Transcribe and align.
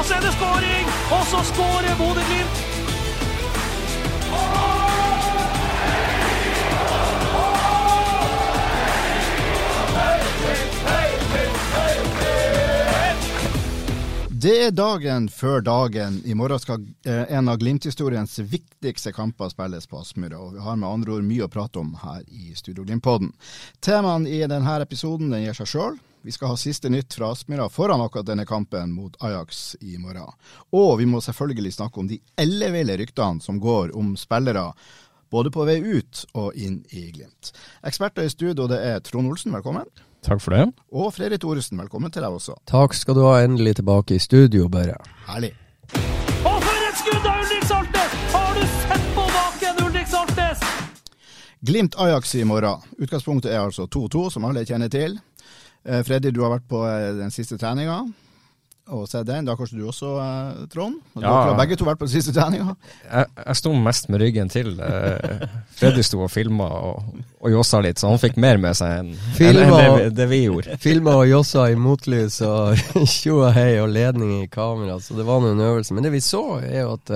Og 0.00 0.06
så 0.06 0.14
er 0.16 0.22
det 0.24 0.30
skåring, 0.32 0.86
og 1.12 1.24
så 1.28 1.40
skårer 1.44 1.96
Bodø-Glimt. 1.98 2.60
Det 14.40 14.56
er 14.64 14.70
dagen 14.70 15.28
før 15.28 15.60
dagen. 15.60 16.22
I 16.24 16.34
morgen 16.34 16.58
skal 16.58 16.86
eh, 17.04 17.28
en 17.28 17.52
av 17.52 17.58
Glimt-historiens 17.60 18.38
viktigste 18.38 19.12
kamper 19.12 19.52
spilles 19.52 19.84
på 19.86 20.00
Aspmyra. 20.00 20.40
Og 20.40 20.54
vi 20.54 20.64
har 20.64 20.80
med 20.80 20.88
andre 20.88 21.18
ord 21.18 21.28
mye 21.28 21.44
å 21.44 21.52
prate 21.52 21.84
om 21.84 21.92
her 22.00 22.24
i 22.24 22.54
Studio 22.56 22.88
Glimt-podden. 22.88 23.34
Temaene 23.84 24.32
i 24.32 24.40
denne 24.48 24.80
episoden 24.80 25.28
den 25.28 25.44
gir 25.44 25.60
seg 25.60 25.68
sjøl. 25.68 26.00
Vi 26.22 26.32
skal 26.32 26.48
ha 26.48 26.56
siste 26.56 26.88
nytt 26.88 27.14
fra 27.14 27.30
Aspmyra 27.32 27.68
foran 27.68 28.00
akkurat 28.00 28.26
denne 28.26 28.44
kampen 28.46 28.92
mot 28.92 29.16
Ajax 29.24 29.76
i 29.80 29.98
morgen. 29.98 30.28
Og 30.70 30.98
vi 30.98 31.06
må 31.08 31.20
selvfølgelig 31.24 31.72
snakke 31.72 32.00
om 32.00 32.10
de 32.10 32.18
elleville 32.36 32.96
ryktene 33.00 33.40
som 33.40 33.60
går 33.60 33.94
om 33.96 34.12
spillere. 34.20 34.66
Både 35.30 35.50
på 35.54 35.64
vei 35.64 35.78
ut 35.80 36.24
og 36.34 36.58
inn 36.58 36.82
i 36.90 37.06
Glimt. 37.14 37.54
Eksperter 37.86 38.28
i 38.28 38.32
studio 38.32 38.66
det 38.68 38.82
er 38.84 39.00
Trond 39.00 39.30
Olsen, 39.30 39.54
velkommen. 39.56 39.88
Takk 40.26 40.42
for 40.44 40.52
det. 40.52 40.66
Og 40.92 41.08
Fredrik 41.16 41.40
Thoresen, 41.40 41.80
velkommen 41.80 42.12
til 42.12 42.26
deg 42.26 42.36
også. 42.36 42.58
Takk 42.68 42.98
skal 42.98 43.16
du 43.16 43.22
ha 43.24 43.38
endelig 43.40 43.78
tilbake 43.80 44.18
i 44.18 44.20
studio, 44.20 44.68
bare. 44.68 44.98
Herlig. 45.30 45.54
Og 46.44 46.60
for 46.60 46.84
et 46.90 47.00
skudd 47.00 47.24
av 47.24 47.40
Ulrik 47.46 47.64
Saltnes! 47.70 48.20
Har 48.34 48.60
du 48.60 48.68
sett 48.74 49.08
på 49.16 49.26
baken, 49.38 49.82
Ulrik 49.86 50.12
Saltnes? 50.12 50.68
Glimt-Ajax 51.64 52.34
i 52.34 52.44
morgen. 52.44 52.84
Utgangspunktet 53.00 53.54
er 53.54 53.64
altså 53.64 53.88
2-2, 53.88 54.28
som 54.36 54.44
alle 54.50 54.68
kjenner 54.68 54.92
til. 54.92 55.16
Eh, 55.86 56.02
Freddy, 56.04 56.30
du 56.30 56.42
har 56.44 56.50
vært 56.58 56.66
på 56.68 56.82
eh, 56.88 57.12
den 57.16 57.30
siste 57.32 57.56
treninga 57.60 58.02
og 58.90 59.04
sett 59.06 59.22
den. 59.28 59.44
Da 59.46 59.54
kanskje 59.54 59.76
du 59.78 59.84
også, 59.86 60.08
eh, 60.18 60.64
Trond? 60.72 60.96
Og 61.14 61.22
Ja. 61.22 61.28
Dere 61.30 61.52
har 61.52 61.58
begge 61.60 61.76
to 61.78 61.84
vært 61.86 62.00
på 62.00 62.08
den 62.08 62.12
siste 62.16 62.32
treninga. 62.34 62.74
Jeg, 63.06 63.26
jeg 63.46 63.56
sto 63.60 63.72
mest 63.72 64.08
med 64.10 64.20
ryggen 64.20 64.50
til. 64.50 64.72
Eh, 64.82 65.44
Freddy 65.78 66.02
sto 66.02 66.24
og 66.24 66.30
filma 66.34 66.66
og, 66.90 67.14
og 67.40 67.52
jossa 67.54 67.80
litt, 67.86 68.02
så 68.02 68.10
han 68.10 68.18
fikk 68.18 68.36
mer 68.42 68.58
med 68.58 68.74
seg 68.76 68.96
enn 68.98 69.12
enn- 69.14 69.36
Filma 69.38 69.62
enn 69.62 69.76
det, 69.78 69.90
vi- 70.10 70.14
det 70.18 70.28
vi 70.34 70.40
gjorde. 70.48 70.78
Filma 70.82 71.14
og 71.22 71.28
jossa 71.30 71.68
i 71.70 71.78
motlys 71.78 72.40
og 72.42 72.74
tjo 73.06 73.38
og 73.46 73.52
hei 73.54 73.78
og 73.80 73.92
ledning 73.94 74.40
i 74.42 74.48
kamera, 74.50 74.98
så 75.00 75.14
det 75.16 75.24
var 75.28 75.40
nå 75.40 75.54
en 75.54 75.64
øvelse. 75.70 75.94
Men 75.94 76.02
det 76.08 76.12
vi 76.18 76.24
så, 76.26 76.42
er 76.60 76.80
jo 76.82 76.96
at 76.98 77.14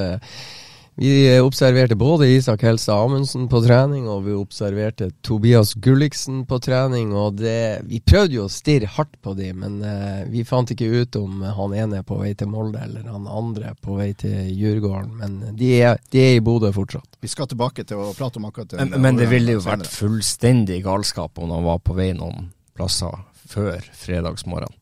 vi 0.96 1.40
observerte 1.40 1.96
både 1.98 2.28
Isak 2.28 2.62
Helsa 2.62 2.94
Amundsen 3.02 3.48
på 3.50 3.58
trening, 3.64 4.04
og 4.08 4.24
vi 4.28 4.34
observerte 4.38 5.08
Tobias 5.26 5.72
Gulliksen 5.74 6.44
på 6.46 6.60
trening. 6.62 7.10
Og 7.18 7.40
det, 7.40 7.82
vi 7.90 7.98
prøvde 7.98 8.38
jo 8.38 8.44
å 8.46 8.52
stirre 8.52 8.90
hardt 8.94 9.16
på 9.24 9.34
dem, 9.34 9.64
men 9.64 9.80
uh, 9.82 10.22
vi 10.30 10.44
fant 10.46 10.70
ikke 10.70 10.86
ut 10.86 11.18
om 11.18 11.42
han 11.58 11.74
ene 11.74 11.98
er 12.02 12.06
på 12.06 12.20
vei 12.20 12.30
til 12.38 12.52
Molde 12.52 12.84
eller 12.86 13.10
han 13.10 13.26
andre 13.26 13.74
på 13.82 13.98
vei 13.98 14.12
til 14.18 14.52
Djurgården. 14.54 15.18
Men 15.18 15.58
de 15.58 15.72
er, 15.80 15.98
de 16.14 16.22
er 16.22 16.38
i 16.38 16.44
Bodø 16.44 16.70
fortsatt. 16.76 17.18
Vi 17.24 17.32
skal 17.32 17.50
tilbake 17.50 17.86
til 17.88 17.98
å 17.98 18.12
prate 18.14 18.38
om 18.38 18.46
akkurat 18.52 18.70
det. 18.76 18.84
Men, 18.84 19.00
men 19.02 19.18
det 19.18 19.28
ville 19.34 19.58
jo 19.58 19.66
vært 19.66 19.90
fullstendig 19.90 20.84
galskap 20.86 21.42
om 21.42 21.58
han 21.58 21.66
var 21.66 21.82
på 21.82 21.98
vei 21.98 22.12
noen 22.14 22.52
plasser 22.78 23.18
før 23.50 23.82
fredagsmorgen. 23.98 24.78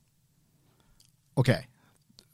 OK. 1.41 1.55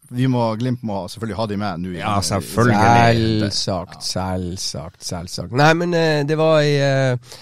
Vi 0.08 0.26
må, 0.30 0.42
Glimt 0.56 0.82
må 0.88 1.02
selvfølgelig 1.12 1.36
ha 1.36 1.46
de 1.50 1.56
med 1.60 1.82
nå. 1.84 1.92
Ja, 1.98 2.14
selvfølgelig. 2.24 3.50
Selvsagt, 3.52 4.04
selvsagt, 4.04 5.04
selvsagt. 5.04 5.52
Nei, 5.56 5.72
men 5.76 5.94
eh, 5.96 6.22
det 6.28 6.38
var 6.41 6.62
i 6.64 6.74
eh, 6.80 7.36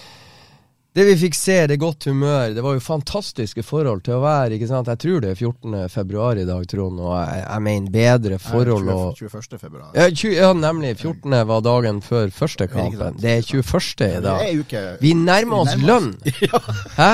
Det 0.96 1.04
vi 1.04 1.16
fikk 1.20 1.34
se, 1.36 1.66
det 1.68 1.76
godt 1.76 2.04
humør. 2.08 2.54
Det 2.56 2.62
var 2.64 2.72
jo 2.72 2.80
fantastiske 2.80 3.60
forhold 3.68 4.00
til 4.06 4.14
å 4.16 4.22
være, 4.22 4.54
ikke 4.56 4.68
sant. 4.70 4.88
Jeg 4.88 5.00
tror 5.02 5.20
det 5.20 5.34
er 5.34 5.36
14. 5.36 5.74
februar 5.92 6.38
i 6.40 6.46
dag, 6.48 6.62
Trond, 6.70 7.02
og 7.04 7.10
jeg, 7.18 7.42
jeg 7.42 7.64
mener 7.66 7.90
bedre 7.92 8.38
forhold 8.40 8.88
og 8.94 9.20
21. 9.20 9.58
februar. 9.60 9.90
ja, 9.92 10.06
20, 10.08 10.32
ja, 10.38 10.54
nemlig. 10.56 10.94
14. 10.96 11.34
var 11.50 11.60
dagen 11.66 11.98
før 12.00 12.32
første 12.32 12.68
kampen. 12.72 13.18
Det 13.20 13.28
er 13.34 13.44
21. 13.44 14.06
i 14.06 14.22
dag. 14.24 14.40
er. 14.80 14.96
Vi 15.02 15.10
nærmer 15.12 15.66
oss 15.66 15.76
lønn! 15.82 16.08
Hæ? 17.02 17.10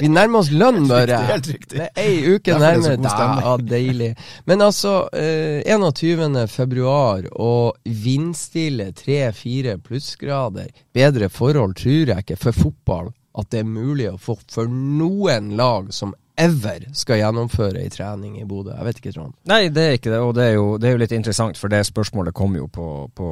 Vi 0.00 0.08
nærmer 0.14 0.40
oss 0.40 0.50
lønn, 0.56 0.88
bare. 0.88 1.20
Helt 1.34 1.52
riktig. 1.52 1.82
Med 1.82 1.92
er 1.92 2.08
ei 2.08 2.32
uke 2.38 2.56
er 2.56 2.64
nærmere. 2.64 2.96
Ja, 3.44 3.52
deilig. 3.60 4.10
Men 4.48 4.64
altså, 4.64 4.94
eh, 5.12 5.60
21. 5.76 6.40
februar 6.48 7.28
og 7.36 7.76
vindstille 7.84 8.94
3-4 8.96 9.76
plussgrader. 9.84 10.72
Bedre 10.96 11.28
forhold 11.28 11.76
tror 11.84 12.14
jeg 12.14 12.24
ikke 12.24 12.40
for 12.40 12.64
fotball 12.64 13.12
at 13.36 13.50
det 13.52 13.62
er 13.62 13.68
mulig 13.68 14.10
å 14.10 14.20
få 14.20 14.38
for 14.52 14.70
noen 14.70 15.52
lag 15.58 15.92
som 15.94 16.14
ever 16.36 16.84
skal 16.96 17.20
gjennomføre 17.20 17.80
ei 17.80 17.90
trening 17.92 18.36
i 18.40 18.44
Bodø. 18.48 18.74
Jeg 18.74 18.84
vet 18.84 18.98
ikke, 19.00 19.12
Trond. 19.14 19.32
Nei, 19.48 19.68
det 19.72 19.84
er 19.84 19.94
ikke 19.96 20.12
det, 20.12 20.18
og 20.20 20.34
det 20.36 20.44
er 20.50 20.54
jo, 20.58 20.66
det 20.80 20.88
er 20.88 20.94
jo 20.94 21.00
litt 21.00 21.14
interessant, 21.16 21.56
for 21.60 21.72
det 21.72 21.80
spørsmålet 21.88 22.36
kom 22.36 22.58
jo 22.58 22.66
på, 22.72 22.88
på 23.16 23.28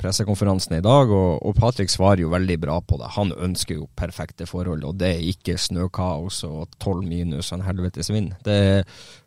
pressekonferansen 0.00 0.78
i 0.78 0.84
dag, 0.84 1.12
og, 1.12 1.44
og 1.44 1.58
Patrick 1.58 1.92
svarer 1.92 2.24
jo 2.24 2.32
veldig 2.32 2.56
bra 2.62 2.78
på 2.80 2.96
det. 3.02 3.12
Han 3.18 3.34
ønsker 3.36 3.76
jo 3.76 3.90
perfekte 3.98 4.48
forhold, 4.48 4.86
og 4.88 4.96
det 5.00 5.12
er 5.18 5.28
ikke 5.34 5.58
snøkaos 5.60 6.42
og 6.48 6.72
tolv 6.80 7.04
minus 7.04 7.52
og 7.52 7.60
en 7.60 7.68
helvetes 7.68 8.10
vind. 8.12 8.32
Det, 8.46 8.58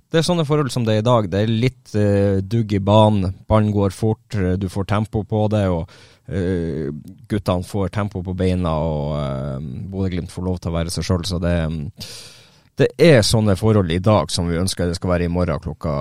det 0.09 0.19
er 0.19 0.25
sånne 0.25 0.45
forhold 0.47 0.71
som 0.73 0.85
det 0.87 0.95
er 0.95 1.03
i 1.03 1.05
dag. 1.05 1.27
Det 1.29 1.41
er 1.43 1.51
litt 1.51 1.91
uh, 1.93 2.39
dugg 2.41 2.73
i 2.73 2.81
banen, 2.81 3.35
ballen 3.49 3.69
går 3.75 3.93
fort, 3.93 4.25
eh, 4.33 4.55
du 4.57 4.65
får 4.71 4.89
tempo 4.89 5.21
på 5.27 5.43
det, 5.53 5.65
og 5.69 5.85
uh, 6.33 6.89
guttene 7.29 7.67
får 7.67 7.93
tempo 7.93 8.23
på 8.25 8.33
beina, 8.37 8.73
og 8.73 9.13
uh, 9.13 9.69
Bodø-Glimt 9.93 10.33
får 10.33 10.47
lov 10.47 10.57
til 10.59 10.71
å 10.71 10.77
være 10.79 10.93
seg 10.95 11.05
sjøl, 11.05 11.27
så 11.29 11.41
det 11.43 11.55
det 12.79 12.87
er 12.97 13.21
sånne 13.27 13.57
forhold 13.59 13.91
i 13.91 13.99
dag 14.03 14.31
som 14.31 14.47
vi 14.49 14.57
ønsker 14.59 14.87
det 14.89 14.95
skal 14.99 15.11
være 15.17 15.27
i 15.27 15.31
morgen 15.33 15.59
klokka 15.63 15.91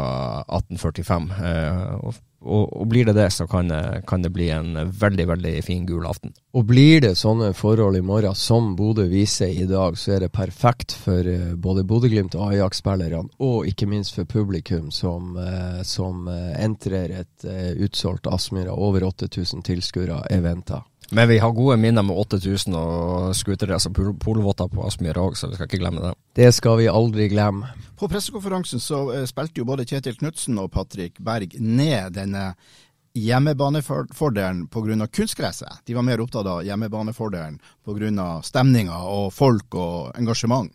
18.45. 0.46 1.28
Eh, 1.44 1.94
og, 2.06 2.16
og, 2.38 2.64
og 2.80 2.84
blir 2.92 3.08
det 3.08 3.16
det, 3.18 3.28
så 3.34 3.46
kan, 3.50 3.68
det- 3.72 4.04
kan 4.06 4.22
det 4.22 4.30
bli 4.34 4.46
en 4.54 4.76
veldig, 4.94 5.26
veldig 5.32 5.54
fin 5.66 5.86
gul 5.88 6.06
aften. 6.06 6.32
Og 6.54 6.66
blir 6.70 7.00
det 7.02 7.14
sånne 7.18 7.50
forhold 7.58 7.98
i 7.98 8.02
morgen 8.06 8.34
som 8.38 8.70
Bodø 8.78 9.08
viser 9.10 9.50
i 9.50 9.66
dag, 9.66 9.98
så 9.98 10.14
er 10.16 10.20
det 10.26 10.32
perfekt 10.36 10.94
for 10.94 11.26
eh, 11.26 11.54
både 11.58 11.82
Bodø-Glimt 11.88 12.36
og 12.38 12.52
Ajax-spillerne, 12.52 13.32
og 13.42 13.66
ikke 13.70 13.88
minst 13.90 14.14
for 14.14 14.28
publikum 14.30 14.92
som, 14.94 15.34
eh, 15.42 15.82
som 15.82 16.28
eh, 16.30 16.54
entrer 16.64 17.16
et 17.24 17.44
eh, 17.48 17.72
utsolgt 17.88 18.30
Aspmyra. 18.30 18.74
Over 18.78 19.08
8000 19.10 19.66
tilskuere 19.66 20.22
er 20.30 20.46
venta. 20.46 20.84
Men 21.10 21.28
vi 21.28 21.38
har 21.40 21.52
gode 21.56 21.76
minner 21.80 22.04
med 22.04 22.16
8000 22.20 22.74
og 22.76 23.30
scooterrace 23.36 23.88
og 23.88 23.94
pol- 23.96 24.16
polovotter 24.20 24.68
på 24.68 24.82
Aspmyra 24.84 25.22
òg, 25.24 25.38
så 25.40 25.48
vi 25.48 25.56
skal 25.56 25.68
ikke 25.70 25.80
glemme 25.80 26.02
det. 26.04 26.10
Det 26.36 26.50
skal 26.52 26.76
vi 26.82 26.88
aldri 26.92 27.30
glemme. 27.32 27.70
På 27.96 28.10
pressekonferansen 28.12 28.80
så 28.82 29.00
eh, 29.16 29.24
spilte 29.30 29.62
jo 29.62 29.68
både 29.68 29.86
Kjetil 29.88 30.18
Knutsen 30.20 30.58
og 30.60 30.68
Patrick 30.74 31.16
Berg 31.24 31.56
ned 31.60 32.12
denne 32.18 32.50
hjemmebanefordelen 33.18 34.66
pga. 34.68 35.06
kunstgresset. 35.08 35.80
De 35.86 35.94
var 35.94 36.02
mer 36.06 36.20
opptatt 36.20 36.46
av 36.46 36.60
hjemmebanefordelen 36.66 37.58
pga. 37.84 38.28
stemninga 38.44 39.00
og 39.08 39.32
folk 39.32 39.74
og 39.74 40.12
engasjement. 40.18 40.70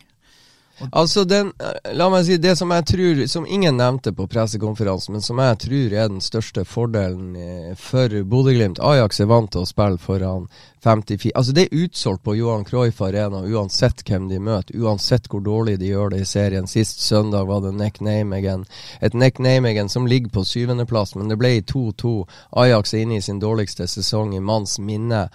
Altså, 0.91 1.23
den, 1.23 1.51
eh, 1.59 1.93
la 1.93 2.09
meg 2.09 2.25
si 2.25 2.37
det 2.41 2.55
som 2.57 2.71
jeg 2.73 2.85
tror, 2.89 3.19
som 3.29 3.45
ingen 3.45 3.77
nevnte 3.77 4.13
på 4.13 4.25
pressekonferansen, 4.27 5.13
men 5.13 5.21
som 5.21 5.37
jeg 5.39 5.57
tror 5.67 5.93
er 5.93 6.09
den 6.09 6.21
største 6.21 6.65
fordelen 6.65 7.35
eh, 7.35 7.75
for 7.77 8.09
Bodø-Glimt. 8.09 8.81
Ajax 8.81 9.21
er 9.21 9.29
vant 9.29 9.51
til 9.53 9.61
å 9.61 9.69
spille 9.69 10.01
foran 10.01 10.47
54 10.83 11.31
Altså, 11.35 11.53
det 11.53 11.67
er 11.67 11.85
utsolgt 11.85 12.23
på 12.25 12.35
Johan 12.35 12.65
Cruyff 12.65 13.01
Arena 13.05 13.43
uansett 13.45 14.03
hvem 14.07 14.27
de 14.31 14.41
møter, 14.41 14.75
uansett 14.81 15.29
hvor 15.29 15.45
dårlig 15.45 15.77
de 15.79 15.93
gjør 15.93 16.15
det 16.15 16.23
i 16.23 16.27
serien. 16.27 16.67
Sist 16.67 17.05
søndag 17.05 17.47
var 17.47 17.61
det 17.63 17.75
Neck 17.77 18.01
Nijmegen. 18.01 18.65
Et 18.99 19.13
Neck 19.13 19.39
Nijmegen 19.39 19.89
som 19.89 20.09
ligger 20.09 20.33
på 20.33 20.43
syvendeplass, 20.43 21.15
men 21.15 21.29
det 21.29 21.37
ble 21.39 21.59
2-2. 21.61 22.17
Ajax 22.65 22.93
er 22.93 23.05
inne 23.05 23.21
i 23.21 23.23
sin 23.23 23.39
dårligste 23.39 23.87
sesong 23.87 24.35
i 24.35 24.43
manns 24.43 24.79
minne. 24.81 25.27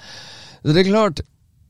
Det 0.66 0.82
er 0.82 0.90
klart 0.90 1.22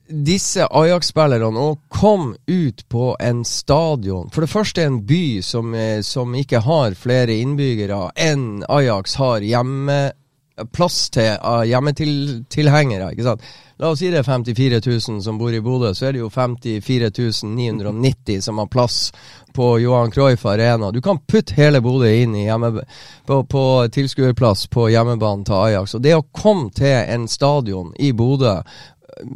disse 0.09 0.65
Ajax-spillerne 0.65 1.61
å 1.61 1.77
komme 1.93 2.37
ut 2.47 2.85
på 2.89 3.11
en 3.21 3.43
stadion 3.45 4.31
For 4.33 4.45
det 4.45 4.51
første 4.53 4.85
en 4.85 5.03
by 5.07 5.41
som, 5.45 5.75
eh, 5.75 6.01
som 6.03 6.35
ikke 6.35 6.63
har 6.65 6.97
flere 6.97 7.37
innbyggere 7.37 8.09
enn 8.17 8.65
Ajax 8.69 9.19
har 9.21 9.45
hjemme 9.45 10.01
plass 10.75 11.11
til 11.15 11.37
uh, 11.39 11.63
hjemmetilhengere. 11.67 13.13
ikke 13.13 13.27
sant? 13.27 13.45
La 13.79 13.93
oss 13.93 14.01
si 14.03 14.09
det 14.11 14.25
er 14.25 14.27
54 14.27 14.81
000 14.83 15.21
som 15.23 15.39
bor 15.39 15.55
i 15.55 15.61
Bodø, 15.63 15.93
så 15.95 16.09
er 16.09 16.17
det 16.17 16.23
jo 16.25 16.31
54 16.35 17.13
990 17.47 18.41
som 18.43 18.59
har 18.59 18.67
plass 18.67 19.13
på 19.55 19.69
Johan 19.79 20.11
Cruyff 20.11 20.47
Arena. 20.47 20.91
Du 20.91 21.01
kan 21.01 21.21
putte 21.23 21.55
hele 21.55 21.81
Bodø 21.81 22.11
inn 22.11 22.35
hjemme, 22.35 22.83
på, 23.27 23.43
på 23.47 23.65
tilskuerplass 23.95 24.67
på 24.75 24.89
hjemmebanen 24.91 25.47
til 25.47 25.61
Ajax. 25.61 25.95
Og 25.95 26.03
det 26.03 26.17
å 26.19 26.27
komme 26.27 26.73
til 26.75 26.97
en 27.07 27.29
stadion 27.31 27.95
i 28.03 28.11
Bodø, 28.13 28.59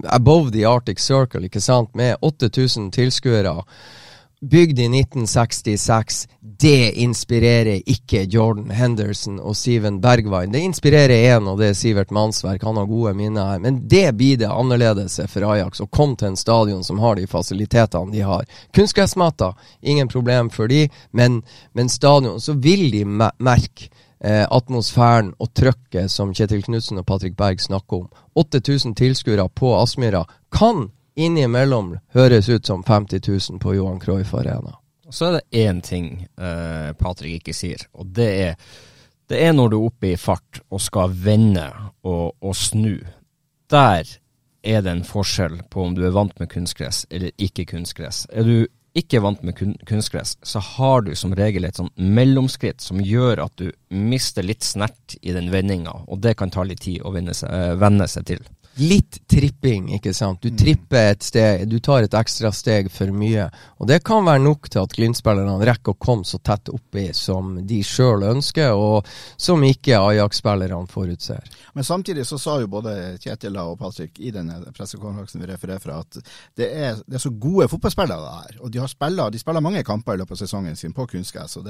above 0.05 0.53
the 0.53 0.65
Arctic 0.69 1.01
Circle, 1.01 1.45
ikke 1.45 1.61
sant, 1.61 1.95
med 1.95 2.17
8000 2.23 2.93
tilskuere 2.93 3.63
bygd 4.43 4.79
i 4.79 4.85
1966, 4.85 6.29
det 6.41 6.91
inspirerer 6.91 7.83
ikke 7.87 8.25
Jordan 8.27 8.71
Henderson 8.75 9.39
og 9.41 9.57
Steven 9.57 10.01
Bergwijn. 10.03 10.53
Det 10.53 10.59
inspirerer 10.67 11.37
én, 11.37 11.47
og 11.47 11.61
det 11.61 11.69
er 11.71 11.79
Sivert 11.79 12.11
Mannsverk. 12.11 12.65
Han 12.67 12.77
har 12.77 12.91
gode 12.91 13.15
minner 13.15 13.53
her. 13.53 13.63
Men 13.63 13.85
det 13.89 14.17
blir 14.19 14.41
det 14.41 14.51
annerledes 14.51 15.21
for 15.31 15.47
Ajax 15.53 15.81
å 15.81 15.87
komme 15.87 16.19
til 16.19 16.33
en 16.33 16.41
stadion 16.41 16.83
som 16.85 16.99
har 16.99 17.17
de 17.17 17.29
fasilitetene 17.31 18.11
de 18.13 18.27
har. 18.27 18.49
Kunstgressmatter, 18.75 19.55
ingen 19.81 20.11
problem 20.11 20.51
for 20.51 20.67
de, 20.67 20.89
men, 21.13 21.43
men 21.73 21.89
stadion, 21.89 22.41
så 22.41 22.59
vil 22.59 22.89
de 22.91 23.07
merke 23.07 23.93
eh, 24.25 24.47
atmosfæren 24.51 25.33
og 25.39 25.53
trøkket 25.55 26.11
som 26.11 26.33
Kjetil 26.35 26.63
Knutsen 26.67 27.01
og 27.01 27.07
Patrick 27.07 27.37
Berg 27.37 27.61
snakker 27.61 28.05
om. 28.05 28.09
8000 28.35 28.97
tilskuere 28.99 29.49
på 29.49 29.75
Aspmyra 29.81 30.25
kan 30.53 30.91
innimellom 31.15 31.97
høres 32.15 32.49
ut 32.49 32.67
som 32.67 32.85
50 32.87 33.29
000 33.51 33.61
på 33.61 33.75
Johan 33.75 34.01
Cruyff 34.01 34.35
Arena. 34.35 34.79
Så 35.11 35.27
er 35.27 35.33
det 35.33 35.65
én 35.67 35.81
ting 35.85 36.23
eh, 36.41 36.93
Patrick 36.97 37.43
ikke 37.43 37.55
sier, 37.57 37.83
og 37.93 38.15
det 38.17 38.31
er, 38.47 38.55
det 39.29 39.43
er 39.45 39.53
når 39.53 39.69
du 39.69 39.77
er 39.77 39.89
oppe 39.91 40.13
i 40.15 40.17
fart 40.17 40.63
og 40.73 40.81
skal 40.81 41.13
vende 41.13 41.69
og, 42.03 42.33
og 42.41 42.57
snu. 42.57 42.97
Der 43.71 44.09
er 44.63 44.81
det 44.81 44.93
en 44.93 45.05
forskjell 45.05 45.61
på 45.71 45.85
om 45.85 45.97
du 45.97 46.05
er 46.07 46.15
vant 46.15 46.39
med 46.41 46.49
kunstgress 46.49 47.05
eller 47.11 47.35
ikke 47.37 47.67
kunstgress. 47.75 48.25
Er 48.31 48.47
du 48.47 48.57
ikke 48.99 49.23
vant 49.25 49.43
med 49.43 49.57
kun 49.57 49.75
kunstgress, 49.89 50.37
så 50.43 50.61
har 50.61 51.05
du 51.07 51.15
som 51.17 51.33
regel 51.37 51.65
et 51.65 51.79
sånn 51.79 51.91
mellomskritt 51.97 52.85
som 52.85 53.01
gjør 53.01 53.47
at 53.47 53.55
du 53.61 53.71
mister 53.89 54.45
litt 54.45 54.65
snert 54.67 55.17
i 55.23 55.33
den 55.33 55.49
vendinga, 55.53 55.95
og 56.07 56.21
det 56.25 56.37
kan 56.41 56.53
ta 56.53 56.65
litt 56.67 56.85
tid 56.85 57.01
å 57.01 57.15
venne 57.15 57.35
seg, 57.37 57.49
eh, 57.53 57.77
venne 57.81 58.09
seg 58.09 58.29
til 58.29 58.45
litt 58.81 59.19
tripping, 59.29 59.91
ikke 59.97 60.15
sant. 60.17 60.41
Du 60.43 60.53
mm. 60.53 60.59
tripper 60.59 61.11
et 61.13 61.25
steg, 61.25 61.65
du 61.69 61.79
tar 61.85 62.07
et 62.07 62.15
ekstra 62.17 62.53
steg 62.55 62.89
for 62.93 63.13
mye. 63.13 63.49
Og 63.83 63.89
det 63.91 64.01
kan 64.07 64.25
være 64.25 64.43
nok 64.45 64.71
til 64.73 64.81
at 64.83 64.95
Glimt-spillerne 64.97 65.59
rekker 65.69 65.93
å 65.93 66.01
komme 66.01 66.25
så 66.29 66.41
tett 66.45 66.71
oppi 66.73 67.09
som 67.17 67.59
de 67.69 67.83
sjøl 67.85 68.25
ønsker, 68.31 68.73
og 68.73 69.09
som 69.37 69.63
ikke 69.67 70.01
Ajax-spillerne 70.01 70.89
forutser. 70.91 71.45
Men 71.77 71.85
samtidig 71.85 72.25
så 72.29 72.39
sa 72.41 72.59
jo 72.63 72.71
både 72.73 73.19
Kjetil 73.23 73.59
og 73.61 73.77
Patrick 73.81 74.21
i 74.21 74.33
denne 74.35 74.61
pressekonferansen 74.73 75.43
vi 75.43 75.51
refererer 75.51 75.83
fra, 75.83 76.01
at 76.01 76.21
det 76.59 76.69
er, 76.69 77.03
det 77.07 77.19
er, 77.19 77.23
så 77.23 77.33
gode 77.33 77.69
fotballspillere 77.73 78.33
her. 78.39 78.59
Og 78.61 78.73
de, 78.73 78.81
har 78.81 78.91
spillet, 78.91 79.33
de 79.33 79.43
spiller 79.43 79.65
mange 79.65 79.85
kamper 79.87 80.17
i 80.17 80.23
løpet 80.23 80.37
av 80.37 80.43
sesongen 80.43 80.79
sin 80.79 80.97
på 80.97 81.07
kunstgress. 81.13 81.59
Og, 81.61 81.69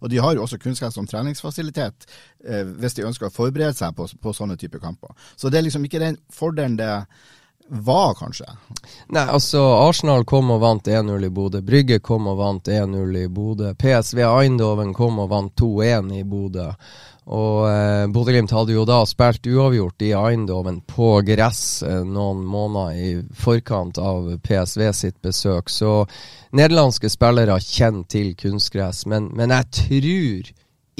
og, 0.00 0.10
de 0.10 0.18
har 0.22 0.34
jo 0.34 0.44
også 0.44 0.58
kunstgress 0.62 0.98
som 0.98 1.06
treningsfasilitet 1.06 2.08
eh, 2.44 2.66
hvis 2.80 2.98
de 2.98 3.06
ønsker 3.06 3.28
å 3.28 3.34
forberede 3.34 3.76
seg 3.78 3.94
på, 3.96 4.08
på 4.20 4.34
sånne 4.36 4.58
typer 4.60 4.82
kamper. 4.82 5.14
Så 5.36 5.50
det 5.50 5.60
er 5.60 5.66
liksom 5.68 5.86
ikke 5.86 6.02
den 6.02 6.18
fordelen 6.40 6.78
det 6.80 6.94
var, 7.70 8.14
kanskje? 8.18 8.46
Nei, 9.14 9.22
altså 9.30 9.60
Arsenal 9.76 10.24
kom 10.26 10.50
og 10.50 10.58
vant 10.64 10.88
1-0 10.90 11.26
i 11.26 11.30
Bodø. 11.30 11.60
Brygge 11.62 12.00
kom 12.02 12.26
og 12.26 12.40
vant 12.40 12.66
1-0 12.68 13.18
i 13.20 13.28
Bodø. 13.30 13.70
PSV 13.78 14.24
Eindhoven 14.26 14.90
kom 14.96 15.20
og 15.22 15.30
vant 15.30 15.54
2-1 15.60 16.10
i 16.18 16.24
Bodø. 16.26 16.66
Og 17.30 17.68
eh, 17.70 18.06
Bodø-Glimt 18.10 18.50
hadde 18.50 18.74
jo 18.74 18.82
da 18.88 19.04
spilt 19.06 19.46
uavgjort 19.46 20.02
i 20.02 20.10
Eindhoven 20.18 20.80
på 20.88 21.12
gress 21.28 21.84
eh, 21.86 22.00
noen 22.02 22.42
måneder 22.42 22.96
i 22.98 23.12
forkant 23.38 24.00
av 24.02 24.32
PSV 24.42 24.88
sitt 24.96 25.20
besøk. 25.22 25.70
Så 25.70 25.92
nederlandske 26.50 27.12
spillere 27.12 27.60
kjenner 27.62 28.08
til 28.10 28.34
kunstgress, 28.34 29.04
men, 29.06 29.30
men 29.38 29.54
jeg 29.54 29.70
tror 29.78 30.50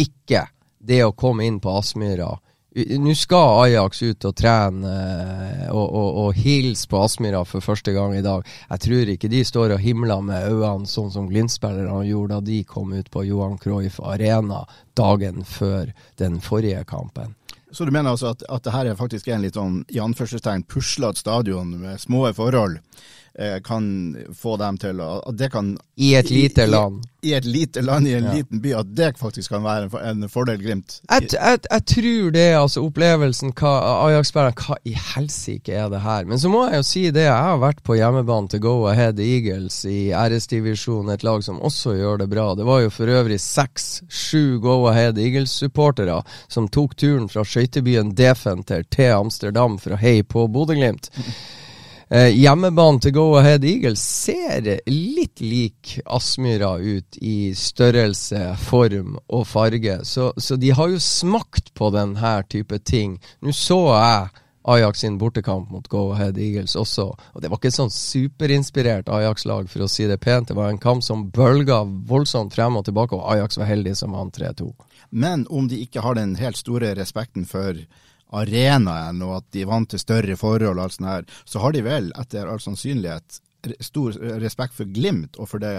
ikke 0.06 0.44
det 0.78 1.02
å 1.02 1.16
komme 1.18 1.50
inn 1.50 1.58
på 1.60 1.74
Aspmyra 1.80 2.30
nå 2.70 3.14
skal 3.18 3.64
Ajax 3.64 4.02
ut 4.02 4.24
og 4.28 4.36
trene 4.38 4.90
eh, 4.90 5.70
og, 5.74 5.86
og, 5.86 6.18
og 6.22 6.38
hilse 6.38 6.86
på 6.90 7.00
Aspmyra 7.02 7.42
for 7.48 7.64
første 7.64 7.92
gang 7.96 8.14
i 8.14 8.22
dag. 8.22 8.46
Jeg 8.70 8.84
tror 8.84 9.10
ikke 9.14 9.30
de 9.32 9.42
står 9.44 9.74
og 9.74 9.82
himler 9.82 10.22
med 10.22 10.46
øynene 10.52 10.86
sånn 10.86 11.10
som 11.10 11.26
Glimt-spillerne 11.30 12.06
gjorde 12.06 12.38
da 12.38 12.46
de 12.46 12.62
kom 12.64 12.94
ut 12.94 13.10
på 13.10 13.24
Johan 13.26 13.58
Cruyff 13.58 13.98
Arena 14.00 14.62
dagen 14.94 15.42
før 15.42 15.90
den 16.22 16.38
forrige 16.44 16.84
kampen. 16.86 17.34
Så 17.72 17.86
du 17.86 17.90
mener 17.94 18.10
altså 18.10 18.32
at, 18.34 18.42
at 18.50 18.64
det 18.66 18.74
her 18.74 18.90
er 18.90 18.98
faktisk 18.98 19.28
en 19.30 19.42
litt 19.42 19.58
sånn 19.58 19.82
i 19.90 20.00
anførselstegn 20.02 20.66
puslete 20.70 21.22
stadion 21.22 21.74
med 21.82 22.02
små 22.02 22.28
forhold? 22.34 22.78
Eh, 23.40 23.60
kan 23.64 24.16
få 24.36 24.56
dem 24.60 24.76
til 24.76 24.98
å 25.00 25.32
kan, 25.48 25.70
I 25.96 26.10
et 26.18 26.28
lite 26.28 26.66
land. 26.68 27.06
I, 27.22 27.30
I, 27.30 27.32
et 27.38 27.46
lite 27.48 27.80
land, 27.80 28.08
i 28.08 28.12
en 28.12 28.26
ja. 28.26 28.32
liten 28.36 28.60
by. 28.60 28.74
At 28.82 28.90
det 28.96 29.14
faktisk 29.16 29.54
kan 29.54 29.62
være 29.64 29.86
en, 29.96 30.24
en 30.24 30.28
fordel 30.28 30.58
Glimt. 30.60 30.98
Jeg, 31.08 31.30
jeg, 31.32 31.60
jeg, 31.70 31.84
tror 31.88 32.34
det, 32.34 32.44
altså 32.58 32.82
opplevelsen 32.84 33.54
Ajax-spillerne 33.56 34.52
Hva 34.60 34.76
i 34.84 34.92
helsike 34.92 35.72
er 35.72 35.88
det 35.88 36.02
her? 36.04 36.28
Men 36.28 36.42
så 36.42 36.50
må 36.52 36.66
jeg 36.66 36.82
jo 36.82 36.86
si 36.90 37.04
det. 37.08 37.22
Jeg 37.30 37.46
har 37.46 37.62
vært 37.62 37.80
på 37.86 37.96
hjemmebane 37.96 38.52
til 38.52 38.60
Go 38.66 38.74
Ahead 38.90 39.22
Eagles 39.24 39.78
i 39.88 40.10
RS-divisjonen, 40.12 41.14
et 41.14 41.24
lag 41.24 41.40
som 41.46 41.62
også 41.64 41.94
gjør 41.96 42.20
det 42.20 42.28
bra. 42.34 42.50
Det 42.58 42.68
var 42.68 42.82
jo 42.84 42.92
for 42.92 43.08
øvrig 43.08 43.40
seks-sju 43.40 44.60
Go 44.60 44.82
Ahead 44.92 45.16
Eagles-supportere 45.16 46.18
som 46.44 46.68
tok 46.68 46.92
turen 47.00 47.24
fra 47.32 47.46
skøytebyen 47.48 48.12
Defenter 48.20 48.84
til 48.92 49.14
Amsterdam 49.16 49.80
for 49.80 49.96
å 49.96 50.02
heie 50.04 50.28
på 50.28 50.44
Bodø-Glimt. 50.52 51.08
Eh, 52.10 52.32
hjemmebanen 52.34 52.96
til 52.98 53.12
Go 53.14 53.24
Ahead 53.38 53.62
Eagles 53.62 54.02
ser 54.02 54.64
litt 54.90 55.38
lik 55.38 55.92
Aspmyra 56.10 56.72
ut 56.82 57.18
i 57.22 57.52
størrelse, 57.54 58.40
form 58.66 59.12
og 59.30 59.44
farge, 59.46 60.00
så, 60.02 60.32
så 60.34 60.58
de 60.58 60.72
har 60.74 60.90
jo 60.90 60.98
smakt 60.98 61.70
på 61.78 61.92
denne 61.94 62.32
type 62.50 62.80
ting. 62.82 63.14
Nå 63.46 63.54
så 63.54 63.78
jeg 63.92 64.42
Ajax 64.74 65.04
sin 65.04 65.20
bortekamp 65.22 65.70
mot 65.70 65.86
Go 65.88 66.10
Ahead 66.16 66.38
Eagles 66.42 66.74
også. 66.76 67.06
Og 67.14 67.42
Det 67.42 67.48
var 67.48 67.62
ikke 67.62 67.70
et 67.70 67.78
sånn 67.78 67.94
superinspirert 67.94 69.08
Ajax-lag, 69.08 69.70
for 69.70 69.86
å 69.86 69.88
si 69.88 70.10
det 70.10 70.18
pent. 70.18 70.50
Det 70.50 70.58
var 70.58 70.74
en 70.74 70.82
kamp 70.82 71.06
som 71.06 71.28
bølga 71.30 71.84
voldsomt 71.86 72.58
frem 72.58 72.76
og 72.76 72.88
tilbake, 72.90 73.14
og 73.14 73.36
Ajax 73.36 73.62
var 73.62 73.70
heldig 73.70 73.94
som 74.02 74.18
vant 74.18 74.34
3-2. 74.34 74.66
Men 75.10 75.46
om 75.46 75.70
de 75.70 75.78
ikke 75.86 76.02
har 76.02 76.18
den 76.18 76.34
helt 76.42 76.58
store 76.58 76.90
respekten 76.98 77.46
for 77.46 77.78
arenaen, 78.32 79.22
og 79.26 79.40
at 79.40 79.46
de 79.54 79.64
er 79.64 79.70
vant 79.70 79.90
til 79.90 80.02
større 80.02 80.36
forhold 80.38 80.78
og 80.78 80.84
alt 80.84 80.96
sånt 80.96 81.10
her, 81.10 81.24
så 81.44 81.62
har 81.64 81.74
de 81.74 81.84
vel 81.86 82.10
etter 82.20 82.50
all 82.50 82.62
sannsynlighet 82.62 83.40
stor 83.84 84.16
respekt 84.40 84.76
for 84.78 84.88
Glimt 84.88 85.36
og 85.36 85.50
for 85.50 85.62
det, 85.62 85.72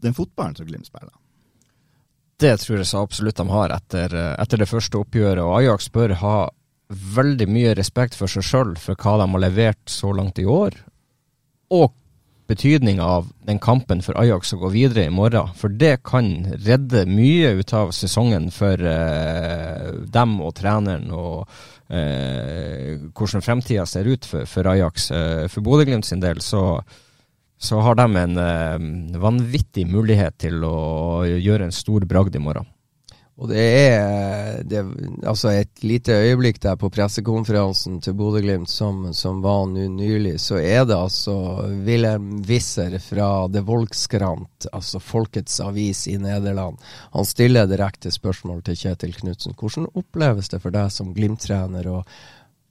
den 0.00 0.16
fotballen 0.16 0.56
som 0.56 0.68
Glimt 0.68 0.88
spiller. 0.88 1.12
Det 2.40 2.54
tror 2.62 2.78
jeg 2.80 2.88
så 2.88 3.02
absolutt 3.04 3.36
de 3.36 3.48
har 3.52 3.74
etter, 3.74 4.14
etter 4.40 4.62
det 4.62 4.70
første 4.70 4.96
oppgjøret, 5.02 5.42
og 5.44 5.58
Ajax 5.58 5.90
bør 5.92 6.16
ha 6.22 6.36
veldig 6.90 7.46
mye 7.52 7.74
respekt 7.78 8.16
for 8.18 8.32
seg 8.32 8.46
sjøl 8.46 8.72
for 8.80 8.96
hva 8.98 9.18
de 9.20 9.26
har 9.34 9.42
levert 9.44 9.92
så 9.92 10.14
langt 10.16 10.40
i 10.40 10.46
år, 10.48 10.78
og 11.70 11.92
betydninga 12.50 13.04
av 13.06 13.28
den 13.46 13.60
kampen 13.62 14.02
for 14.02 14.18
Ajax 14.18 14.54
å 14.54 14.60
gå 14.64 14.70
videre 14.74 15.06
i 15.06 15.12
morgen. 15.14 15.52
For 15.58 15.72
det 15.72 16.00
kan 16.06 16.30
redde 16.64 17.04
mye 17.10 17.54
ut 17.60 17.74
av 17.76 17.92
sesongen 17.94 18.50
for 18.54 18.80
eh, 18.80 19.90
dem 20.10 20.34
og 20.42 20.56
treneren, 20.58 21.06
og 21.14 21.46
eh, 21.88 22.98
hvordan 23.14 23.46
fremtida 23.46 23.86
ser 23.86 24.10
ut 24.10 24.26
for, 24.26 24.48
for 24.50 24.70
Ajax. 24.72 25.10
Eh, 25.14 25.46
for 25.52 25.66
Bodø-Glimt 25.66 26.08
sin 26.08 26.22
del 26.22 26.42
så, 26.44 26.64
så 27.60 27.80
har 27.86 28.00
de 28.00 28.08
en 28.24 28.42
eh, 28.42 28.90
vanvittig 29.22 29.86
mulighet 29.90 30.40
til 30.46 30.66
å 30.66 31.22
gjøre 31.30 31.70
en 31.70 31.76
stor 31.76 32.08
bragd 32.10 32.36
i 32.36 32.42
morgen. 32.42 32.68
Og 33.40 33.48
det 33.48 33.60
er 33.64 34.58
det, 34.68 34.82
altså 35.24 35.48
et 35.54 35.80
lite 35.80 36.12
øyeblikk 36.12 36.58
der 36.60 36.76
på 36.76 36.90
pressekonferansen 36.92 37.96
til 38.04 38.12
Bodø-Glimt 38.18 38.68
som, 38.68 39.06
som, 39.16 39.38
var 39.40 39.62
nå 39.70 39.86
nylig, 39.94 40.34
så 40.44 40.58
er 40.60 40.84
det 40.84 40.98
altså 40.98 41.36
Wilhelm 41.86 42.42
Wisser 42.44 42.98
fra 43.00 43.30
The 43.48 43.62
Volkskrant, 43.64 44.68
altså 44.76 45.00
Folkets 45.00 45.56
avis 45.64 46.04
i 46.12 46.18
Nederland. 46.20 46.76
Han 47.16 47.24
stiller 47.24 47.70
direkte 47.70 48.12
spørsmål 48.12 48.60
til 48.66 48.76
Kjetil 48.82 49.16
Knutsen. 49.16 49.56
Hvordan 49.56 49.88
oppleves 49.96 50.52
det 50.52 50.60
for 50.60 50.76
deg 50.76 50.92
som 50.92 51.14
Glimt-trener 51.16 51.88
å 51.88 52.02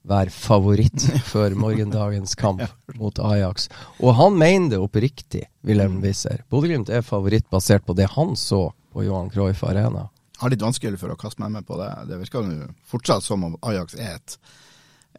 være 0.10 0.30
favoritt 0.30 1.02
for 1.32 1.58
morgendagens 1.58 2.38
kamp 2.38 2.62
mot 3.02 3.24
Ajax? 3.32 3.72
Og 3.98 4.14
han 4.22 4.38
mener 4.38 4.76
det 4.76 4.84
oppriktig, 4.86 5.48
Wilhelm 5.66 5.98
Wisser. 6.06 6.46
Bodø-Glimt 6.54 6.94
er 6.94 7.02
favoritt 7.02 7.50
basert 7.50 7.90
på 7.90 7.98
det 7.98 8.12
han 8.14 8.38
så 8.38 8.68
på 8.94 9.10
Johan 9.10 9.34
Cruyff 9.34 9.66
Arena 9.66 10.12
har 10.40 10.54
litt 10.54 10.64
vanskelig 10.64 11.00
for 11.02 11.12
å 11.12 11.20
kaste 11.20 11.44
meg 11.44 11.58
med 11.58 11.68
på 11.68 11.78
det. 11.80 11.92
Det 12.10 12.20
virker 12.22 12.48
jo 12.48 12.72
fortsatt 12.88 13.26
som 13.26 13.44
om 13.48 13.58
Ajax 13.68 13.98
er 14.00 14.16
et, 14.16 14.38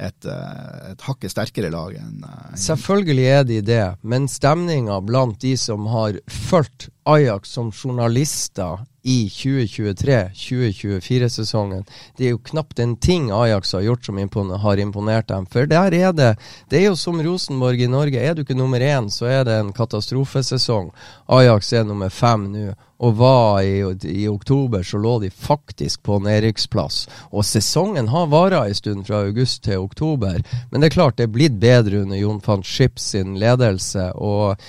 et, 0.01 0.25
eh, 0.25 0.93
et 0.93 1.05
hakket 1.05 1.35
sterkere 1.35 1.69
lag 1.73 1.93
enn 1.99 2.25
uh, 2.25 2.55
Selvfølgelig 2.57 3.27
er 3.29 3.45
de 3.49 3.61
det, 3.65 3.85
men 4.01 4.31
stemninga 4.33 5.01
blant 5.05 5.41
de 5.45 5.57
som 5.61 5.91
har 5.93 6.17
fulgt 6.49 6.89
Ajax 7.11 7.53
som 7.57 7.73
journalister 7.73 8.87
i 9.03 9.29
2023-2024-sesongen. 9.33 11.85
Det 12.17 12.27
er 12.27 12.31
jo 12.35 12.39
knapt 12.51 12.79
en 12.81 12.97
ting 13.01 13.31
Ajax 13.33 13.73
har 13.73 13.81
gjort 13.85 14.05
som 14.07 14.19
impone 14.21 14.57
har 14.61 14.77
imponert 14.81 15.29
dem. 15.29 15.47
For 15.49 15.67
der 15.67 15.95
er 15.97 16.13
det 16.13 16.37
Det 16.69 16.79
er 16.79 16.85
jo 16.91 16.97
som 16.97 17.23
Rosenborg 17.23 17.81
i 17.81 17.87
Norge. 17.89 18.21
Er 18.21 18.35
du 18.35 18.41
ikke 18.43 18.55
nummer 18.55 18.81
én, 18.81 19.11
så 19.11 19.27
er 19.27 19.45
det 19.45 19.61
en 19.61 19.73
katastrofesesong. 19.73 20.91
Ajax 21.29 21.73
er 21.73 21.85
nummer 21.85 22.09
fem 22.09 22.53
nå. 22.53 22.75
Og 23.01 23.17
var 23.17 23.63
i, 23.65 23.81
i, 24.05 24.29
oktober 24.29 24.85
så 24.85 25.01
lå 25.01 25.17
de 25.23 25.31
faktisk 25.33 26.03
på 26.05 26.19
nedrykksplass. 26.21 27.07
Og 27.33 27.47
sesongen 27.49 28.13
har 28.13 28.29
vara 28.29 28.67
en 28.69 28.77
stund, 28.77 29.07
fra 29.09 29.25
august 29.25 29.63
til 29.65 29.81
oktober. 29.81 30.43
Men 30.71 30.81
det 30.81 30.91
er 30.91 30.97
klart 30.99 31.17
det 31.17 31.31
er 31.31 31.35
blitt 31.35 31.57
bedre 31.61 32.05
under 32.05 32.21
Jon 32.21 32.43
van 32.45 32.65
Schips 32.67 33.13
sin 33.15 33.39
ledelse. 33.41 34.13
og 34.15 34.61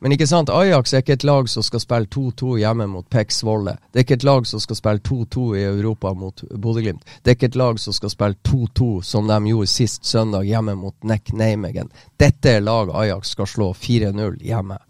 men 0.00 0.14
ikke 0.14 0.26
sant, 0.26 0.48
Ajax 0.48 0.94
er 0.94 1.02
ikke 1.02 1.18
et 1.18 1.24
lag 1.28 1.48
som 1.52 1.64
skal 1.64 1.82
spille 1.82 2.08
2-2 2.08 2.54
hjemme 2.62 2.86
mot 2.88 3.04
Pex 3.12 3.42
Svolle. 3.42 3.76
Det 3.92 4.00
er 4.00 4.06
ikke 4.06 4.16
et 4.16 4.24
lag 4.24 4.46
som 4.48 4.62
skal 4.64 4.78
spille 4.78 5.04
2-2 5.04 5.48
i 5.60 5.64
Europa 5.68 6.14
mot 6.16 6.44
Bodø-Glimt. 6.56 7.04
Det 7.20 7.34
er 7.34 7.36
ikke 7.36 7.50
et 7.52 7.60
lag 7.60 7.80
som 7.82 7.92
skal 7.92 8.14
spille 8.14 8.40
2-2 8.48 8.90
som 9.04 9.28
de 9.28 9.40
gjorde 9.52 9.68
sist 9.68 10.08
søndag 10.08 10.48
hjemme 10.48 10.78
mot 10.80 10.96
Neck 11.04 11.34
Nijmegen. 11.36 11.92
Dette 12.16 12.56
er 12.56 12.64
lag 12.64 12.94
Ajax 12.96 13.36
skal 13.36 13.50
slå 13.50 13.74
4-0 13.76 14.40
hjemme. 14.40 14.80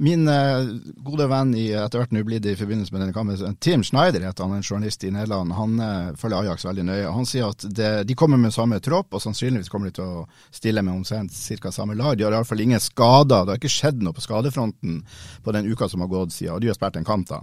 Min 0.00 0.24
uh, 0.28 0.64
gode 1.04 1.26
venn 1.28 1.50
i 1.60 1.66
etter 1.76 2.00
hvert 2.00 2.12
nå 2.16 2.22
blitt 2.24 2.46
i 2.48 2.54
forbindelse 2.56 2.94
med 2.94 3.02
denne 3.02 3.12
kampen, 3.12 3.56
Tim 3.60 3.82
Schneider 3.84 4.22
heter 4.24 4.46
han, 4.46 4.54
en 4.56 4.64
journalist 4.64 5.02
i 5.04 5.10
Nederland. 5.12 5.52
Han 5.52 5.74
uh, 5.76 6.14
følger 6.16 6.38
Ajax 6.38 6.64
veldig 6.64 6.86
nøye. 6.88 7.10
Han 7.12 7.28
sier 7.28 7.50
at 7.52 7.66
det, 7.68 7.90
de 8.08 8.16
kommer 8.16 8.40
med 8.40 8.54
samme 8.54 8.78
tropp, 8.80 9.12
og 9.12 9.20
sannsynligvis 9.20 9.68
kommer 9.68 9.90
de 9.90 9.98
til 9.98 10.06
å 10.08 10.22
stille 10.56 10.80
med 10.86 11.02
omtrent 11.02 11.36
ca. 11.36 11.72
samme 11.76 11.98
lag. 12.00 12.16
De 12.16 12.24
har 12.24 12.32
iallfall 12.32 12.64
ingen 12.64 12.80
skader. 12.80 13.44
Det 13.44 13.52
har 13.52 13.60
ikke 13.60 13.74
skjedd 13.74 14.00
noe 14.00 14.16
på 14.16 14.24
skadefronten 14.24 15.02
på 15.44 15.56
den 15.58 15.68
uka 15.68 15.90
som 15.92 16.00
har 16.00 16.12
gått 16.14 16.32
siden, 16.32 16.54
og 16.56 16.64
de 16.64 16.72
har 16.72 16.80
spilt 16.80 16.96
en 16.96 17.08
kamp 17.10 17.28
da. 17.28 17.42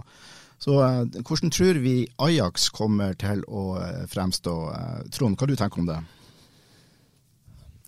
Så 0.58 0.80
uh, 0.82 1.06
hvordan 1.06 1.54
tror 1.54 1.78
vi 1.86 1.94
Ajax 2.26 2.72
kommer 2.74 3.14
til 3.22 3.46
å 3.46 3.68
fremstå? 4.10 4.58
Trond, 5.14 5.38
hva 5.38 5.46
du 5.46 5.54
tenker 5.54 5.84
om 5.84 5.92
det? 5.92 6.02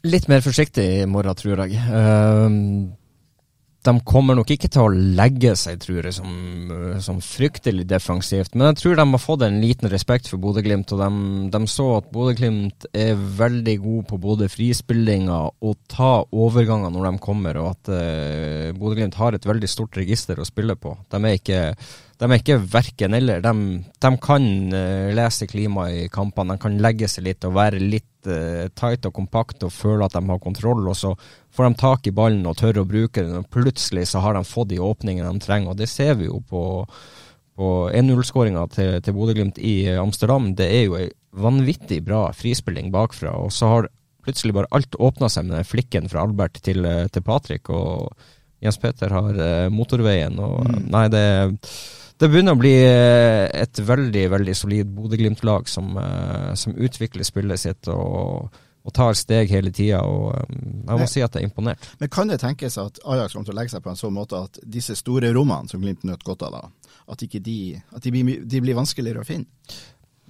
Litt 0.07 0.31
mer 0.31 0.47
forsiktig 0.47 0.87
i 1.03 1.11
morgen, 1.11 1.35
tror 1.43 1.67
jeg. 1.67 1.83
Uh, 1.91 2.95
de 3.81 3.93
kommer 4.05 4.37
nok 4.37 4.51
ikke 4.53 4.69
til 4.69 4.83
å 4.85 4.93
legge 4.93 5.55
seg, 5.57 5.79
tror 5.81 6.05
jeg, 6.05 6.13
som, 6.13 6.33
som, 7.01 7.21
fryktelig 7.25 7.87
defensivt. 7.89 8.53
Men 8.53 8.71
jeg 8.71 8.81
tror 8.83 8.99
de 8.99 9.07
har 9.15 9.23
fått 9.23 9.45
en 9.47 9.57
liten 9.63 9.89
respekt 9.93 10.29
for 10.29 10.43
Bodø-Glimt. 10.43 10.93
Og 10.93 11.01
de, 11.01 11.09
de, 11.55 11.61
så 11.71 11.87
at 11.97 12.11
Bodø-Glimt 12.13 12.91
er 12.93 13.17
veldig 13.17 13.77
god 13.81 14.05
på 14.13 14.21
både 14.21 14.51
frispillinger 14.53 15.57
og 15.65 15.81
ta 15.89 16.13
overganger 16.29 16.93
når 16.93 17.09
de 17.09 17.25
kommer, 17.25 17.63
og 17.63 17.73
at 17.73 17.93
uh, 17.95 18.69
Bodø-Glimt 18.77 19.17
har 19.21 19.37
et 19.37 19.49
veldig 19.49 19.73
stort 19.73 19.97
register 19.97 20.37
å 20.37 20.49
spille 20.49 20.77
på. 20.77 20.93
De 21.09 21.25
er 21.25 21.41
ikke, 21.41 21.65
de 22.21 22.29
er 22.29 22.37
ikke 22.37 22.61
verken 22.61 23.17
eller. 23.17 23.41
De, 23.41 23.81
de 23.81 24.15
kan 24.21 24.51
uh, 24.77 25.09
lese 25.17 25.49
klimaet 25.49 26.05
i 26.05 26.09
kampene, 26.13 26.59
de 26.59 26.67
kan 26.69 26.81
legge 26.85 27.09
seg 27.09 27.31
litt 27.31 27.49
og 27.49 27.57
være 27.57 27.81
litt 27.81 28.29
uh, 28.29 28.69
tight 28.77 29.09
og 29.09 29.17
kompakt 29.23 29.65
og 29.65 29.73
føle 29.73 30.05
at 30.05 30.21
de 30.21 30.27
har 30.29 30.49
kontroll. 30.51 30.85
og 30.85 31.01
så 31.01 31.17
får 31.57 31.67
de 31.67 31.79
tak 31.81 32.07
i 32.07 32.15
ballen 32.15 32.47
og 32.47 32.59
tør 32.61 32.83
å 32.83 32.89
bruke 32.89 33.25
den, 33.25 33.41
og 33.43 33.51
plutselig 33.53 34.07
så 34.11 34.23
har 34.25 34.37
de 34.37 34.45
fått 34.47 34.71
de 34.73 34.81
åpningene 34.83 35.31
de 35.33 35.43
trenger. 35.43 35.73
og 35.73 35.81
Det 35.81 35.89
ser 35.91 36.17
vi 36.21 36.29
jo 36.29 36.41
på, 36.47 36.65
på 37.59 37.71
1-0-skåringa 37.91 38.67
til, 38.75 38.99
til 39.05 39.17
Bodø-Glimt 39.17 39.59
i 39.59 39.91
Amsterdam. 40.01 40.53
Det 40.59 40.69
er 40.71 40.85
jo 40.87 40.99
ei 41.01 41.09
vanvittig 41.31 42.01
bra 42.03 42.29
frispilling 42.35 42.91
bakfra. 42.91 43.37
og 43.39 43.53
så 43.55 43.69
har 43.71 43.91
plutselig 44.25 44.55
bare 44.55 44.71
alt 44.75 44.97
åpna 44.99 45.29
seg 45.31 45.47
med 45.47 45.57
den 45.61 45.69
flikken 45.69 46.09
fra 46.11 46.25
Albert 46.27 46.59
til, 46.63 46.85
til 47.13 47.23
Patrick, 47.23 47.71
og 47.71 48.11
Jens 48.61 48.79
Peter 48.79 49.15
har 49.15 49.39
uh, 49.39 49.71
motorveien. 49.73 50.39
og 50.39 50.67
mm. 50.67 50.85
Nei, 50.91 51.09
det 51.13 51.25
det 52.21 52.29
begynner 52.29 52.53
å 52.53 52.61
bli 52.61 52.75
eh, 52.85 53.47
et 53.49 53.79
veldig 53.81 54.27
veldig 54.29 54.53
solid 54.53 54.89
Bodø-Glimt-lag 54.93 55.65
som, 55.73 55.95
som, 56.53 56.75
utvikler 56.77 57.25
spillet 57.25 57.63
sitt. 57.63 57.89
og 57.89 58.53
og 58.81 58.95
tar 58.97 59.17
steg 59.19 59.51
hele 59.53 59.73
tida. 59.75 60.01
og 60.01 60.35
jeg 60.49 61.01
må 61.03 61.07
si 61.11 61.23
at 61.25 61.35
jeg 61.35 61.45
er 61.45 61.49
imponert. 61.51 61.91
Men 62.01 62.13
kan 62.13 62.31
det 62.33 62.41
tenkes 62.41 62.79
at 62.81 63.01
Ajax 63.05 63.35
kommer 63.37 63.51
til 63.51 63.57
å 63.57 63.61
legge 63.61 63.75
seg 63.75 63.85
på 63.85 63.93
en 63.93 64.01
sånn 64.01 64.17
måte 64.17 64.41
at 64.41 64.61
disse 64.65 64.97
store 64.99 65.33
rommene 65.37 65.69
som 65.69 65.81
Glimt 65.81 66.05
nøt 66.09 66.25
godt 66.25 66.45
av, 66.49 66.57
da, 66.57 66.93
at, 67.13 67.25
de, 67.25 67.61
at 67.97 68.05
de, 68.05 68.13
blir, 68.13 68.45
de 68.45 68.61
blir 68.65 68.79
vanskeligere 68.79 69.25
å 69.25 69.29
finne? 69.29 69.49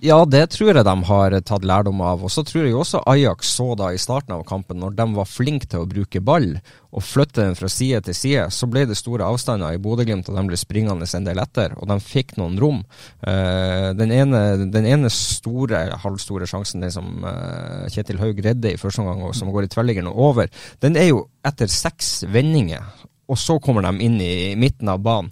Ja, 0.00 0.22
det 0.24 0.46
tror 0.54 0.70
jeg 0.72 0.84
de 0.86 0.92
har 1.04 1.34
tatt 1.44 1.64
lærdom 1.68 1.98
av. 2.00 2.22
Og 2.24 2.30
så 2.32 2.40
tror 2.46 2.64
jeg 2.64 2.76
også 2.76 3.02
Ajax 3.10 3.50
så 3.52 3.74
da 3.76 3.90
i 3.92 3.98
starten 4.00 4.32
av 4.32 4.46
kampen, 4.48 4.78
når 4.80 4.94
de 4.96 5.04
var 5.18 5.28
flinke 5.28 5.68
til 5.68 5.82
å 5.82 5.88
bruke 5.88 6.22
ball 6.24 6.54
og 6.90 7.04
flytte 7.04 7.44
den 7.44 7.58
fra 7.58 7.68
side 7.68 8.00
til 8.06 8.16
side, 8.16 8.46
så 8.48 8.68
ble 8.70 8.86
det 8.88 8.96
store 8.96 9.28
avstander 9.28 9.76
i 9.76 9.82
Bodø-Glimt, 9.82 10.30
og 10.32 10.38
de 10.38 10.46
ble 10.48 10.58
springende 10.58 11.04
en 11.04 11.28
del 11.28 11.42
etter. 11.44 11.76
Og 11.76 11.90
de 11.92 11.98
fikk 12.00 12.32
noen 12.40 12.56
rom. 12.62 12.80
Uh, 13.20 13.92
den, 13.98 14.16
ene, 14.16 14.42
den, 14.72 14.88
ene, 14.88 15.12
store, 15.12 15.84
halvstore 16.00 16.48
sjansen, 16.48 16.80
den 16.80 16.96
som 16.96 17.20
uh, 17.20 17.84
Kjetil 17.92 18.24
Haug 18.24 18.40
redder 18.40 18.72
i 18.72 18.80
første 18.80 19.04
omgang, 19.04 19.26
og 19.28 19.36
som 19.36 19.52
går 19.52 19.68
i 19.68 19.72
tverrliggeren 19.76 20.08
og 20.10 20.26
over, 20.30 20.50
den 20.80 20.96
er 20.96 21.10
jo 21.12 21.26
etter 21.44 21.68
seks 21.68 22.22
vendinger. 22.32 22.88
Og 23.30 23.38
så 23.38 23.60
kommer 23.62 23.84
de 23.84 24.00
inn 24.02 24.16
i 24.24 24.56
midten 24.58 24.88
av 24.90 25.04
banen. 25.04 25.28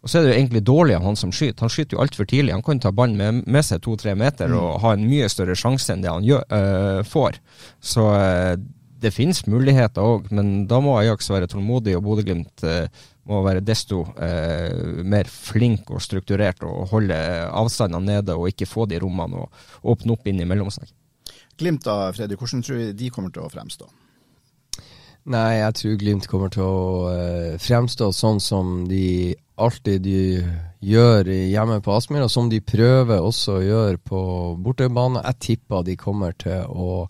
Og 0.00 0.08
så 0.08 0.18
er 0.18 0.24
det 0.24 0.32
jo 0.32 0.38
egentlig 0.38 0.62
dårlig 0.64 0.96
av 0.96 1.04
han 1.04 1.18
som 1.18 1.32
skyter. 1.34 1.60
Han 1.60 1.72
skyter 1.72 1.96
jo 1.96 2.02
altfor 2.04 2.28
tidlig. 2.28 2.54
Han 2.56 2.64
kan 2.64 2.80
ta 2.80 2.92
ballen 2.94 3.18
med, 3.20 3.42
med 3.44 3.66
seg 3.66 3.82
to-tre 3.84 4.14
meter 4.16 4.48
mm. 4.48 4.56
og 4.56 4.78
ha 4.84 4.94
en 4.96 5.06
mye 5.08 5.28
større 5.32 5.56
sjanse 5.58 5.92
enn 5.92 6.04
det 6.04 6.12
han 6.12 6.24
gjør, 6.24 6.46
øh, 6.56 7.00
får. 7.08 7.40
Så 7.84 8.06
øh, 8.16 8.54
det 9.00 9.12
finnes 9.16 9.44
muligheter 9.48 10.04
òg, 10.04 10.30
men 10.36 10.64
da 10.68 10.80
må 10.84 10.96
Ajax 11.00 11.28
være 11.32 11.48
tålmodig, 11.52 11.94
og 11.96 12.04
Bodø-Glimt 12.04 12.64
øh, 12.68 12.88
må 13.28 13.42
være 13.44 13.62
desto 13.62 14.00
mer 15.06 15.28
flink 15.30 15.92
og 15.94 16.00
strukturert 16.02 16.64
og 16.66 16.88
holde 16.90 17.14
avstandene 17.46 18.16
nede 18.16 18.34
og 18.34 18.48
ikke 18.50 18.66
få 18.66 18.88
de 18.90 18.98
rommene 18.98 19.44
og 19.44 19.92
åpne 19.92 20.16
opp 20.16 20.26
inn 20.26 20.40
i 20.42 20.70
seg. 20.74 20.90
Glimt 21.60 21.84
da, 21.84 22.10
Freddy, 22.16 22.34
hvordan 22.40 22.64
tror 22.64 22.80
du 22.80 22.92
de 22.96 23.10
kommer 23.12 23.30
til 23.30 23.44
å 23.44 23.52
fremstå? 23.52 23.86
Nei, 25.28 25.60
jeg 25.60 25.76
tror 25.76 25.98
Glimt 26.00 26.26
kommer 26.30 26.48
til 26.52 26.64
å 26.64 27.58
fremstå 27.60 28.08
sånn 28.16 28.40
som 28.40 28.86
de 28.88 29.34
alltid 29.60 30.00
de 30.06 30.22
gjør 30.80 31.28
hjemme 31.28 31.80
på 31.84 31.92
Aspmyr, 31.92 32.24
og 32.24 32.32
som 32.32 32.48
de 32.48 32.62
prøver 32.64 33.20
også 33.20 33.58
å 33.58 33.64
gjøre 33.66 34.00
på 34.00 34.22
bortebane. 34.64 35.20
Jeg 35.28 35.40
tipper 35.46 35.84
de 35.84 35.98
kommer 36.00 36.36
til 36.40 36.64
å 36.68 37.04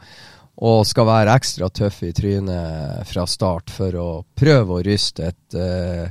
og 0.60 0.82
skal 0.84 1.06
være 1.08 1.34
ekstra 1.38 1.70
tøffe 1.72 2.10
i 2.10 2.12
trynet 2.12 3.08
fra 3.08 3.24
start 3.24 3.70
for 3.72 3.96
å 3.96 4.08
prøve 4.36 4.76
å 4.76 4.82
ryste 4.84 5.30
et 5.30 5.56
uh, 5.56 6.10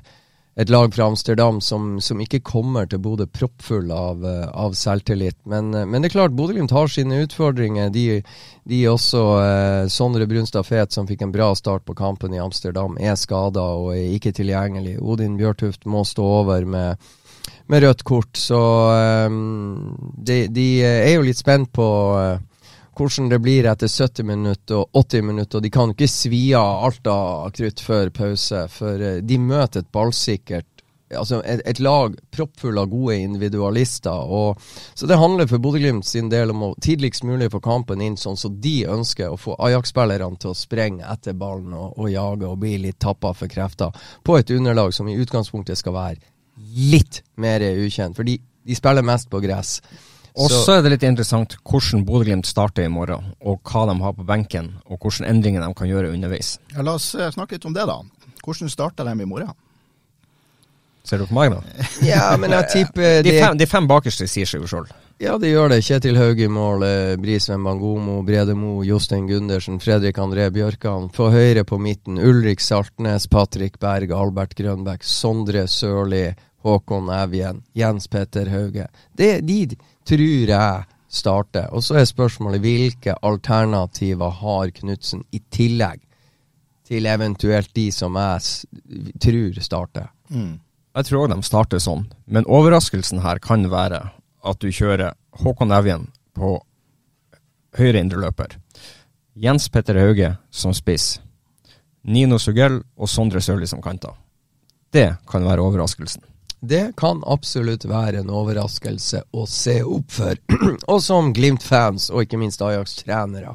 et 0.59 0.69
lag 0.69 0.95
fra 0.95 1.05
Amsterdam 1.07 1.61
som, 1.61 2.01
som 2.03 2.19
ikke 2.19 2.41
kommer 2.43 2.87
til 2.89 2.99
Bodø 2.99 3.23
proppfull 3.31 3.93
av, 3.95 4.25
eh, 4.27 4.47
av 4.51 4.73
selvtillit. 4.75 5.37
Men, 5.47 5.71
eh, 5.73 5.85
men, 5.87 6.01
det 6.01 6.09
er 6.09 6.15
klart, 6.17 6.35
Bodø-Glimt 6.35 6.73
har 6.75 6.91
sine 6.91 7.21
utfordringer. 7.23 7.87
De, 7.95 8.03
de 8.67 8.79
også 8.91 9.21
eh, 9.39 9.85
Sondre 9.87 10.27
Brunstad 10.27 10.67
Fet, 10.67 10.91
som 10.91 11.07
fikk 11.07 11.23
en 11.23 11.31
bra 11.31 11.53
start 11.55 11.85
på 11.87 11.95
kampen 11.95 12.35
i 12.35 12.41
Amsterdam, 12.43 12.99
er 12.99 13.15
skada 13.15 13.63
og 13.79 13.93
er 13.95 14.11
ikke 14.17 14.35
tilgjengelig. 14.35 14.97
Odin 14.99 15.39
Bjørtuft 15.39 15.87
må 15.87 16.03
stå 16.03 16.27
over 16.41 16.67
med, 16.67 17.09
med 17.71 17.85
rødt 17.85 18.03
kort. 18.03 18.35
Så 18.35 18.59
eh, 18.97 19.39
de, 20.27 20.41
de, 20.51 20.69
er 20.83 21.13
jo 21.15 21.23
litt 21.29 21.39
spent 21.39 21.71
på 21.71 21.89
eh, 22.19 22.35
hvordan 22.99 23.29
det 23.31 23.39
blir 23.39 23.67
etter 23.69 23.87
70 23.87 24.27
minutter 24.27 24.81
og 24.83 24.89
80 25.05 25.23
minutter. 25.23 25.57
og 25.57 25.63
De 25.63 25.71
kan 25.71 25.93
ikke 25.93 26.09
svi 26.11 26.41
av 26.57 26.83
alt 26.89 27.07
av 27.07 27.53
krutt 27.55 27.79
før 27.83 28.11
pause, 28.15 28.65
for 28.73 28.99
eh, 28.99 29.21
de 29.23 29.39
møter 29.39 29.83
et 29.83 29.93
ballsikkert 29.95 30.67
altså 31.17 31.39
et, 31.41 31.61
et 31.65 31.79
lag 31.81 32.13
proppfull 32.35 32.77
av 32.77 32.89
gode 32.91 33.17
individualister. 33.17 34.29
Og, 34.29 34.59
så 34.93 35.07
det 35.09 35.17
handler 35.19 35.49
for 35.49 35.61
Bodø-Glimt 35.63 36.05
sin 36.07 36.29
del 36.29 36.53
om 36.53 36.67
å 36.67 36.73
tidligst 36.81 37.25
mulig 37.27 37.49
få 37.53 37.61
kampen 37.65 38.03
inn 38.05 38.17
sånn 38.19 38.37
så 38.37 38.51
de 38.51 38.75
ønsker 38.89 39.31
å 39.31 39.39
få 39.39 39.55
Ajax-spillerne 39.69 40.39
til 40.41 40.53
å 40.53 40.57
sprenge 40.57 41.07
etter 41.09 41.37
ballen 41.37 41.73
og, 41.73 41.97
og 41.97 42.11
jage 42.13 42.49
og 42.49 42.59
bli 42.61 42.75
litt 42.85 42.99
tappa 43.01 43.33
for 43.37 43.51
krefter, 43.51 43.95
på 44.23 44.37
et 44.37 44.53
underlag 44.53 44.93
som 44.95 45.09
i 45.09 45.17
utgangspunktet 45.19 45.79
skal 45.79 45.97
være 45.97 46.21
litt 46.91 47.23
mer 47.39 47.63
ukjent. 47.63 48.17
For 48.17 48.27
de 48.27 48.39
spiller 48.77 49.05
mest 49.05 49.29
på 49.31 49.41
gress. 49.43 49.79
Og 50.39 50.51
så 50.51 50.77
er 50.77 50.85
det 50.85 50.93
litt 50.93 51.03
interessant 51.03 51.57
hvordan 51.67 52.05
Bodø-Glimt 52.07 52.47
starter 52.47 52.87
i 52.87 52.91
morgen, 52.91 53.33
og 53.43 53.59
hva 53.67 53.85
de 53.89 53.97
har 53.99 54.13
på 54.15 54.27
benken, 54.27 54.71
og 54.87 55.01
hvilke 55.03 55.27
endringer 55.27 55.65
de 55.65 55.73
kan 55.75 55.89
gjøre 55.89 56.13
underveis. 56.15 56.57
Ja, 56.73 56.85
la 56.85 56.95
oss 56.95 57.11
eh, 57.15 57.31
snakke 57.35 57.57
litt 57.57 57.67
om 57.67 57.75
det, 57.75 57.87
da. 57.89 57.99
Hvordan 58.45 58.71
starter 58.71 59.09
de 59.09 59.17
i 59.19 59.27
morgen? 59.27 59.51
Ser 61.03 61.21
du 61.21 61.27
på 61.27 61.35
meg, 61.35 61.51
nå? 61.51 61.59
ja, 62.11 62.31
men 62.39 62.53
jeg 62.53 62.71
tipper 62.73 63.23
De 63.25 63.35
fem, 63.39 63.59
de 63.59 63.67
fem 63.67 63.87
bakerste 63.89 64.27
sier 64.29 64.47
seg 64.47 64.63
jo 64.63 64.69
sjøl. 64.69 64.89
Ja, 65.19 65.33
de 65.41 65.49
gjør 65.51 65.73
det. 65.73 65.81
Kjetil 65.83 66.15
Haug 66.15 66.39
i 66.39 66.47
mål, 66.47 66.83
eh, 66.87 67.13
Brisveen 67.19 67.65
Bangomo, 67.65 68.21
Brede 68.23 68.55
Mo, 68.55 68.77
Jostein 68.87 69.25
Gundersen, 69.27 69.81
Fredrik 69.83 70.19
André 70.21 70.47
Bjørkan. 70.55 71.09
På 71.15 71.27
høyre 71.33 71.65
på 71.67 71.79
midten 71.81 72.21
Ulrik 72.23 72.63
Saltnes, 72.63 73.27
Patrick 73.27 73.79
Berg, 73.83 74.13
Albert 74.15 74.55
Grønbæk, 74.55 75.03
Sondre 75.03 75.65
Sørli, 75.67 76.29
Håkon 76.63 77.11
Evjen, 77.11 77.63
Jens 77.75 78.07
Petter 78.07 78.47
Hauge. 78.53 78.87
Det, 79.11 79.41
de 79.47 79.75
tror 80.09 80.53
jeg 80.53 80.85
starter. 81.09 81.67
Og 81.73 81.83
så 81.83 81.99
er 81.99 82.07
spørsmålet 82.09 82.63
hvilke 82.63 83.15
alternativer 83.25 84.33
har 84.41 84.71
Knutsen 84.75 85.25
i 85.31 85.41
tillegg 85.51 86.01
til 86.89 87.05
eventuelt 87.05 87.69
de 87.77 87.89
som 87.93 88.17
jeg 88.17 89.19
tror 89.21 89.61
starter. 89.61 90.09
Mm. 90.29 90.57
Jeg 90.97 91.05
tror 91.05 91.29
de 91.29 91.37
starter 91.45 91.81
sånn, 91.81 92.07
men 92.25 92.47
overraskelsen 92.49 93.21
her 93.21 93.41
kan 93.43 93.67
være 93.69 94.01
at 94.41 94.61
du 94.61 94.71
kjører 94.73 95.13
Håkon 95.43 95.73
Evjen 95.75 96.07
på 96.33 96.57
høyre 97.77 98.01
indreløper. 98.01 98.57
Jens 99.39 99.69
Petter 99.69 99.99
Hauge 100.01 100.33
som 100.49 100.73
spiss. 100.73 101.19
Nino 102.09 102.39
Sugell 102.41 102.81
og 102.97 103.11
Sondre 103.11 103.41
Sørli 103.43 103.67
som 103.69 103.83
kanter. 103.83 104.15
Det 104.89 105.11
kan 105.29 105.45
være 105.45 105.61
overraskelsen. 105.61 106.23
Det 106.59 106.91
kan 106.99 107.21
absolutt 107.23 107.85
være 107.87 108.19
en 108.19 108.31
overraskelse 108.35 109.21
å 109.31 109.45
se 109.47 109.77
opp 109.83 110.11
for. 110.11 110.39
og 110.91 110.99
som 111.03 111.31
Glimt-fans, 111.35 112.09
og 112.11 112.25
ikke 112.25 112.39
minst 112.41 112.63
Ajax-trenere, 112.65 113.53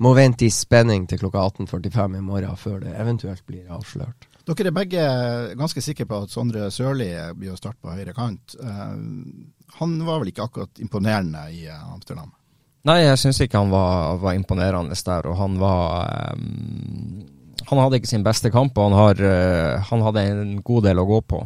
må 0.00 0.14
vente 0.16 0.46
i 0.46 0.52
spenning 0.52 1.04
til 1.10 1.20
klokka 1.20 1.44
18.45 1.50 2.16
i 2.16 2.24
morgen 2.24 2.56
før 2.56 2.80
det 2.86 2.94
eventuelt 2.96 3.44
blir 3.48 3.68
avslørt. 3.68 4.30
Dere 4.46 4.70
er 4.70 4.74
begge 4.74 5.04
ganske 5.58 5.82
sikre 5.82 6.06
på 6.06 6.22
at 6.22 6.32
Sondre 6.32 6.70
Sørli 6.70 7.10
blir 7.36 7.52
å 7.52 7.58
starte 7.58 7.82
på 7.82 7.92
høyre 7.92 8.14
kant. 8.16 8.54
Uh, 8.56 8.94
han 9.80 9.96
var 10.06 10.22
vel 10.22 10.30
ikke 10.30 10.46
akkurat 10.46 10.80
imponerende 10.80 11.48
i 11.50 11.64
uh, 11.66 11.92
Amsterdam? 11.92 12.30
Nei, 12.86 13.00
jeg 13.02 13.18
syns 13.18 13.42
ikke 13.42 13.58
han 13.58 13.72
var, 13.74 14.20
var, 14.22 14.36
imponerende 14.38 14.94
der. 14.94 15.26
Og 15.26 15.36
han 15.40 15.58
var 15.58 16.36
um, 16.38 17.24
Han 17.66 17.80
hadde 17.82 17.98
ikke 17.98 18.12
sin 18.12 18.22
beste 18.22 18.52
kamp, 18.54 18.78
og 18.78 18.92
han, 18.92 19.00
har, 19.00 19.24
uh, 19.26 19.88
han 19.90 20.06
hadde 20.06 20.28
en 20.30 20.60
god 20.62 20.86
del 20.86 21.02
å 21.02 21.08
gå 21.10 21.24
på. 21.34 21.42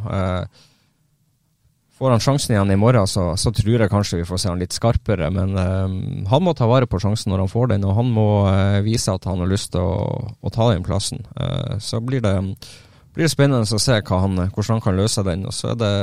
Får 2.01 2.15
han 2.15 2.23
sjansen 2.23 2.55
igjen 2.55 2.71
i 2.73 2.79
morgen, 2.81 3.05
så, 3.05 3.27
så, 3.37 3.51
tror 3.53 3.83
jeg 3.83 3.91
kanskje 3.91 4.23
vi 4.23 4.25
får 4.25 4.39
se 4.41 4.49
han 4.49 4.57
litt 4.57 4.73
skarpere. 4.73 5.27
Men 5.29 5.53
han 6.25 6.41
må 6.41 6.55
ta 6.57 6.65
vare 6.65 6.87
på 6.89 6.97
sjansen 6.97 7.29
når 7.29 7.43
han 7.43 7.51
får 7.51 7.67
den, 7.75 7.85
og 7.85 7.93
han 7.99 8.09
må 8.09 8.25
vise 8.81 9.13
at 9.13 9.27
han 9.29 9.43
har 9.43 9.51
lyst 9.51 9.75
til 9.75 9.85
å, 9.85 10.31
å 10.41 10.53
ta 10.53 10.71
den 10.71 10.81
plassen. 10.81 11.21
så 11.77 12.01
blir 12.01 12.25
det 12.25 12.33
blir 13.13 13.27
det 13.27 13.33
spennende 13.33 13.67
å 13.75 13.81
se 13.81 13.97
han, 14.07 14.39
hvordan 14.49 14.77
han 14.77 14.83
kan 14.83 14.97
løse 14.97 15.23
den. 15.27 15.45
Og 15.45 15.53
så 15.55 15.73
er 15.73 15.79
det, 15.81 15.93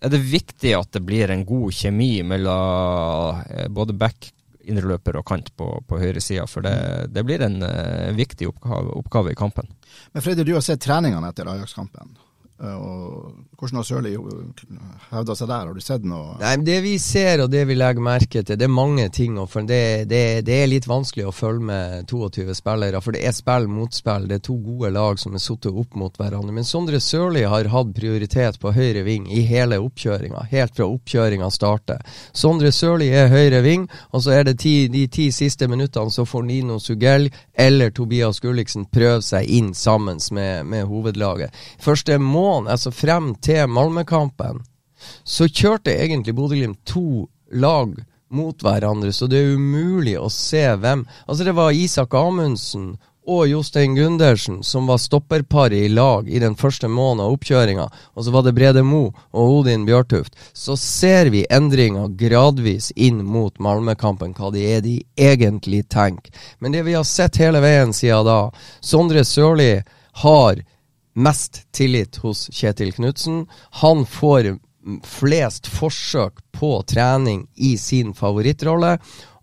er 0.00 0.12
det, 0.14 0.22
viktig 0.32 0.72
at 0.78 0.92
det 0.96 1.04
blir 1.04 1.30
en 1.30 1.44
god 1.46 1.76
kjemi 1.76 2.22
mellom 2.26 3.42
både 3.76 3.96
back, 3.96 4.30
indreløper 4.66 5.20
og 5.20 5.26
kant 5.28 5.52
på, 5.56 5.68
på 5.86 5.98
høyresida, 6.00 6.46
for 6.50 6.66
det, 6.66 6.76
det, 7.14 7.22
blir 7.26 7.44
en 7.46 7.60
uh, 7.62 8.10
viktig 8.16 8.48
oppgave, 8.50 8.96
oppgave, 8.98 9.32
i 9.32 9.38
kampen. 9.38 9.68
Men 10.10 10.24
Freddy, 10.24 10.42
du 10.42 10.56
har 10.56 10.64
sett 10.64 10.82
treningene 10.82 11.30
etter 11.30 11.46
Ajax-kampen. 11.52 12.16
Eh, 12.56 12.76
og 12.76 13.58
hvordan 13.58 13.80
har 13.80 13.84
Sørli 13.84 14.12
hevda 15.10 15.34
seg 15.36 15.48
der? 15.50 15.68
Har 15.68 15.76
du 15.76 15.84
sett 15.84 16.04
noe? 16.08 16.36
Nei, 16.40 16.54
Det 16.64 16.76
vi 16.84 16.94
ser 17.00 17.42
og 17.44 17.50
det 17.52 17.66
vi 17.68 17.76
legger 17.76 18.04
merke 18.04 18.42
til, 18.42 18.56
det 18.56 18.64
er 18.64 18.72
mange 18.72 19.08
ting. 19.12 19.36
det, 19.36 20.08
det, 20.08 20.44
det, 20.46 20.54
er 20.54 20.70
litt 20.70 20.88
vanskelig 20.88 21.26
å 21.26 21.32
følge 21.32 21.64
med 21.68 22.06
22 22.08 22.54
spillere, 22.54 23.00
for 23.00 23.12
det 23.12 23.26
er 23.26 23.32
spill 23.36 23.68
mot 23.68 23.92
spill. 23.92 24.28
Det 24.28 24.40
er 24.40 24.44
to 24.48 24.56
gode 24.56 24.90
lag 24.90 25.18
som 25.18 25.34
er 25.34 25.44
satt 25.44 25.66
opp 25.66 25.94
mot 25.94 26.16
hverandre. 26.16 26.52
Men 26.52 26.64
Sondre 26.64 27.00
Sørli 27.00 27.44
har 27.44 27.68
hatt 27.72 27.92
prioritet 27.96 28.60
på 28.60 28.72
høyre 28.72 29.04
ving 29.04 29.28
i 29.28 29.44
hele 29.44 29.78
oppkjøringa, 29.80 30.46
helt 30.50 30.76
fra 30.76 30.88
oppkjøringa 30.88 31.50
starter. 31.50 32.00
Sondre 32.32 32.72
Sørli 32.72 33.10
er 33.12 33.28
høyre 33.28 33.60
ving, 33.64 33.88
og 34.12 34.24
så 34.24 34.32
er 34.38 34.48
det 34.48 34.58
ti, 34.64 34.88
de 34.88 35.06
ti 35.12 35.28
siste 35.32 35.68
minuttene 35.68 36.12
så 36.12 36.24
får 36.24 36.48
Nino 36.48 36.80
Sugell 36.80 37.28
eller 37.52 37.92
Tobias 37.92 38.40
Gulliksen 38.40 38.88
prøve 38.92 39.20
seg 39.24 39.48
inn 39.48 39.72
sammen 39.74 40.20
med, 40.32 40.64
med 40.68 40.88
hovedlaget. 40.88 41.52
Første 41.82 42.18
mål 42.20 42.45
måned, 42.46 42.70
altså 42.72 42.94
frem 42.94 43.34
til 43.42 43.66
Malmö-kampen, 43.70 44.62
så 45.24 45.48
kjørte 45.50 45.92
egentlig 45.92 46.34
Bodø-Glimt 46.38 46.84
to 46.88 47.26
lag 47.52 47.94
mot 48.28 48.62
hverandre, 48.62 49.12
så 49.12 49.28
det 49.30 49.42
er 49.42 49.58
umulig 49.58 50.16
å 50.18 50.30
se 50.32 50.64
hvem 50.80 51.04
Altså, 51.26 51.44
det 51.46 51.54
var 51.54 51.76
Isak 51.76 52.14
Amundsen 52.14 52.96
og 53.26 53.48
Jostein 53.50 53.94
Gundersen 53.94 54.60
som 54.62 54.86
var 54.86 55.00
stopperparet 55.02 55.86
i 55.86 55.88
lag 55.90 56.28
i 56.30 56.38
den 56.38 56.54
første 56.58 56.88
måneden 56.88 57.24
av 57.24 57.34
oppkjøringa, 57.34 57.86
og 58.14 58.24
så 58.24 58.34
var 58.34 58.46
det 58.46 58.54
Brede 58.54 58.84
Mo 58.86 59.08
og 59.10 59.54
Odin 59.58 59.86
Bjørtuft, 59.86 60.36
så 60.54 60.76
ser 60.78 61.32
vi 61.34 61.46
endringer 61.50 62.12
gradvis 62.18 62.92
inn 62.94 63.24
mot 63.26 63.58
Malmö-kampen, 63.58 64.34
hva 64.38 64.52
det 64.54 64.66
er 64.76 64.84
de 64.86 65.00
egentlig 65.18 65.84
tenker. 65.90 66.30
Men 66.58 66.74
det 66.74 66.86
vi 66.86 66.94
har 66.94 67.06
sett 67.06 67.40
hele 67.42 67.62
veien 67.64 67.94
siden 67.94 68.26
da, 68.26 68.40
Sondre 68.80 69.26
Sørli 69.26 69.72
har 70.22 70.62
mest 71.16 71.64
tillit 71.74 72.20
hos 72.22 72.46
Kjetil 72.52 72.92
Knutsen. 72.96 73.46
Han 73.82 74.04
får 74.06 74.54
flest 75.04 75.66
forsøk 75.66 76.40
på 76.54 76.70
trening 76.86 77.46
i 77.54 77.74
sin 77.78 78.14
favorittrolle. 78.14 78.96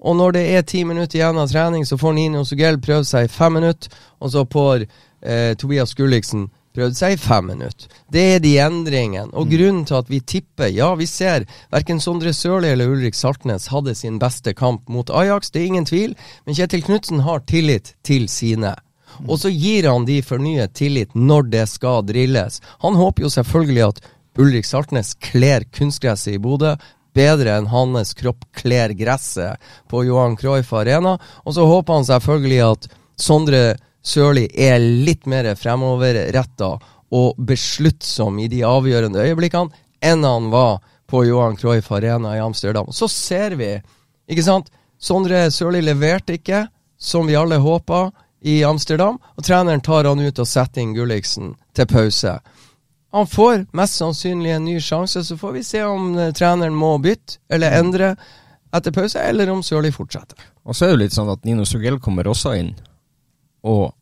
Og 0.04 0.16
når 0.20 0.36
det 0.36 0.44
er 0.56 0.66
ti 0.68 0.84
minutter 0.88 1.20
igjen 1.20 1.40
av 1.40 1.52
trening, 1.52 1.86
så 1.88 1.98
får 2.00 2.16
Nino 2.16 2.44
Sugell 2.48 2.80
prøvd 2.84 3.08
seg 3.08 3.28
i 3.28 3.32
fem 3.32 3.58
minutter. 3.60 3.92
Og 4.20 4.34
så 4.34 4.44
får 4.52 4.86
eh, 4.86 5.54
Tobias 5.60 5.96
Gulliksen 5.96 6.50
prøvd 6.74 6.98
seg 6.98 7.16
i 7.16 7.20
fem 7.22 7.48
minutter. 7.52 7.92
Det 8.12 8.24
er 8.36 8.42
de 8.44 8.54
endringene. 8.64 9.32
Og 9.32 9.48
mm. 9.48 9.52
grunnen 9.54 9.84
til 9.88 10.00
at 10.00 10.10
vi 10.12 10.20
tipper 10.20 10.72
Ja, 10.74 10.94
vi 11.00 11.08
ser 11.10 11.48
verken 11.74 12.02
Sondre 12.04 12.34
Sørli 12.36 12.72
eller 12.74 12.92
Ulrik 12.92 13.16
Saltnes 13.18 13.70
hadde 13.72 13.96
sin 13.96 14.20
beste 14.22 14.56
kamp 14.58 14.90
mot 14.90 15.12
Ajax, 15.14 15.52
det 15.52 15.62
er 15.62 15.70
ingen 15.72 15.88
tvil. 15.88 16.18
Men 16.46 16.58
Kjetil 16.58 16.84
Knutsen 16.88 17.24
har 17.28 17.46
tillit 17.48 17.96
til 18.04 18.28
sine. 18.32 18.76
Og 19.28 19.40
så 19.40 19.52
gir 19.52 19.88
han 19.90 20.08
de 20.08 20.22
fornyet 20.26 20.74
tillit 20.78 21.16
når 21.16 21.50
det 21.54 21.68
skal 21.72 22.06
drilles. 22.08 22.62
Han 22.84 22.98
håper 23.00 23.26
jo 23.26 23.32
selvfølgelig 23.34 23.86
at 23.88 24.04
Ulrik 24.40 24.66
Saltnes 24.66 25.14
kler 25.22 25.66
kunstgresset 25.74 26.38
i 26.38 26.42
Bodø 26.42 26.76
bedre 27.14 27.58
enn 27.60 27.70
hans 27.70 28.16
kropp 28.18 28.46
kler 28.58 28.94
gresset 28.98 29.62
på 29.90 30.04
Johan 30.08 30.38
Cruyff 30.38 30.74
Arena. 30.74 31.18
Og 31.46 31.56
så 31.56 31.66
håper 31.70 32.00
han 32.00 32.08
selvfølgelig 32.10 32.62
at 32.66 32.90
Sondre 33.20 33.64
Sørli 34.04 34.48
er 34.60 34.82
litt 34.82 35.28
mer 35.30 35.48
fremoverretta 35.56 36.74
og 37.14 37.38
besluttsom 37.38 38.42
i 38.42 38.50
de 38.52 38.64
avgjørende 38.68 39.22
øyeblikkene 39.22 39.84
enn 40.04 40.26
han 40.28 40.50
var 40.52 40.82
på 41.08 41.22
Johan 41.28 41.56
Cruyff 41.60 41.92
Arena 41.94 42.34
i 42.36 42.42
Amsterdam. 42.42 42.90
Så 42.92 43.08
ser 43.08 43.56
vi, 43.60 43.78
ikke 44.28 44.44
sant 44.44 44.72
Sondre 45.00 45.46
Sørli 45.52 45.84
leverte 45.84 46.38
ikke, 46.40 46.66
som 46.98 47.28
vi 47.28 47.38
alle 47.38 47.60
håpa 47.62 48.08
i 48.44 48.60
Amsterdam, 48.68 49.18
og 49.38 49.46
treneren 49.46 49.82
tar 49.82 50.10
han 50.10 50.20
ut 50.20 50.40
og 50.40 50.48
setter 50.50 50.84
inn 50.84 50.94
Gulliksen 50.96 51.54
til 51.76 51.88
pause. 51.88 52.38
Han 53.14 53.30
får 53.30 53.68
mest 53.78 54.00
sannsynlig 54.02 54.52
en 54.52 54.66
ny 54.66 54.80
sjanse, 54.84 55.24
så 55.24 55.38
får 55.40 55.52
vi 55.56 55.64
se 55.64 55.84
om 55.88 56.12
uh, 56.18 56.32
treneren 56.36 56.76
må 56.76 56.96
bytte 57.02 57.40
eller 57.48 57.78
endre 57.80 58.16
etter 58.74 58.96
pause, 58.96 59.22
eller 59.22 59.52
om 59.54 59.62
Sørli 59.64 59.94
fortsetter. 59.94 60.40
Og 60.66 60.76
så 60.76 60.86
er 60.86 60.92
det 60.92 60.98
jo 60.98 61.02
litt 61.04 61.16
sånn 61.16 61.32
at 61.32 61.44
Nino 61.46 61.64
Sugell 61.70 62.02
kommer 62.04 62.28
også 62.28 62.56
inn, 62.58 62.74
og 63.70 63.94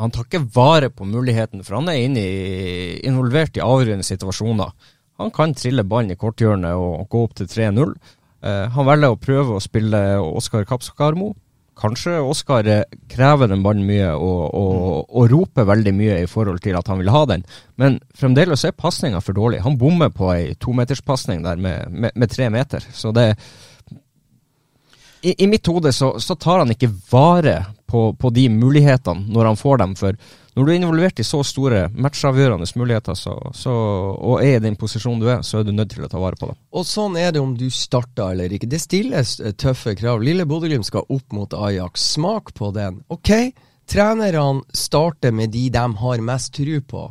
han 0.00 0.12
tar 0.12 0.26
ikke 0.26 0.44
vare 0.52 0.90
på 0.92 1.06
muligheten, 1.08 1.62
for 1.64 1.78
han 1.78 1.92
er 1.92 2.02
inne 2.04 2.20
i, 2.20 3.00
involvert 3.08 3.56
i 3.56 3.64
avgjørende 3.64 4.04
situasjoner. 4.04 4.74
Han 5.22 5.30
kan 5.32 5.54
trille 5.56 5.86
ballen 5.88 6.12
i 6.12 6.18
korthjørnet 6.20 6.76
og 6.76 7.06
gå 7.12 7.22
opp 7.24 7.36
til 7.38 7.48
3-0. 7.48 7.94
Uh, 7.94 8.50
eh, 8.50 8.64
han 8.74 8.88
velger 8.88 9.14
å 9.14 9.20
prøve 9.20 9.56
å 9.56 9.62
spille 9.64 10.02
Oskar 10.20 10.66
Kapskarmo 10.68 11.30
Kanskje 11.76 12.22
Oskar 12.24 12.68
krever 13.12 13.50
den 13.50 13.60
ballen 13.64 13.84
mye 13.84 14.08
og, 14.16 14.42
og, 14.56 15.10
og, 15.10 15.26
roper 15.28 15.66
veldig 15.68 15.92
mye 15.92 16.14
i 16.22 16.28
forhold 16.30 16.62
til 16.64 16.78
at 16.78 16.88
han 16.88 17.02
vil 17.02 17.12
ha 17.12 17.24
den, 17.28 17.44
men 17.76 17.98
fremdeles 18.16 18.64
er 18.64 18.72
pasninga 18.72 19.20
for 19.20 19.36
dårlig. 19.36 19.60
Han 19.66 19.76
bommer 19.76 20.08
på 20.08 20.30
ei 20.32 20.54
tometerspasning 20.56 21.44
der 21.44 21.60
med, 21.60 21.90
med, 21.92 22.16
med, 22.16 22.32
tre 22.32 22.48
meter. 22.50 22.86
Så 22.96 23.12
det 23.12 23.34
I, 25.20 25.34
i 25.44 25.50
mitt 25.50 25.68
hode 25.68 25.92
så, 25.92 26.14
så, 26.20 26.34
tar 26.34 26.62
han 26.62 26.72
ikke 26.72 26.92
vare 27.10 27.58
på, 27.86 28.10
på 28.18 28.30
de 28.34 28.48
mulighetene 28.50 29.30
når 29.32 29.52
han 29.52 29.60
får 29.60 29.80
dem. 29.82 29.94
for 29.96 30.18
når 30.56 30.64
du 30.64 30.70
er 30.72 30.78
involvert 30.78 31.20
i 31.20 31.24
så 31.26 31.42
store 31.44 31.82
matchavgjørende 31.92 32.66
muligheter, 32.80 33.14
så, 33.14 33.34
så, 33.52 33.72
og 34.16 34.40
er 34.40 34.56
i 34.56 34.62
den 34.64 34.78
posisjonen 34.80 35.20
du 35.20 35.28
er, 35.28 35.42
så 35.44 35.60
er 35.60 35.66
du 35.68 35.72
nødt 35.76 35.92
til 35.92 36.06
å 36.06 36.08
ta 36.08 36.20
vare 36.22 36.38
på 36.40 36.48
det. 36.48 36.56
Og 36.72 36.86
sånn 36.88 37.18
er 37.20 37.34
det 37.36 37.42
om 37.44 37.52
du 37.60 37.66
starter 37.68 38.32
eller 38.32 38.54
ikke. 38.56 38.70
Det 38.72 38.80
stilles 38.80 39.34
eh, 39.42 39.52
tøffe 39.52 39.92
krav. 40.00 40.24
Lille 40.24 40.48
Bodø-Glimt 40.48 40.88
skal 40.88 41.04
opp 41.12 41.36
mot 41.36 41.52
Ajax. 41.52 42.08
Smak 42.16 42.54
på 42.56 42.72
den. 42.72 43.02
Ok, 43.12 43.52
trenerne 43.84 44.64
starter 44.72 45.36
med 45.36 45.52
de 45.52 45.68
de 45.76 45.84
har 46.00 46.24
mest 46.24 46.54
tro 46.56 46.80
på. 46.88 47.04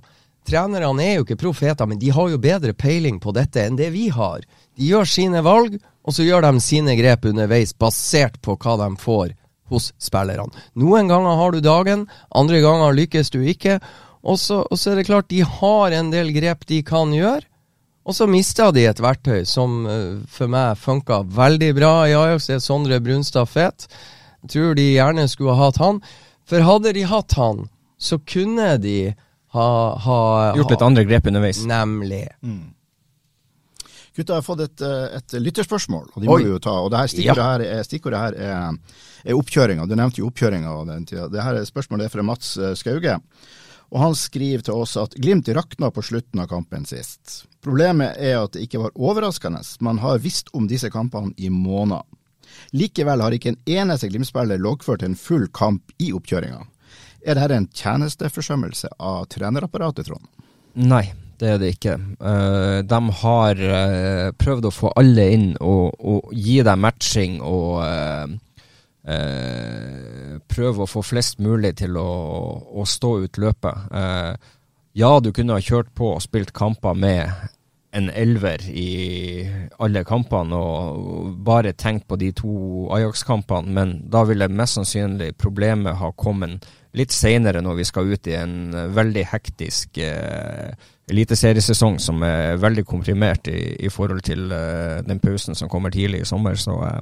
Trenerne 0.50 1.06
er 1.06 1.20
jo 1.20 1.30
ikke 1.30 1.42
profeter, 1.46 1.86
men 1.86 2.02
de 2.02 2.10
har 2.18 2.34
jo 2.34 2.42
bedre 2.42 2.74
peiling 2.74 3.22
på 3.22 3.34
dette 3.34 3.62
enn 3.62 3.78
det 3.78 3.94
vi 3.94 4.08
har. 4.10 4.42
De 4.74 4.90
gjør 4.90 5.06
sine 5.06 5.46
valg, 5.46 5.78
og 6.02 6.18
så 6.18 6.26
gjør 6.26 6.50
de 6.50 6.66
sine 6.66 6.98
grep 6.98 7.30
underveis, 7.30 7.78
basert 7.78 8.42
på 8.42 8.58
hva 8.58 8.80
de 8.82 8.94
får 9.06 9.38
hos 9.72 9.92
spillerne. 10.02 10.52
Noen 10.78 11.10
ganger 11.10 11.40
har 11.40 11.56
du 11.56 11.62
dagen, 11.64 12.06
andre 12.36 12.62
ganger 12.64 12.96
lykkes 12.98 13.32
du 13.34 13.42
ikke. 13.42 13.80
Og 14.26 14.40
så, 14.42 14.64
er 14.66 15.00
det 15.00 15.08
klart, 15.10 15.30
de 15.30 15.44
har 15.46 15.94
en 15.94 16.10
del 16.14 16.32
grep 16.34 16.66
de 16.70 16.82
kan 16.86 17.14
gjøre. 17.14 17.46
Og 18.06 18.14
så 18.14 18.28
mista 18.30 18.70
de 18.74 18.84
et 18.86 19.02
verktøy 19.02 19.46
som 19.50 19.86
uh, 19.90 20.22
for 20.30 20.50
meg 20.52 20.78
funka 20.78 21.24
veldig 21.34 21.72
bra 21.78 21.94
i 22.06 22.14
Ajax. 22.14 22.50
Det 22.50 22.58
er 22.60 22.62
Sondre 22.62 23.00
Brunstad 23.02 23.50
Fet. 23.50 23.88
Jeg 24.46 24.54
tror 24.54 24.78
de 24.78 24.92
gjerne 24.92 25.26
skulle 25.30 25.56
ha 25.58 25.70
hatt 25.70 25.82
han. 25.82 26.02
For 26.46 26.62
hadde 26.62 26.94
de 26.94 27.06
hatt 27.10 27.34
han, 27.40 27.66
så 27.98 28.20
kunne 28.22 28.76
de 28.78 29.16
ha, 29.56 29.68
ha 30.06 30.20
Gjort 30.60 30.76
litt 30.76 30.86
andre 30.86 31.06
grep 31.10 31.30
underveis. 31.32 31.64
Nemlig. 31.66 32.28
Mm. 32.46 32.75
Gutta 34.16 34.38
har 34.38 34.46
fått 34.46 34.64
et, 34.64 34.82
eh, 34.82 35.18
et 35.18 35.36
lytterspørsmål, 35.44 36.08
og 36.14 36.22
de 36.22 36.30
må 36.30 36.38
vi 36.40 36.48
jo 36.48 36.62
ta. 36.64 36.78
Og 36.80 36.92
det 36.94 37.02
her 37.02 37.12
stikkordet 37.12 37.44
ja. 37.44 37.52
her, 37.52 37.64
er, 37.68 37.84
stikkordet 37.84 38.22
her 38.22 38.38
er, 38.40 38.98
er 39.26 39.36
oppkjøringa. 39.36 39.88
Du 39.90 39.96
nevnte 40.00 40.22
jo 40.22 40.30
oppkjøringa. 40.30 40.76
Det 41.34 41.44
her 41.44 41.60
spørsmålet 41.68 42.08
er 42.08 42.14
fra 42.14 42.24
Mats 42.24 42.56
eh, 42.58 42.76
Skauge. 42.80 43.18
Og 43.94 44.02
han 44.02 44.16
skriver 44.18 44.64
til 44.66 44.80
oss 44.82 44.96
at 44.98 45.14
Glimt 45.20 45.50
rakna 45.54 45.92
på 45.94 46.04
slutten 46.04 46.42
av 46.42 46.48
kampen 46.52 46.88
sist. 46.90 47.44
Problemet 47.66 48.16
er 48.22 48.40
at 48.40 48.56
det 48.56 48.66
ikke 48.66 48.82
var 48.86 48.96
overraskende, 48.96 49.62
man 49.86 50.00
har 50.04 50.22
visst 50.24 50.52
om 50.54 50.70
disse 50.70 50.90
kampene 50.94 51.36
i 51.38 51.52
måneder. 51.54 52.06
Likevel 52.72 53.22
har 53.22 53.36
ikke 53.36 53.52
en 53.52 53.60
eneste 53.68 54.10
Glimt-spiller 54.10 54.62
loggført 54.62 55.04
en 55.04 55.18
full 55.20 55.48
kamp 55.54 55.92
i 56.00 56.12
oppkjøringa. 56.16 56.64
Er 57.26 57.40
dette 57.40 57.58
en 57.58 57.68
tjenesteforsømmelse 57.74 58.96
av 59.02 59.26
trenerapparatet, 59.34 60.08
Trond? 60.08 60.28
Nei, 60.76 61.08
det 61.40 61.50
er 61.50 61.60
det 61.62 61.72
ikke. 61.76 61.96
Uh, 62.20 62.80
de 62.88 63.00
har 63.22 63.62
uh, 63.62 64.32
prøvd 64.40 64.70
å 64.70 64.74
få 64.74 64.92
alle 65.00 65.28
inn 65.36 65.48
og, 65.60 65.96
og 66.00 66.34
gi 66.34 66.62
dem 66.66 66.84
matching 66.86 67.40
og 67.44 67.82
uh, 67.84 68.28
prøve 70.50 70.86
å 70.86 70.90
få 70.90 71.04
flest 71.06 71.42
mulig 71.44 71.76
til 71.82 71.98
å, 72.02 72.10
å 72.74 72.86
stå 72.90 73.12
ut 73.22 73.38
løpet. 73.38 73.92
ja, 74.98 75.12
du 75.22 75.30
kunne 75.30 75.54
ha 75.54 75.62
kjørt 75.62 75.92
på 75.94 76.08
og 76.16 76.24
spilt 76.26 76.50
kamper 76.58 76.98
med 76.98 77.30
en 77.96 78.10
elver 78.10 78.64
i 78.70 79.46
alle 79.80 80.04
kampene 80.08 80.58
og 80.58 81.36
bare 81.48 81.76
tenkt 81.78 82.08
på 82.10 82.18
de 82.20 82.32
to 82.36 82.56
Ajax-kampene, 82.96 83.72
men 83.72 83.94
da 84.12 84.26
ville 84.28 84.50
mest 84.52 84.80
sannsynlig 84.80 85.36
problemet 85.40 86.02
ha 86.02 86.12
kommet 86.18 86.66
litt 86.96 87.16
seinere 87.16 87.62
når 87.64 87.80
vi 87.80 87.88
skal 87.88 88.12
ut 88.12 88.28
i 88.28 88.36
en 88.40 88.58
veldig 88.96 89.26
hektisk 89.32 90.00
eh, 90.04 90.76
eliteseriesesong 91.12 92.00
som 92.02 92.24
er 92.26 92.58
veldig 92.62 92.86
komprimert 92.88 93.50
i, 93.52 93.76
i 93.86 93.92
forhold 93.94 94.24
til 94.26 94.50
uh, 94.52 95.04
den 95.06 95.22
pausen 95.22 95.58
som 95.58 95.70
kommer 95.70 95.94
tidlig 95.94 96.24
i 96.24 96.30
sommer. 96.30 96.58
Så 96.58 96.74
uh, 96.80 97.00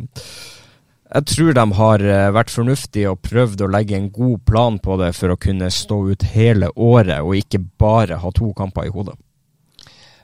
jeg 1.14 1.28
tror 1.30 1.56
de 1.56 1.66
har 1.80 2.04
uh, 2.04 2.34
vært 2.36 2.52
fornuftige 2.52 3.12
og 3.14 3.22
prøvd 3.24 3.64
å 3.64 3.72
legge 3.72 3.96
en 3.98 4.10
god 4.12 4.44
plan 4.50 4.80
på 4.84 4.98
det 5.00 5.14
for 5.16 5.34
å 5.34 5.40
kunne 5.40 5.72
stå 5.72 6.02
ut 6.12 6.28
hele 6.34 6.72
året, 6.76 7.22
og 7.22 7.40
ikke 7.40 7.64
bare 7.80 8.20
ha 8.20 8.34
to 8.36 8.52
kamper 8.58 8.90
i 8.90 8.94
hodet. 8.94 9.16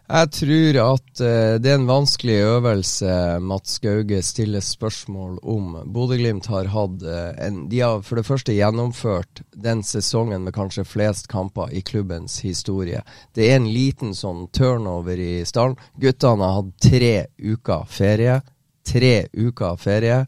Jeg 0.10 0.30
tror 0.34 0.78
at 0.82 1.22
uh, 1.22 1.60
det 1.62 1.69
er 1.69 1.76
en 1.78 1.86
vanskelig 1.86 2.39
øvelse 2.41 3.12
Mats 3.45 3.76
Gauge 3.84 4.24
stiller 4.26 4.63
spørsmål 4.65 5.36
om. 5.45 5.76
Bodø-Glimt 5.93 6.48
har 6.50 6.72
hatt 6.74 7.06
uh, 7.06 7.28
en 7.38 7.60
De 7.69 7.84
har 7.84 8.02
for 8.02 8.17
det 8.17 8.26
første 8.26 8.56
gjennomført 8.58 9.43
den 9.54 9.84
sesongen 9.86 10.48
med 10.48 10.56
kanskje 10.58 10.88
flest 10.89 11.30
kamper 11.30 11.69
i 11.69 11.84
klubbens 11.86 12.39
historie. 12.41 13.04
Det 13.38 13.52
er 13.52 13.60
en 13.60 13.69
liten 13.69 14.17
sånn 14.17 14.48
turnover 14.50 15.22
i 15.22 15.45
stallen. 15.45 15.78
Guttene 16.02 16.41
har 16.41 16.58
hatt 16.63 16.74
tre 16.89 17.13
uker 17.38 17.86
ferie. 17.86 18.41
Tre 18.82 19.15
uker 19.38 19.78
ferie. 19.78 20.24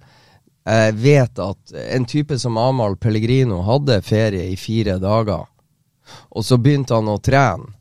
Jeg 0.62 0.98
vet 1.02 1.42
at 1.42 1.78
en 1.90 2.06
type 2.06 2.38
som 2.38 2.62
Amahl 2.62 3.02
Pellegrino 3.02 3.64
hadde 3.66 4.04
ferie 4.06 4.46
i 4.54 4.58
fire 4.62 5.00
dager, 5.02 5.48
og 6.30 6.46
så 6.46 6.62
begynte 6.62 6.94
han 6.94 7.10
å 7.10 7.18
trene. 7.18 7.81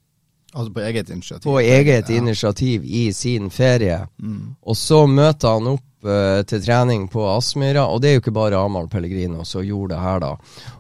Altså 0.55 0.73
på 0.75 0.81
eget 0.83 1.11
initiativ? 1.11 1.45
På 1.47 1.61
eget 1.61 2.11
ja. 2.11 2.17
initiativ 2.17 2.85
i 2.85 3.13
sin 3.13 3.51
ferie. 3.51 4.01
Mm. 4.19 4.57
Og 4.63 4.77
så 4.77 5.05
møter 5.07 5.55
han 5.55 5.69
opp 5.77 6.07
uh, 6.07 6.41
til 6.43 6.65
trening 6.65 7.07
på 7.13 7.27
Aspmyra, 7.37 7.87
og 7.87 8.03
det 8.03 8.11
er 8.11 8.19
jo 8.19 8.25
ikke 8.25 8.35
bare 8.35 8.59
Amahl 8.59 8.89
Pellegrino 8.91 9.45
som 9.47 9.63
gjorde 9.67 9.95
det 9.95 10.03
her, 10.03 10.25
da. 10.25 10.33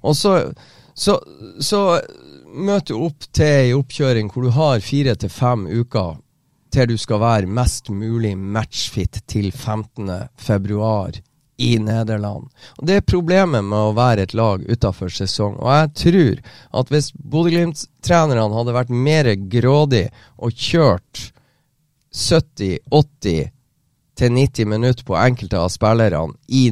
Og 0.02 0.16
så, 0.16 0.34
så, 0.94 1.20
så 1.60 1.84
møter 2.50 2.96
du 2.96 3.06
opp 3.06 3.30
til 3.30 3.46
ei 3.46 3.70
oppkjøring 3.76 4.32
hvor 4.32 4.48
du 4.48 4.52
har 4.58 4.82
fire 4.82 5.14
til 5.14 5.30
fem 5.30 5.68
uker 5.70 6.18
til 6.70 6.86
du 6.90 6.96
skal 6.98 7.18
være 7.22 7.50
mest 7.50 7.90
mulig 7.90 8.36
matchfit 8.38 9.22
til 9.30 9.50
15. 9.50 10.10
februar 10.38 11.18
i 11.60 11.74
Nederland. 11.78 12.48
Og 12.78 12.86
Det 12.86 12.96
er 12.96 13.06
problemet 13.06 13.64
med 13.64 13.78
å 13.78 13.94
være 13.96 14.24
et 14.24 14.34
lag 14.34 14.64
utafor 14.64 15.12
sesong. 15.12 15.58
Og 15.60 15.70
jeg 15.74 15.92
tror 16.02 16.42
at 16.80 16.92
hvis 16.92 17.10
Bodø-Glimt-trenerne 17.12 18.48
hadde 18.56 18.76
vært 18.76 18.92
mer 19.08 19.28
grådig 19.52 20.06
og 20.40 20.56
kjørt 20.56 21.26
70-80 22.16 23.50
til 24.20 24.32
90 24.36 24.70
minutter 24.72 25.06
på 25.06 25.18
enkelte 25.20 25.60
av 25.60 25.70
spillerne 25.72 26.36
i 26.48 26.70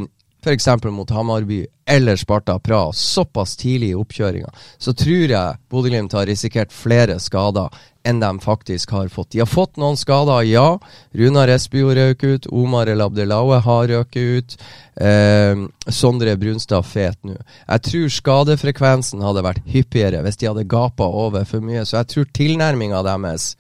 f.eks. 0.49 0.85
mot 0.85 1.11
Hamarby 1.11 1.67
eller 1.89 2.17
Sparta 2.17 2.59
Praha 2.59 2.93
såpass 2.93 3.57
tidlig 3.57 3.91
i 3.91 3.95
oppkjøringa, 3.95 4.51
så 4.79 4.93
tror 4.97 5.31
jeg 5.33 5.61
Bodø-Glimt 5.71 6.17
har 6.17 6.27
risikert 6.29 6.73
flere 6.73 7.19
skader 7.21 7.69
enn 8.09 8.21
de 8.21 8.31
faktisk 8.41 8.91
har 8.97 9.09
fått. 9.13 9.31
De 9.35 9.43
har 9.43 9.51
fått 9.51 9.77
noen 9.77 9.97
skader, 9.99 10.47
ja. 10.49 10.79
Runar 11.13 11.51
Espio 11.53 11.93
røk 11.93 12.25
ut. 12.25 12.49
Omar 12.49 12.89
El 12.89 13.05
Abdelaue 13.05 13.59
har 13.65 13.89
røket 13.91 14.39
ut. 14.39 14.57
Eh, 14.97 15.65
Sondre 15.93 16.37
Brunstad 16.41 16.87
fet 16.89 17.19
nå. 17.27 17.37
Jeg 17.67 17.85
tror 17.91 18.15
skadefrekvensen 18.17 19.25
hadde 19.25 19.45
vært 19.45 19.69
hyppigere 19.69 20.23
hvis 20.25 20.41
de 20.41 20.49
hadde 20.49 20.69
gapa 20.71 21.05
over 21.05 21.45
for 21.49 21.65
mye, 21.65 21.85
så 21.85 22.01
jeg 22.01 22.13
tror 22.15 22.31
tilnærminga 22.41 23.05
deres 23.07 23.53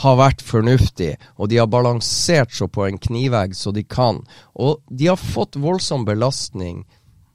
har 0.00 0.16
vært 0.16 0.42
fornuftig, 0.44 1.16
og 1.36 1.50
de 1.52 1.58
har 1.60 1.68
balansert 1.68 2.54
seg 2.56 2.70
på 2.72 2.86
en 2.86 2.98
knivegg 3.00 3.52
så 3.56 3.74
de 3.76 3.84
kan. 3.84 4.22
Og 4.54 4.80
de 4.88 5.10
har 5.10 5.20
fått 5.20 5.58
voldsom 5.60 6.06
belastning 6.08 6.84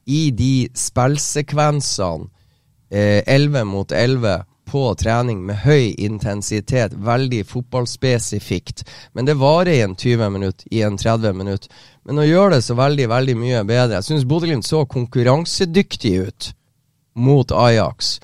i 0.08 0.30
de 0.34 0.68
spillsekvensene, 0.74 2.30
eh, 2.90 3.22
11 3.26 3.64
mot 3.64 3.92
11, 3.92 4.44
på 4.68 4.94
trening 5.00 5.40
med 5.46 5.62
høy 5.64 5.94
intensitet, 5.96 6.92
veldig 6.92 7.40
fotballspesifikt. 7.48 8.84
Men 9.12 9.24
det 9.24 9.38
varer 9.40 9.72
i 9.72 9.80
en 9.80 9.96
20 9.96 10.30
minutt, 10.30 10.64
i 10.70 10.82
en 10.84 10.98
30 10.98 11.32
minutt. 11.32 11.68
Men 12.04 12.20
å 12.20 12.26
gjøre 12.26 12.58
det 12.58 12.64
så 12.66 12.76
veldig, 12.76 13.08
veldig 13.08 13.36
mye 13.36 13.64
bedre 13.68 13.98
Jeg 13.98 14.04
syns 14.04 14.26
Bodø-Glimt 14.28 14.66
så 14.66 14.84
konkurransedyktig 14.88 16.14
ut 16.28 16.52
mot 17.16 17.52
Ajax. 17.52 18.18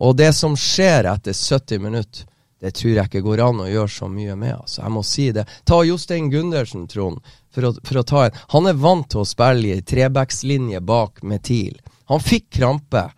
Og 0.00 0.16
det 0.16 0.32
som 0.36 0.56
skjer 0.56 1.08
etter 1.12 1.36
70 1.36 1.82
minutter, 1.82 2.24
det 2.62 2.70
tror 2.78 2.92
jeg 2.94 3.10
ikke 3.10 3.24
går 3.26 3.40
an 3.42 3.64
å 3.64 3.70
gjøre 3.70 3.90
så 3.90 4.06
mye 4.06 4.36
med. 4.38 4.54
Altså. 4.54 4.84
Jeg 4.84 4.94
må 4.94 5.00
si 5.02 5.24
det. 5.34 5.42
Ta 5.66 5.80
Jostein 5.82 6.28
Gundersen, 6.30 6.84
Trond, 6.86 7.18
for 7.50 7.66
å, 7.66 7.72
for 7.82 7.98
å 7.98 8.04
ta 8.06 8.20
en. 8.28 8.36
Han 8.54 8.70
er 8.70 8.78
vant 8.78 9.08
til 9.10 9.24
å 9.24 9.26
spille 9.26 9.80
i 9.80 9.82
trebackslinje 9.82 10.78
bak 10.86 11.24
med 11.26 11.42
TIL. 11.48 11.80
Han 12.12 12.22
fikk 12.22 12.52
krampe 12.60 13.08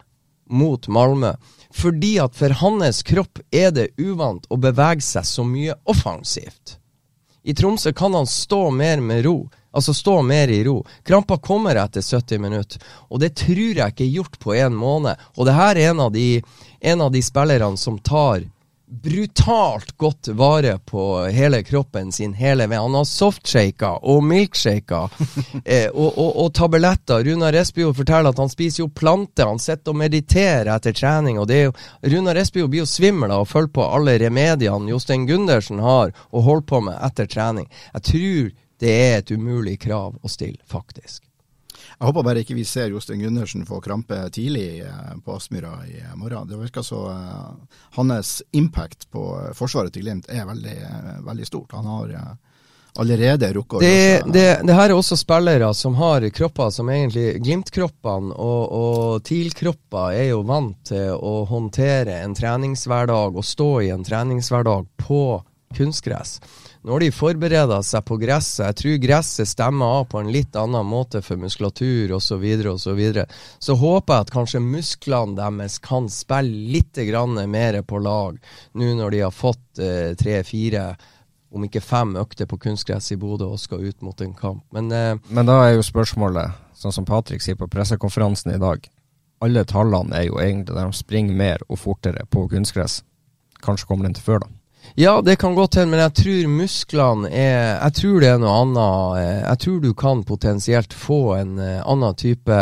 mot 0.49 0.89
Malmö. 0.89 1.35
Fordi 1.75 2.15
at 2.23 2.39
for 2.39 2.55
hans 2.63 3.03
kropp 3.05 3.43
er 3.53 3.75
det 3.75 3.91
uvant 3.99 4.47
å 4.49 4.57
bevege 4.63 5.05
seg 5.05 5.29
så 5.29 5.45
mye 5.45 5.77
offensivt. 5.91 6.79
I 7.45 7.53
Tromsø 7.53 7.93
kan 7.93 8.15
han 8.17 8.31
stå 8.31 8.71
mer 8.73 9.03
med 9.05 9.27
ro, 9.27 9.51
altså 9.75 9.93
stå 9.93 10.23
mer 10.25 10.49
i 10.49 10.63
ro. 10.65 10.79
Krampa 11.05 11.37
kommer 11.37 11.77
etter 11.77 12.01
70 12.01 12.41
minutter, 12.41 12.81
og 13.11 13.21
det 13.21 13.35
tror 13.43 13.77
jeg 13.83 13.93
ikke 13.93 14.07
er 14.07 14.17
gjort 14.23 14.39
på 14.41 14.55
en 14.57 14.73
måned. 14.79 15.21
Og 15.37 15.51
det 15.51 15.59
her 15.59 15.77
er 15.77 15.91
en 15.91 16.01
av 16.07 16.15
de, 16.15 16.41
en 16.81 17.05
de 17.13 17.23
spillerne 17.23 17.77
som 17.77 17.99
tar 18.01 18.47
brutalt 19.03 19.97
godt 19.99 20.29
vare 20.29 20.79
på 20.79 21.27
hele 21.35 21.63
kroppen 21.63 22.13
sin 22.13 22.35
hele 22.35 22.67
veien. 22.67 22.83
Han 22.83 22.95
har 22.95 23.09
softshaker 23.09 24.05
og 24.07 24.25
milkshaker 24.25 25.11
eh, 25.65 25.89
og, 25.89 26.19
og, 26.19 26.31
og, 26.45 26.53
tabletter. 26.55 27.25
Runar 27.25 27.57
Espejord 27.59 27.97
forteller 27.99 28.31
at 28.35 28.43
han 28.43 28.53
spiser 28.53 28.85
jo 28.85 28.89
planter. 28.89 29.51
Han 29.51 29.63
sitter 29.63 29.95
og 29.95 30.01
mediterer 30.03 30.73
etter 30.77 30.97
trening. 30.97 31.39
og 31.39 31.49
det 31.51 31.61
er 31.61 31.69
jo, 31.69 31.77
Runar 32.15 32.41
Espejord 32.41 32.73
blir 32.73 32.85
jo 32.85 32.91
svimmel 32.91 33.35
av 33.35 33.45
å 33.45 33.51
følge 33.51 33.75
på 33.75 33.89
alle 33.99 34.19
remediene 34.23 34.93
Jostein 34.93 35.27
Gundersen 35.27 35.83
har 35.83 36.15
å 36.31 36.45
holde 36.45 36.69
på 36.71 36.83
med 36.85 36.99
etter 37.03 37.31
trening. 37.31 37.71
Jeg 37.95 38.09
tror 38.11 38.51
det 38.85 38.97
er 39.01 39.19
et 39.19 39.31
umulig 39.35 39.79
krav 39.81 40.19
å 40.21 40.31
stille, 40.31 40.61
faktisk. 40.71 41.24
Jeg 42.05 42.11
håper 42.11 42.25
bare 42.27 42.41
ikke 42.45 42.55
vi 42.59 42.67
ser 42.69 42.91
Jostein 42.93 43.23
Gundersen 43.25 43.63
få 43.65 43.79
krampe 43.81 44.19
tidlig 44.29 44.83
eh, 44.85 45.13
på 45.25 45.39
Aspmyra 45.39 45.79
i 45.89 46.03
morgen. 46.21 46.45
Det 46.51 46.59
virker 46.61 46.85
så 46.85 46.99
uh, 47.09 47.79
Hans 47.97 48.43
impact 48.53 49.07
på 49.09 49.23
forsvaret 49.57 49.95
til 49.95 50.05
Glimt 50.05 50.29
er 50.29 50.45
veldig, 50.45 50.77
veldig 51.25 51.47
stort. 51.49 51.73
Han 51.73 51.89
har 51.89 52.13
allerede 53.01 53.49
rukket 53.57 53.81
det, 53.81 54.21
det, 54.27 54.45
det, 54.67 54.75
her 54.77 54.91
er 54.91 54.95
også 54.99 55.17
spillere 55.17 55.71
som 55.75 55.97
har 55.97 56.29
kropper 56.29 56.69
som 56.77 56.93
egentlig 56.93 57.41
Glimt-kroppene 57.41 58.37
og, 58.37 58.77
og 58.77 59.25
TIL-kropper 59.25 60.13
er 60.13 60.29
jo 60.29 60.45
vant 60.45 60.77
til 60.93 61.17
å 61.17 61.41
håndtere 61.49 62.21
en 62.21 62.37
treningshverdag 62.37 63.41
og 63.41 63.49
stå 63.49 63.71
i 63.87 63.91
en 63.97 64.05
treningshverdag 64.05 64.93
på 65.09 65.25
kunstgress. 65.75 66.37
Nå 66.85 66.93
har 66.93 67.01
de 67.01 67.09
forbereda 67.17 67.79
seg 67.81 68.05
på 68.05 68.19
gresset. 68.21 68.67
Jeg 68.67 68.77
tror 68.77 68.99
gresset 69.01 69.49
stemmer 69.49 70.01
av 70.01 70.03
på 70.13 70.19
en 70.21 70.29
litt 70.29 70.53
annen 70.61 70.85
måte 70.85 71.23
for 71.25 71.41
muskulatur 71.41 72.13
osv. 72.13 72.27
Så, 72.35 72.37
videre, 72.43 72.75
og 72.75 72.81
så, 72.83 72.93
videre. 72.93 73.25
så 73.59 73.77
håper 73.81 74.13
jeg 74.13 74.27
at 74.27 74.33
kanskje 74.35 74.61
musklene 74.61 75.39
deres 75.39 75.79
kan 75.81 76.11
spille 76.13 76.75
litt 76.75 77.01
mer 77.49 77.81
på 77.89 77.99
lag, 78.05 78.37
nå 78.75 78.89
når 78.99 79.11
de 79.11 79.21
har 79.25 79.33
fått 79.33 79.81
eh, 79.81 80.13
tre-fire 80.15 80.83
om 81.55 81.65
ikke 81.65 81.81
fem 81.81 82.17
økter 82.21 82.47
på 82.51 82.59
kunstgress 82.59 83.13
i 83.15 83.17
Bodø 83.17 83.47
og 83.55 83.63
skal 83.63 83.81
ut 83.81 84.03
mot 84.03 84.21
en 84.21 84.35
kamp. 84.35 84.65
Men, 84.71 84.93
eh, 84.93 85.17
Men 85.31 85.47
da 85.47 85.63
er 85.65 85.77
jo 85.79 85.87
spørsmålet, 85.87 86.53
sånn 86.75 86.93
som 86.93 87.05
Patrick 87.05 87.41
sier 87.41 87.57
på 87.57 87.71
pressekonferansen 87.71 88.53
i 88.53 88.59
dag, 88.61 88.85
alle 89.41 89.65
tallene 89.65 90.21
er 90.21 90.27
jo 90.29 90.37
egentlig 90.37 90.75
der 90.75 90.85
de 90.85 90.93
springer 90.93 91.35
mer 91.35 91.65
og 91.69 91.79
fortere 91.79 92.27
på 92.29 92.45
kunstgress. 92.49 93.03
Kanskje 93.63 93.87
kommer 93.87 94.05
den 94.05 94.15
til 94.15 94.23
før, 94.29 94.45
da. 94.45 94.53
Ja, 94.97 95.21
det 95.23 95.39
kan 95.41 95.55
godt 95.57 95.75
hende, 95.81 95.91
men 95.91 96.01
jeg 96.05 96.15
tror 96.21 96.49
musklene 96.55 97.31
er 97.33 97.81
Jeg 97.83 97.93
tror 97.99 98.21
det 98.21 98.29
er 98.31 98.39
noe 98.39 98.57
annet. 98.63 99.23
Eh, 99.23 99.41
jeg 99.49 99.59
tror 99.65 99.81
du 99.83 99.93
kan 99.95 100.25
potensielt 100.25 100.93
få 100.95 101.21
en 101.41 101.59
uh, 101.59 101.81
annen 101.91 102.15
type 102.15 102.59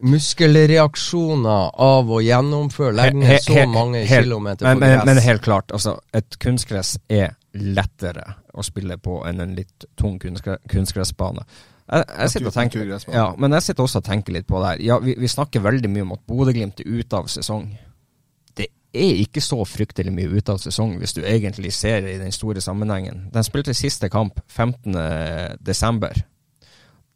muskelreaksjoner 0.00 1.70
av 1.80 2.08
å 2.10 2.20
gjennomføre, 2.24 2.94
legge 2.96 3.18
He- 3.18 3.24
he- 3.26 3.32
ned 3.34 3.40
så 3.44 3.66
mange 3.68 4.04
helt- 4.06 4.24
kilometer 4.24 4.64
men, 4.66 4.76
på 4.76 4.80
men, 4.80 4.94
gress. 4.96 5.06
men 5.06 5.16
helt 5.18 5.42
klart, 5.42 5.72
altså, 5.72 5.98
et 6.14 6.38
kunstgress 6.38 6.98
er 7.08 7.34
lettere 7.54 8.34
å 8.54 8.62
spille 8.64 8.96
på 8.96 9.20
enn 9.28 9.40
en 9.40 9.54
litt 9.54 9.84
tung 9.96 10.18
kunstgre, 10.18 10.58
kunstgressbane. 10.68 11.44
Jeg, 11.90 12.04
jeg 12.18 12.30
sitter 12.30 12.50
tenker, 12.50 12.98
ja, 13.12 13.34
men 13.36 13.52
jeg 13.52 13.62
sitter 13.62 13.82
også 13.82 13.98
og 13.98 14.04
tenker 14.04 14.32
litt 14.32 14.46
på 14.46 14.60
det 14.62 14.68
her. 14.68 14.82
Ja, 14.86 14.98
vi, 15.02 15.14
vi 15.18 15.26
snakker 15.28 15.60
veldig 15.60 15.90
mye 15.90 16.02
om 16.02 16.12
at 16.12 16.20
Bodø-Glimt 16.26 16.80
er 16.80 16.86
ute 17.00 17.16
av 17.18 17.26
sesong. 17.26 17.64
Er 18.92 19.20
ikke 19.22 19.40
så 19.40 19.60
fryktelig 19.64 20.10
mye 20.12 20.30
ute 20.32 20.52
av 20.52 20.58
sesong, 20.58 20.96
hvis 20.98 21.12
du 21.14 21.20
egentlig 21.22 21.70
ser 21.72 22.02
i 22.10 22.16
den 22.18 22.32
store 22.34 22.60
sammenhengen. 22.60 23.28
De 23.32 23.42
spilte 23.46 23.74
siste 23.74 24.08
kamp 24.10 24.40
15. 24.50 24.96
desember. 25.62 26.16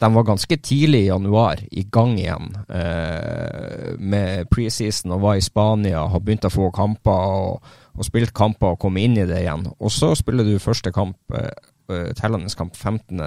De 0.00 0.08
var 0.14 0.24
ganske 0.26 0.56
tidlig 0.58 1.04
i 1.04 1.08
januar 1.08 1.60
i 1.70 1.84
gang 1.90 2.16
igjen 2.18 2.48
eh, 2.68 3.94
med 3.98 4.48
preseason 4.50 5.12
og 5.14 5.20
var 5.22 5.38
i 5.38 5.44
Spania, 5.44 6.02
har 6.10 6.20
begynt 6.20 6.44
å 6.46 6.50
få 6.52 6.70
kamper 6.74 7.10
og, 7.38 7.68
og 7.94 8.04
spilt 8.06 8.34
kamper 8.34 8.74
og 8.74 8.80
kom 8.82 8.98
inn 9.00 9.14
i 9.18 9.26
det 9.26 9.42
igjen. 9.44 9.66
Og 9.78 9.90
så 9.94 10.10
spiller 10.18 10.44
du 10.46 10.58
første 10.62 10.90
kamp, 10.94 11.16
eh, 11.34 11.50
eh, 11.94 12.10
tellende 12.18 12.50
kamp 12.58 12.74
15. 12.76 13.22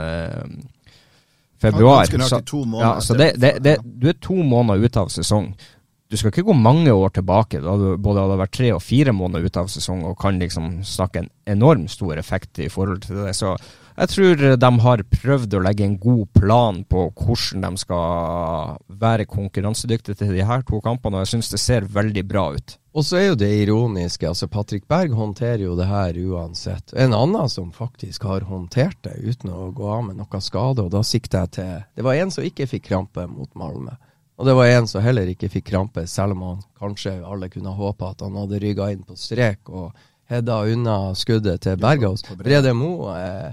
februar. 1.60 2.06
Så- 2.30 2.36
ja, 2.84 3.00
så 3.02 3.14
det, 3.18 3.32
det, 3.42 3.64
det, 3.64 3.78
du 3.84 4.08
er 4.10 4.14
to 4.22 4.34
måneder 4.36 4.84
ute 4.86 5.00
av 5.00 5.08
sesong. 5.10 5.56
Du 6.08 6.15
skal 6.15 6.32
ikke 6.32 6.46
gå 6.48 6.54
mange 6.56 6.91
år 6.96 7.12
tilbake, 7.17 7.60
da 7.60 7.74
du 7.76 7.89
både 8.00 8.22
hadde 8.24 8.38
vært 8.39 8.54
tre 8.56 8.70
og 8.72 8.80
fire 8.80 9.12
måneder 9.12 9.50
ute 9.50 9.60
av 9.60 9.67
sesong 9.72 10.06
og 10.08 10.15
kan 10.22 10.39
liksom 10.39 10.78
snakke 10.88 11.26
en 11.26 11.34
enorm 11.58 11.84
stor 11.91 12.15
effekt 12.15 12.62
i 12.63 12.70
forhold 12.72 13.02
til 13.04 13.20
det. 13.26 13.34
Så 13.36 13.58
jeg 13.98 14.13
tror 14.13 14.43
de 14.62 14.70
har 14.86 15.04
prøvd 15.12 15.58
å 15.58 15.62
legge 15.65 15.84
en 15.84 15.98
god 16.00 16.30
plan 16.38 16.80
på 16.88 17.10
hvordan 17.12 17.65
de 17.65 17.84
skal 17.84 18.78
være 18.88 19.28
konkurransedyktige 19.28 20.22
til 20.22 20.32
de 20.38 20.48
her 20.48 20.63
to 20.70 20.80
kampene, 20.86 21.20
og 21.20 21.26
jeg 21.26 21.34
syns 21.36 21.52
det 21.52 21.62
ser 21.65 21.91
veldig 22.00 22.24
bra 22.30 22.48
ut. 22.56 22.78
Og 22.98 23.04
så 23.06 23.20
er 23.20 23.28
jo 23.28 23.38
det 23.43 23.52
ironiske, 23.65 24.32
altså 24.32 24.48
Patrick 24.50 24.88
Berg 24.89 25.12
håndterer 25.13 25.67
jo 25.67 25.76
det 25.78 25.89
her 25.91 26.15
uansett. 26.17 26.96
En 26.96 27.13
annen 27.13 27.52
som 27.52 27.67
faktisk 27.76 28.24
har 28.30 28.48
håndtert 28.48 29.04
det 29.06 29.20
uten 29.20 29.52
å 29.52 29.74
gå 29.76 29.91
av 29.91 30.08
med 30.08 30.22
noe 30.24 30.41
skade, 30.41 30.88
og 30.88 30.96
da 30.96 31.04
sikter 31.06 31.43
jeg 31.43 31.58
til 31.60 31.74
Det 32.00 32.08
var 32.08 32.15
en 32.15 32.32
som 32.34 32.48
ikke 32.48 32.70
fikk 32.72 32.88
krampe 32.88 33.28
mot 33.28 33.52
Malmö. 33.60 34.00
Og 34.38 34.45
det 34.45 34.54
var 34.54 34.69
en 34.69 34.88
som 34.88 35.02
heller 35.02 35.32
ikke 35.32 35.50
fikk 35.50 35.71
krampe, 35.71 36.06
selv 36.08 36.38
om 36.38 36.43
han 36.45 36.60
kanskje 36.78 37.15
alle 37.26 37.50
kunne 37.50 37.73
håpe 37.73 38.12
at 38.12 38.21
han 38.21 38.38
hadde 38.38 38.62
rygga 38.62 38.91
inn 38.93 39.02
på 39.08 39.17
strek 39.17 39.71
og 39.71 39.95
hedda 40.30 40.60
unna 40.73 40.97
skuddet 41.17 41.63
til 41.65 41.80
Bergaus. 41.82 42.21
Brede 42.38 42.73
Mo 42.78 43.10
eh, 43.15 43.50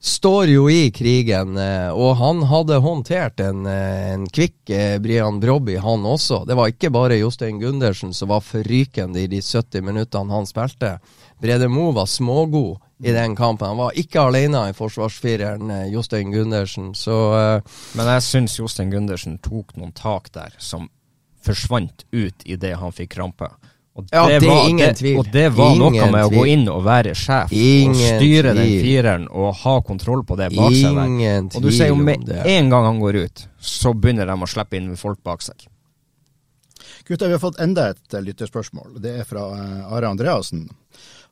står 0.00 0.48
jo 0.48 0.68
i 0.70 0.90
krigen, 0.90 1.56
eh, 1.60 1.90
og 1.92 2.14
han 2.16 2.42
hadde 2.48 2.78
håndtert 2.80 3.40
en, 3.44 3.66
eh, 3.66 4.12
en 4.14 4.26
kvikk 4.26 4.70
eh, 4.70 4.98
Brian 4.98 5.40
Brobby, 5.40 5.76
han 5.76 6.06
også. 6.06 6.44
Det 6.48 6.56
var 6.56 6.72
ikke 6.72 6.90
bare 6.90 7.18
Jostein 7.20 7.60
Gundersen 7.60 8.14
som 8.16 8.30
var 8.32 8.40
forrykende 8.40 9.20
i 9.20 9.28
de 9.28 9.42
70 9.42 9.84
minuttene 9.84 10.32
han 10.32 10.48
spilte. 10.48 10.98
Brede 11.40 11.68
Mo 11.68 11.90
var 11.96 12.06
smågod 12.06 12.78
i 13.04 13.12
den 13.12 13.36
kampen. 13.36 13.68
Han 13.68 13.80
var 13.80 13.96
ikke 13.96 14.20
alene 14.28 14.66
i 14.70 14.76
forsvarsfireren, 14.76 15.70
eh, 15.70 15.86
Jostein 15.92 16.32
Gundersen, 16.32 16.94
så 16.94 17.16
uh, 17.32 17.78
Men 17.96 18.12
jeg 18.14 18.22
syns 18.26 18.58
Jostein 18.58 18.90
Gundersen 18.92 19.38
tok 19.40 19.72
noen 19.76 19.92
tak 19.96 20.28
der 20.36 20.52
som 20.58 20.90
forsvant 21.40 22.04
ut 22.12 22.44
idet 22.44 22.76
han 22.76 22.92
fikk 22.92 23.14
krampe. 23.16 23.48
Og 23.96 24.06
Ja, 24.12 24.26
det 24.28 24.36
er 24.36 24.46
var, 24.46 24.68
ingen 24.68 24.94
tvil. 24.94 25.16
Og 25.18 25.30
det 25.32 25.48
var 25.56 25.72
noe 25.78 25.90
med 25.90 26.12
med 26.12 26.28
å 26.28 26.30
gå 26.30 26.44
inn 26.52 26.68
og 26.70 26.84
være 26.84 27.14
sjef 27.18 27.50
og 27.50 27.96
styre 27.96 28.20
styre 28.20 28.52
den 28.54 28.68
tvil. 28.68 28.84
fireren 28.84 29.26
og 29.32 29.54
ha 29.64 29.74
kontroll 29.82 30.22
på 30.28 30.36
det 30.38 30.52
bak 30.54 30.76
seg 30.76 31.00
der. 31.00 31.48
Og 31.56 31.64
du 31.64 31.70
ser 31.72 31.90
jo 31.90 31.96
med 31.98 32.28
en 32.28 32.70
gang 32.70 32.86
han 32.86 33.00
går 33.00 33.22
ut, 33.24 33.46
så 33.58 33.94
begynner 33.96 34.28
de 34.30 34.36
å 34.36 34.50
slippe 34.50 34.78
inn 34.78 34.92
folk 35.00 35.22
bak 35.24 35.42
seg. 35.42 35.66
Gutter, 37.08 37.26
vi 37.26 37.34
har 37.34 37.42
fått 37.42 37.58
enda 37.58 37.88
et 37.90 38.14
eh, 38.14 38.22
lytterspørsmål. 38.22 39.00
Det 39.02 39.16
er 39.22 39.26
fra 39.26 39.48
Are 39.90 40.06
Andreassen. 40.06 40.68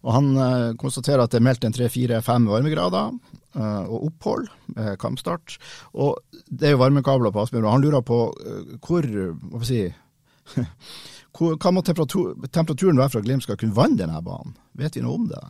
Og 0.06 0.14
Han 0.14 0.30
eh, 0.36 0.72
konstaterer 0.78 1.24
at 1.24 1.32
det 1.32 1.40
er 1.40 1.46
meldt 1.48 1.66
en 1.66 1.74
tre-fire-fem 1.74 2.46
varmegrader 2.50 3.14
eh, 3.58 3.84
og 3.88 4.10
opphold 4.10 4.48
med 4.76 4.98
kampstart. 5.02 5.58
Og 5.98 6.18
det 6.46 6.70
er 6.70 6.76
jo 6.76 6.82
varmekabler 6.84 7.34
på 7.34 7.42
Aspmyra. 7.42 7.72
han 7.74 7.82
lurer 7.84 8.04
på 8.06 8.20
eh, 8.44 8.76
hvor 8.84 9.08
Hva 9.08 9.64
si 9.66 9.86
Hva 11.38 11.70
må 11.70 11.84
temperatur, 11.86 12.32
temperaturen 12.50 12.98
være 12.98 13.12
for 13.12 13.20
at 13.20 13.26
Glimt 13.28 13.44
skal 13.44 13.58
kunne 13.60 13.76
vanne 13.76 13.98
denne 14.00 14.22
banen? 14.24 14.56
Vet 14.78 14.96
vi 14.96 15.04
noe 15.04 15.18
om 15.20 15.26
det? 15.30 15.42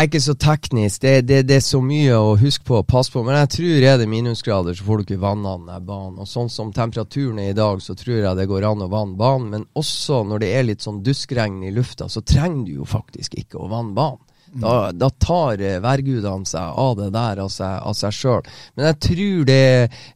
Er 0.00 0.06
ikke 0.08 0.20
så 0.24 0.32
teknisk, 0.32 1.02
det, 1.02 1.26
det, 1.28 1.42
det 1.44 1.58
er 1.58 1.64
så 1.64 1.76
mye 1.84 2.14
å 2.16 2.30
huske 2.40 2.64
på 2.64 2.78
og 2.78 2.86
passe 2.88 3.12
på. 3.12 3.20
Men 3.20 3.34
jeg 3.42 3.48
tror 3.52 3.84
er 3.84 3.98
det 4.00 4.06
minusgrader, 4.08 4.72
så 4.72 4.84
får 4.86 4.96
du 4.96 5.02
ikke 5.04 5.18
vanna 5.20 5.50
den 5.60 5.82
banen. 5.84 6.14
Og 6.22 6.28
sånn 6.28 6.48
som 6.48 6.70
temperaturen 6.72 7.36
er 7.42 7.50
i 7.50 7.56
dag, 7.58 7.82
så 7.84 7.92
tror 7.98 8.14
jeg 8.16 8.38
det 8.38 8.46
går 8.48 8.64
an 8.64 8.86
å 8.86 8.88
vanne 8.88 9.18
banen. 9.20 9.50
Men 9.52 9.66
også 9.76 10.22
når 10.24 10.40
det 10.40 10.48
er 10.56 10.64
litt 10.70 10.86
sånn 10.86 11.02
duskregn 11.04 11.58
i 11.68 11.72
lufta, 11.76 12.08
så 12.08 12.22
trenger 12.24 12.62
du 12.64 12.78
jo 12.78 12.86
faktisk 12.88 13.36
ikke 13.42 13.60
å 13.60 13.68
vanne 13.68 13.92
banen. 13.98 14.22
Da, 14.62 14.72
da 14.96 15.10
tar 15.20 15.60
eh, 15.60 15.76
værgudene 15.84 16.48
seg 16.48 16.78
av 16.80 16.96
det 16.96 17.10
der 17.14 17.42
av 17.44 17.52
seg, 17.52 18.14
sjøl. 18.16 18.48
Men 18.80 18.88
jeg 18.88 18.98
tror 19.04 19.44
det 19.50 19.58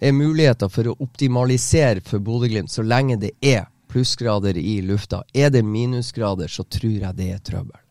er 0.00 0.16
muligheter 0.16 0.72
for 0.72 0.88
å 0.88 0.96
optimalisere 1.04 2.00
for 2.08 2.24
Bodø-Glimt 2.24 2.72
så 2.72 2.86
lenge 2.88 3.20
det 3.20 3.34
er 3.44 3.68
plussgrader 3.92 4.56
i 4.56 4.78
lufta. 4.88 5.26
Er 5.36 5.52
det 5.52 5.62
minusgrader, 5.68 6.48
så 6.48 6.64
tror 6.64 6.96
jeg 7.04 7.20
det 7.20 7.28
er 7.36 7.44
trøbbel. 7.44 7.84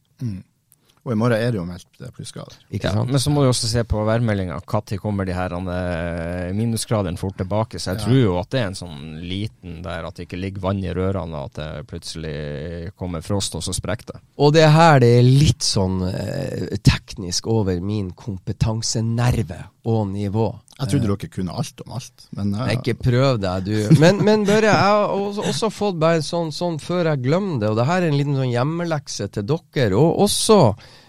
Og 1.03 1.11
i 1.11 1.15
morgen 1.19 1.35
er 1.35 1.51
det 1.51 1.57
jo 1.59 1.65
meldt 1.67 2.03
plussgrader. 2.15 2.55
Ikke 2.71 2.87
Ja, 2.93 3.03
men 3.03 3.19
så 3.19 3.29
må 3.33 3.41
du 3.43 3.49
også 3.49 3.67
se 3.67 3.81
på 3.83 4.05
værmeldinga. 4.07 4.61
Når 4.63 4.97
kommer 5.01 5.25
de 5.27 5.33
her 5.35 5.51
eh, 5.51 6.53
minusgradene 6.55 7.17
fort 7.19 7.35
tilbake? 7.37 7.75
Så 7.77 7.91
jeg 7.91 7.99
Ja. 7.99 8.05
tror 8.05 8.21
jo 8.21 8.37
at 8.39 8.49
det 8.49 8.59
er 8.61 8.67
en 8.67 8.73
sånn 8.79 9.19
liten 9.19 9.81
der 9.83 10.05
at 10.07 10.15
det 10.15 10.29
ikke 10.29 10.39
ligger 10.39 10.61
vann 10.61 10.79
i 10.83 10.93
rørene, 10.95 11.35
og 11.35 11.51
at 11.51 11.53
det 11.59 11.87
plutselig 11.87 12.95
kommer 12.95 13.21
frost, 13.21 13.53
og 13.55 13.63
så 13.63 13.73
sprekker 13.75 14.13
det. 14.13 14.21
Og 14.37 14.53
det 14.53 14.63
er 14.63 14.71
her 14.71 14.99
det 14.99 15.11
er 15.19 15.23
litt 15.23 15.59
sånn 15.61 16.01
eh, 16.07 16.77
teknisk 16.81 17.47
over 17.47 17.81
min 17.81 18.11
kompetansenerve 18.11 19.65
og 19.85 20.07
nivå. 20.07 20.53
Jeg 20.73 20.89
trodde 20.89 21.05
dere 21.05 21.29
kunne 21.29 21.53
alt 21.53 21.81
om 21.85 21.93
alt, 21.99 22.25
men 22.33 22.55
uh, 22.57 22.65
Ikke 22.73 22.95
prøv 22.97 23.37
deg, 23.43 23.67
du. 23.67 23.99
Men, 24.01 24.23
men 24.25 24.45
Børre, 24.47 24.71
jeg 24.71 24.87
har 24.89 25.13
også, 25.13 25.45
også 25.51 25.69
fått 25.69 25.99
bare 26.01 26.23
sånn, 26.25 26.49
sånn 26.55 26.79
før 26.81 27.11
jeg 27.11 27.21
glemmer 27.27 27.61
det, 27.61 27.69
og 27.69 27.77
det 27.77 27.85
her 27.91 28.01
er 28.01 28.09
en 28.09 28.17
liten 28.17 28.39
sånn 28.39 28.49
hjemmelekse 28.49 29.29
til 29.35 29.45
dere, 29.51 29.93
og 29.99 30.23
også 30.25 30.59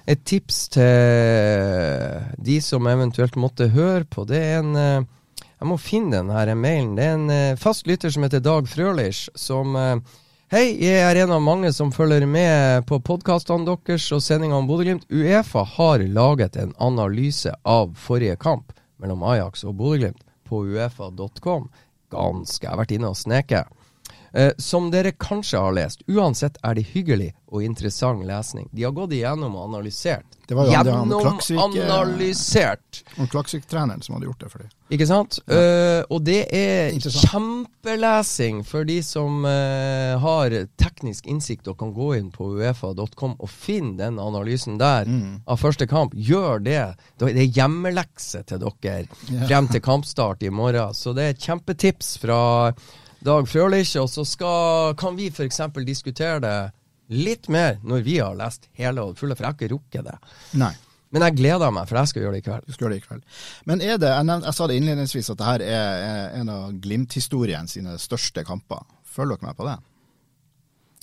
et 0.05 0.21
tips 0.29 0.59
til 0.77 2.43
de 2.45 2.59
som 2.61 2.91
eventuelt 2.91 3.39
måtte 3.41 3.71
høre 3.73 4.05
på. 4.05 4.27
Det 4.29 4.41
er 4.41 4.59
en 4.61 4.77
eh, 4.77 5.07
Jeg 5.55 5.71
må 5.71 5.79
finne 5.81 6.19
den 6.19 6.35
her 6.35 6.53
mailen. 6.55 6.93
Det 6.99 7.05
er 7.07 7.17
en 7.17 7.31
eh, 7.33 7.57
fast 7.57 7.89
lytter 7.89 8.13
som 8.13 8.27
heter 8.27 8.45
Dag 8.45 8.69
Frølich, 8.69 9.31
som 9.35 9.77
eh, 9.81 9.97
Hei, 10.53 10.77
jeg 10.77 11.01
er 11.01 11.23
en 11.23 11.33
av 11.35 11.41
mange 11.43 11.73
som 11.73 11.89
følger 11.91 12.29
med 12.29 12.85
på 12.87 13.01
podkastene 13.03 13.65
deres 13.65 14.11
og 14.13 14.21
sendinga 14.23 14.61
om 14.61 14.69
Bodø-Glimt. 14.69 15.09
Uefa 15.09 15.65
har 15.79 16.05
laget 16.05 16.61
en 16.61 16.77
analyse 16.85 17.51
av 17.65 17.97
forrige 17.97 18.37
kamp 18.37 18.71
mellom 19.05 19.25
Ajax 19.29 19.65
og 19.69 19.77
Bodø-Glimt 19.79 20.25
på 20.49 20.65
uefa.com. 20.65 21.69
Ganske. 22.13 22.65
Jeg 22.65 22.73
har 22.73 22.81
vært 22.81 22.95
inne 22.97 23.13
og 23.13 23.19
sneket. 23.21 23.84
Eh, 24.35 24.53
som 24.59 24.91
dere 24.91 25.13
kanskje 25.13 25.59
har 25.59 25.73
lest. 25.73 26.03
Uansett 26.07 26.57
er 26.63 26.75
det 26.75 26.89
hyggelig 26.91 27.31
og 27.55 27.63
interessant 27.63 28.25
lesning. 28.27 28.67
De 28.73 28.83
har 28.83 28.91
gått 28.91 29.13
igjennom 29.15 29.55
og 29.55 29.69
analysert. 29.69 30.27
Det 30.49 30.57
var 30.59 30.67
jo 30.67 30.73
Gjennomanalysert! 30.75 31.55
han 31.55 31.77
eh! 33.15 33.21
Og 33.23 33.31
Klaksvik-treneren 33.31 34.03
som 34.03 34.17
hadde 34.17 34.27
gjort 34.27 34.43
det 34.43 34.51
for 34.51 34.65
dem. 34.65 34.73
Ikke 34.91 35.07
sant? 35.07 35.39
Eh, 35.47 36.03
og 36.11 36.25
det 36.27 36.41
er 36.51 36.99
kjempelesing 36.99 38.65
for 38.67 38.89
de 38.91 38.99
som 39.07 39.47
uh, 39.47 40.19
har 40.21 40.57
teknisk 40.83 41.31
innsikt 41.31 41.71
og 41.71 41.79
kan 41.81 41.95
gå 41.95 42.11
inn 42.19 42.35
på 42.35 42.51
uefa.com 42.59 43.39
og 43.39 43.51
finne 43.51 43.95
den 44.03 44.19
analysen 44.19 44.83
der 44.83 45.07
av 45.47 45.63
første 45.63 45.87
kamp. 45.87 46.19
Gjør 46.19 46.59
det. 46.67 46.83
Det 47.23 47.31
er 47.31 47.55
hjemmelekse 47.55 48.43
til 48.51 48.67
dere 48.67 49.07
yeah. 49.31 49.47
frem 49.47 49.71
til 49.71 49.85
kampstart 49.85 50.43
i 50.43 50.51
morgen. 50.51 50.93
Så 50.93 51.15
det 51.15 51.25
er 51.25 51.39
et 51.39 51.49
kjempetips 51.49 52.17
fra 52.19 52.43
Dag 53.25 53.49
Frølich. 53.49 53.95
Og 54.01 54.09
så 54.13 54.25
skal, 54.29 54.95
kan 55.01 55.17
vi 55.17 55.31
f.eks. 55.33 55.61
diskutere 55.87 56.41
det 56.45 56.57
litt 57.15 57.49
mer 57.53 57.79
når 57.85 58.03
vi 58.05 58.19
har 58.21 58.37
lest 58.37 58.69
hele 58.81 59.05
og 59.05 59.19
fulle, 59.19 59.37
for 59.37 59.45
jeg 59.45 59.53
har 59.53 59.57
ikke 59.59 59.73
rukket 59.75 60.11
det. 60.11 60.19
Nei. 60.61 60.73
Men 61.15 61.23
jeg 61.29 61.39
gleder 61.39 61.71
meg, 61.71 61.87
for 61.87 62.01
jeg 62.01 62.11
skal 62.11 62.25
gjøre 62.25 62.35
det 62.35 62.43
i 62.43 62.45
kveld. 62.49 62.67
Du 62.67 62.75
skal 62.75 62.87
gjøre 62.87 62.97
det 62.97 63.03
i 63.03 63.07
kveld. 63.07 63.41
Men 63.71 63.83
er 63.85 63.99
det, 64.03 64.11
jeg, 64.11 64.27
nevnt, 64.27 64.47
jeg 64.49 64.57
sa 64.57 64.67
det 64.67 64.79
innledningsvis 64.81 65.31
at 65.31 65.41
dette 65.41 65.69
er, 65.71 66.39
en 66.41 66.51
av 66.51 66.73
Glimt-historien 66.83 67.71
sine 67.71 67.95
største 68.03 68.43
kamper. 68.47 68.83
Følger 69.15 69.39
dere 69.39 69.53
meg 69.53 69.59
på 69.61 69.69
det? 69.69 69.77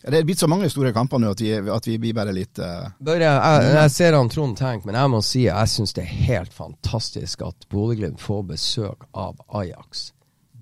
Det 0.01 0.17
er 0.17 0.25
blitt 0.25 0.41
så 0.41 0.49
mange 0.49 0.67
store 0.73 0.91
kamper 0.95 1.21
nå 1.21 1.29
at 1.31 1.41
vi, 1.45 1.51
at 1.53 1.88
vi 1.88 1.99
blir 2.01 2.15
bare 2.17 2.34
litt 2.34 2.60
uh... 2.60 2.89
Børre, 3.05 3.29
jeg, 3.38 3.73
jeg 3.77 3.93
ser 3.93 4.17
han 4.17 4.31
Trond 4.34 4.57
tenker, 4.57 4.89
men 4.89 4.97
jeg 4.97 5.13
må 5.13 5.21
si 5.23 5.45
jeg 5.45 5.71
syns 5.71 5.93
det 5.95 6.03
er 6.03 6.15
helt 6.25 6.55
fantastisk 6.57 7.45
at 7.45 7.69
Bodø-Glimt 7.71 8.19
får 8.19 8.41
besøk 8.49 9.05
av 9.13 9.38
Ajax. 9.62 10.10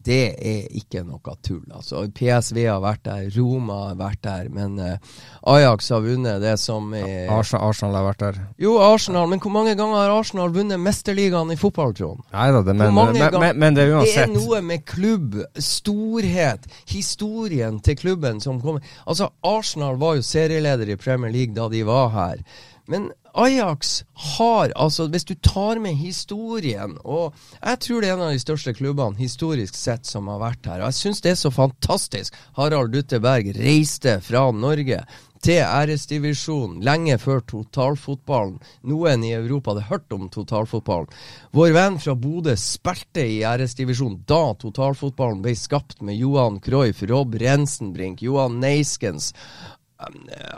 Det 0.05 0.23
er 0.39 0.67
ikke 0.79 1.01
noe 1.03 1.33
tull. 1.43 1.65
Altså, 1.75 2.05
PSV 2.15 2.59
har 2.65 2.79
vært 2.83 3.03
der, 3.05 3.27
Roma 3.35 3.79
har 3.89 3.97
vært 3.99 4.21
der, 4.25 4.49
men 4.53 4.77
uh, 4.79 5.19
Ajax 5.53 5.89
har 5.93 6.03
vunnet 6.05 6.41
det 6.43 6.55
som 6.62 6.93
er 6.97 7.29
Arsenal, 7.33 7.67
Arsenal 7.69 7.97
har 7.99 8.07
vært 8.07 8.23
der. 8.23 8.39
Jo, 8.62 8.77
Arsenal, 8.83 9.29
men 9.31 9.43
hvor 9.43 9.53
mange 9.53 9.75
ganger 9.79 9.99
har 9.99 10.15
Arsenal 10.15 10.53
vunnet 10.55 10.81
Mesterligaen 10.81 11.51
i 11.53 11.59
fotball, 11.59 11.93
Trond? 11.97 12.23
Nei 12.33 12.47
da, 12.55 12.63
det, 12.63 12.77
men, 12.79 12.95
men, 12.95 13.19
men, 13.35 13.59
men, 13.59 13.77
det 13.77 13.85
er 13.85 13.95
uansett 13.97 14.15
Det 14.15 14.25
er 14.27 14.33
noe 14.35 14.63
med 14.65 14.85
klubb, 14.88 15.39
storhet, 15.69 16.69
historien 16.89 17.79
til 17.83 17.99
klubben 17.99 18.41
som 18.43 18.62
kommer 18.63 18.85
Altså, 19.05 19.29
Arsenal 19.45 19.99
var 19.99 20.19
jo 20.19 20.25
serieleder 20.25 20.93
i 20.93 20.99
Premier 20.99 21.33
League 21.33 21.55
da 21.55 21.67
de 21.71 21.83
var 21.88 22.13
her. 22.13 22.43
Men 22.89 23.12
Ajax 23.33 24.03
har 24.37 24.71
altså 24.75 25.07
Hvis 25.07 25.27
du 25.29 25.35
tar 25.35 25.79
med 25.79 25.95
historien 25.99 26.97
Og 27.03 27.35
jeg 27.59 27.79
tror 27.85 28.01
det 28.01 28.09
er 28.09 28.17
en 28.17 28.25
av 28.27 28.33
de 28.33 28.41
største 28.41 28.73
klubbene 28.73 29.19
historisk 29.19 29.77
sett 29.77 30.05
som 30.09 30.27
har 30.31 30.41
vært 30.41 30.69
her. 30.69 30.81
Og 30.81 30.89
jeg 30.89 30.99
syns 30.99 31.23
det 31.23 31.33
er 31.33 31.39
så 31.39 31.51
fantastisk. 31.53 32.35
Harald 32.57 32.93
Dutteberg 32.93 33.51
reiste 33.57 34.19
fra 34.25 34.47
Norge 34.55 35.03
til 35.43 35.61
æresdivisjonen 35.63 36.81
lenge 36.83 37.15
før 37.21 37.41
totalfotballen. 37.47 38.57
Noen 38.89 39.23
i 39.23 39.33
Europa 39.37 39.73
hadde 39.73 39.87
hørt 39.87 40.15
om 40.15 40.27
totalfotballen. 40.31 41.11
Vår 41.55 41.73
venn 41.75 41.99
fra 42.01 42.15
Bodø 42.19 42.55
spilte 42.59 43.23
i 43.23 43.41
æresdivisjonen 43.47 44.23
da 44.27 44.41
totalfotballen 44.59 45.43
ble 45.45 45.55
skapt, 45.55 46.01
med 46.03 46.19
Johan 46.19 46.59
Cruyff, 46.63 47.03
Rob 47.09 47.35
Rensenbrink, 47.39 48.23
Johan 48.25 48.59
Neiskens. 48.63 49.31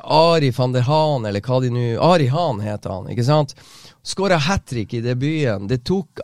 Ari 0.04 0.51
van 0.51 0.73
der 0.75 0.86
Haan, 0.86 1.25
eller 1.25 1.41
hva 1.41 1.62
de 1.63 1.69
nå 1.73 1.86
Ari 2.01 2.27
Haan 2.30 2.60
heter 2.62 2.93
han, 2.93 3.10
ikke 3.10 3.25
sant? 3.25 3.56
Skåra 4.04 4.38
hat 4.38 4.67
trick 4.69 4.93
i 4.93 5.01
debuten. 5.01 5.67
Det 5.67 5.82
tok 5.86 6.21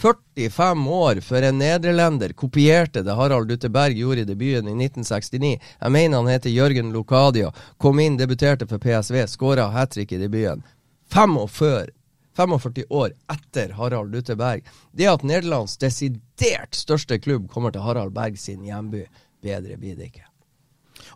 45 0.00 0.88
år 0.88 1.20
før 1.20 1.42
en 1.42 1.58
nederlender 1.58 2.32
kopierte 2.32 3.02
det 3.02 3.14
Harald 3.14 3.48
Dutteberg 3.48 3.98
gjorde 3.98 4.24
i 4.24 4.28
debuten 4.28 4.68
i 4.68 4.86
1969. 4.86 5.58
Jeg 5.80 5.92
mener 5.92 6.16
han 6.16 6.30
heter 6.32 6.50
Jørgen 6.50 6.92
Locadia. 6.92 7.52
Kom 7.78 8.00
inn, 8.00 8.16
debuterte 8.16 8.66
for 8.66 8.80
PSV, 8.80 9.26
skåra 9.28 9.68
hat 9.74 9.92
trick 9.92 10.12
i 10.12 10.18
debuten. 10.22 10.64
45, 11.12 11.92
45 12.36 12.84
år 12.88 13.12
etter 13.32 13.76
Harald 13.76 14.12
Dutteberg. 14.12 14.64
Det 14.92 15.10
at 15.10 15.22
Nederlands 15.22 15.76
desidert 15.76 16.74
største 16.74 17.18
klubb 17.18 17.50
kommer 17.52 17.74
til 17.74 17.84
Harald 17.84 18.16
Berg 18.16 18.38
sin 18.38 18.64
hjemby, 18.64 19.04
bedre 19.42 19.76
blir 19.76 19.98
det 20.00 20.12
ikke. 20.14 20.29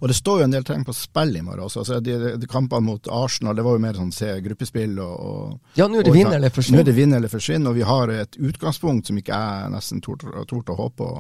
Og 0.01 0.11
det 0.11 0.17
står 0.19 0.43
jo 0.43 0.49
en 0.49 0.55
del 0.57 0.67
ting 0.67 0.85
på 0.87 0.95
spill 0.97 1.37
i 1.39 1.43
morgen 1.45 1.67
også. 1.67 1.85
Altså, 1.85 2.01
de, 2.05 2.19
de, 2.41 2.51
Kampene 2.51 2.87
mot 2.87 3.11
Arsenal 3.13 3.57
det 3.57 3.65
var 3.67 3.79
jo 3.79 3.85
mer 3.85 3.99
sånn 3.99 4.13
se 4.15 4.31
gruppespill 4.45 4.99
og, 5.03 5.15
og 5.15 5.81
Ja, 5.81 5.89
nå 5.89 6.01
er 6.01 6.09
det 6.09 6.15
vinn 6.17 6.33
eller 6.33 6.55
forsvinn. 6.55 6.79
Nå 6.79 6.85
er 6.85 6.91
det 6.91 6.97
vinn 6.99 7.19
eller 7.19 7.33
forsvinn, 7.33 7.69
og 7.71 7.77
vi 7.79 7.89
har 7.89 8.15
et 8.15 8.39
utgangspunkt 8.39 9.11
som 9.11 9.19
ikke 9.21 9.43
jeg 9.43 9.75
nesten 9.75 10.05
torde 10.05 10.75
å 10.75 10.81
håpe 10.85 10.97
på. 11.03 11.13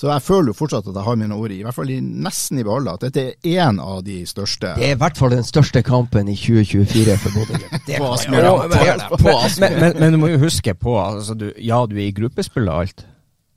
Så 0.00 0.08
jeg 0.08 0.22
føler 0.24 0.48
jo 0.48 0.56
fortsatt 0.56 0.86
at 0.88 0.96
jeg 0.96 1.04
har 1.04 1.16
mine 1.18 1.36
ord 1.36 1.52
i, 1.52 1.58
i 1.60 1.64
hvert 1.66 1.76
fall 1.76 1.90
i, 1.92 1.98
nesten 2.00 2.60
i 2.60 2.64
behold, 2.64 2.86
at 2.88 3.02
dette 3.04 3.24
er 3.26 3.58
én 3.66 3.80
av 3.82 3.98
de 4.06 4.22
største 4.28 4.70
Det 4.78 4.86
er 4.86 4.94
i 4.94 5.00
hvert 5.00 5.18
fall 5.18 5.34
den 5.34 5.44
største 5.44 5.82
kampen 5.84 6.30
i 6.30 6.36
2024 6.40 7.16
for 7.20 7.36
Bodø-Glimt. 7.36 7.90
men, 9.60 9.76
men, 9.82 9.98
men, 9.98 10.16
du 10.16 10.20
må 10.22 10.30
jo 10.32 10.40
huske 10.46 10.72
på, 10.78 10.96
altså, 11.02 11.36
du, 11.36 11.50
ja 11.60 11.82
du 11.90 11.98
er 11.98 12.06
i 12.06 12.14
gruppespill 12.16 12.70
og 12.70 12.86
alt. 12.86 13.04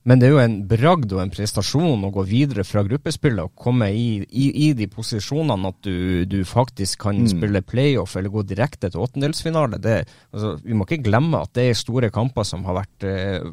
Men 0.04 0.20
det 0.20 0.28
er 0.28 0.34
jo 0.34 0.42
en 0.44 0.58
bragd 0.68 1.14
og 1.16 1.22
en 1.24 1.32
prestasjon 1.32 2.04
å 2.04 2.12
gå 2.12 2.26
videre 2.28 2.66
fra 2.68 2.84
gruppespillet 2.84 3.46
og 3.46 3.56
komme 3.56 3.88
i, 3.96 4.08
i, 4.28 4.50
i 4.66 4.70
de 4.76 4.90
posisjonene 4.92 5.72
at 5.72 5.80
du, 5.88 6.26
du 6.28 6.42
faktisk 6.48 7.06
kan 7.06 7.22
mm. 7.24 7.30
spille 7.32 7.64
playoff 7.64 8.18
eller 8.20 8.34
gå 8.34 8.44
direkte 8.48 8.92
til 8.92 9.04
åttendelsfinale. 9.06 9.80
Altså, 9.80 10.58
vi 10.64 10.76
må 10.76 10.88
ikke 10.88 11.06
glemme 11.08 11.46
at 11.46 11.56
det 11.56 11.70
er 11.70 11.80
store 11.80 12.12
kamper 12.14 12.48
som 12.48 12.68
har 12.68 12.82
vært, 12.82 13.08
eh, 13.08 13.48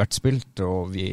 vært 0.00 0.16
spilt, 0.16 0.64
og 0.64 0.88
vi, 0.94 1.12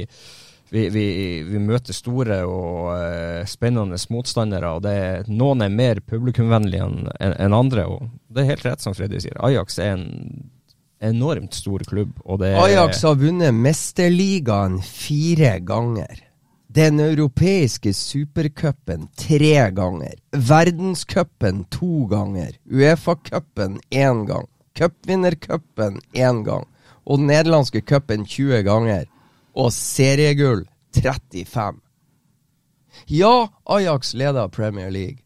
vi, 0.72 0.88
vi, 0.94 1.08
vi 1.50 1.64
møter 1.68 1.96
store 1.96 2.42
og 2.48 2.94
eh, 2.96 3.44
spennende 3.50 4.00
motstandere. 4.16 4.72
og 4.72 4.88
det, 4.88 5.00
Noen 5.28 5.68
er 5.68 5.80
mer 5.84 6.00
publikumvennlige 6.00 6.88
enn 6.88 7.02
en, 7.12 7.36
en 7.36 7.60
andre. 7.60 7.90
og 7.92 8.08
Det 8.32 8.46
er 8.46 8.54
helt 8.56 8.70
rett 8.72 8.88
som 8.88 8.96
Freddy 8.96 9.20
sier. 9.20 9.36
Ajax 9.44 9.82
er 9.84 9.98
en 9.98 10.08
enormt 11.00 11.54
stor 11.54 11.80
klubb. 11.80 12.20
Ajax 12.42 13.04
har 13.04 13.16
vunnet 13.16 13.54
Mesterligaen 13.54 14.82
fire 14.82 15.60
ganger. 15.60 16.24
Den 16.68 17.00
europeiske 17.00 17.94
supercupen 17.94 19.08
tre 19.18 19.70
ganger. 19.72 20.14
Verdenscupen 20.32 21.64
to 21.64 22.06
ganger. 22.06 22.52
Uefa-cupen 22.72 23.80
én 23.90 24.26
gang. 24.26 24.48
Cupvinnercupen 24.78 26.02
én 26.14 26.44
gang. 26.44 26.68
Og 27.06 27.18
den 27.18 27.28
nederlandske 27.28 27.82
cupen 27.82 28.26
20 28.26 28.64
ganger. 28.68 29.06
Og 29.56 29.72
seriegull 29.74 30.68
35. 30.94 31.80
Ja, 33.08 33.48
Ajax 33.66 34.14
leder 34.14 34.48
Premier 34.48 34.92
League. 34.92 35.18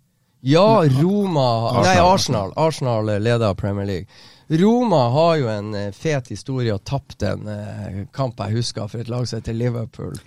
Ja, 0.41 0.83
Roma 1.01 1.69
Arsenal. 1.69 1.83
Nei, 1.83 2.13
Arsenal. 2.13 2.53
Arsenal 2.55 3.05
leder 3.21 3.53
Premier 3.53 3.85
League. 3.85 4.07
Roma 4.51 5.05
har 5.13 5.35
jo 5.39 5.51
en 5.51 5.75
uh, 5.75 5.91
fet 5.95 6.31
historie 6.33 6.73
og 6.75 6.83
tapte 6.87 7.29
en 7.35 7.47
uh, 7.47 8.01
kamp 8.15 8.41
jeg 8.43 8.57
husker 8.59 8.89
for 8.91 9.03
et 9.03 9.11
lag 9.11 9.23
som 9.27 9.39
heter 9.39 9.55
Liverpool. 9.55 10.17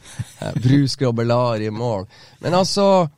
Uh, 0.41 0.55
Brus 0.65 0.97
Grobelar 1.01 1.61
i 1.61 1.69
mål. 1.71 2.09
Men 2.41 2.57
altså 2.57 3.09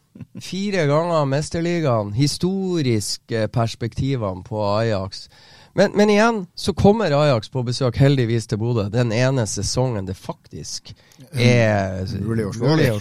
Fire 0.41 0.87
ganger 0.89 1.29
Mesterligaen. 1.29 2.15
Historiske 2.17 3.49
perspektivene 3.53 4.45
på 4.47 4.63
Ajax. 4.65 5.27
Men, 5.77 5.91
men, 5.95 6.11
igjen 6.11 6.47
så 6.55 6.73
kommer 6.75 7.13
Ajax 7.13 7.49
på 7.49 7.61
besøk, 7.63 7.99
heldigvis, 8.01 8.47
til 8.49 8.57
Bodø. 8.59 8.87
Den 8.89 9.11
ene 9.13 9.43
sesongen 9.45 10.07
det 10.09 10.15
faktisk 10.17 10.95
er 11.37 12.07
mulig 12.25 12.47
å 12.49 12.53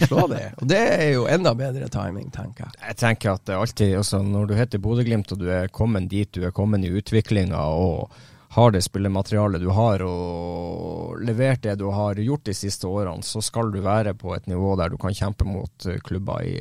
slå, 0.02 0.26
det. 0.28 0.50
Og 0.60 0.68
det 0.68 0.80
er 0.84 1.06
jo 1.14 1.22
enda 1.24 1.54
bedre 1.56 1.88
timing, 1.88 2.28
tenker 2.34 2.66
jeg. 2.66 2.76
Jeg 2.82 2.98
tenker 3.00 3.32
at 3.32 3.46
det 3.48 3.56
alltid, 3.56 3.94
altså, 3.96 4.20
når 4.20 4.50
du 4.50 4.52
heter 4.58 4.82
Bodø-Glimt 4.84 5.32
og 5.32 5.40
du 5.40 5.48
er 5.56 5.72
kommet 5.72 6.10
dit 6.12 6.28
du 6.36 6.44
er 6.44 6.52
kommet 6.52 6.84
i 6.84 6.92
utviklinga 6.92 7.62
og 7.64 8.12
har 8.58 8.76
det 8.76 8.84
spillematerialet 8.84 9.64
du 9.64 9.70
har 9.72 10.04
og 10.04 11.16
levert 11.24 11.64
det 11.64 11.78
du 11.80 11.86
har 11.96 12.20
gjort 12.20 12.44
de 12.44 12.58
siste 12.60 12.84
årene, 12.92 13.24
så 13.24 13.40
skal 13.40 13.72
du 13.72 13.80
være 13.84 14.12
på 14.20 14.36
et 14.36 14.52
nivå 14.52 14.74
der 14.76 14.92
du 14.92 15.00
kan 15.00 15.16
kjempe 15.16 15.48
mot 15.48 15.88
klubber 16.04 16.44
i 16.44 16.58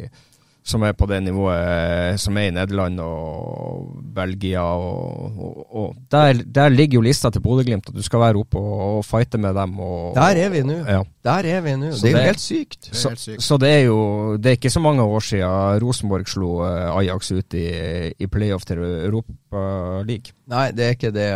som 0.65 0.81
er 0.81 0.95
på 0.97 1.05
det 1.09 1.19
nivået 1.21 1.59
eh, 1.61 2.15
som 2.17 2.37
er 2.41 2.49
i 2.49 2.53
Nederland 2.55 2.97
og 3.03 3.91
Belgia. 4.15 4.63
Og, 4.63 5.35
og, 5.37 5.59
og 5.69 5.91
der, 6.11 6.41
der, 6.41 6.73
ligger 6.73 6.97
jo 6.97 7.05
lista 7.05 7.29
til 7.29 7.43
Bodø-Glimt, 7.45 7.91
at 7.91 7.95
du 7.95 8.01
skal 8.05 8.23
være 8.23 8.41
oppe 8.41 8.57
og, 8.57 8.97
og 8.97 9.05
fighte 9.05 9.37
med 9.37 9.53
dem. 9.53 9.77
der 10.15 10.41
er 10.41 10.49
vi 10.49 10.63
nå. 10.65 10.79
Ja. 10.89 11.03
Der 11.25 11.49
er 11.53 11.61
vi 11.61 11.75
nå. 11.77 11.91
Det 11.93 12.09
er 12.09 12.17
jo 12.17 12.23
helt 12.31 12.41
sykt. 12.41 12.89
Så, 12.91 13.13
så, 13.37 13.57
det 13.61 13.69
er 13.69 13.83
jo 13.85 13.99
det 14.37 14.51
er 14.51 14.57
ikke 14.57 14.73
så 14.73 14.81
mange 14.81 15.03
år 15.03 15.19
siden 15.19 15.83
Rosenborg 15.83 16.29
slo 16.29 16.63
eh, 16.65 16.97
Ajax 16.97 17.31
ut 17.31 17.53
i, 17.53 17.67
i 18.17 18.27
playoff 18.27 18.65
til 18.65 18.81
Europa 18.81 20.01
League. 20.05 20.33
Nei, 20.49 20.69
det 20.73 20.85
er 20.85 20.97
ikke 20.97 21.13
det. 21.13 21.29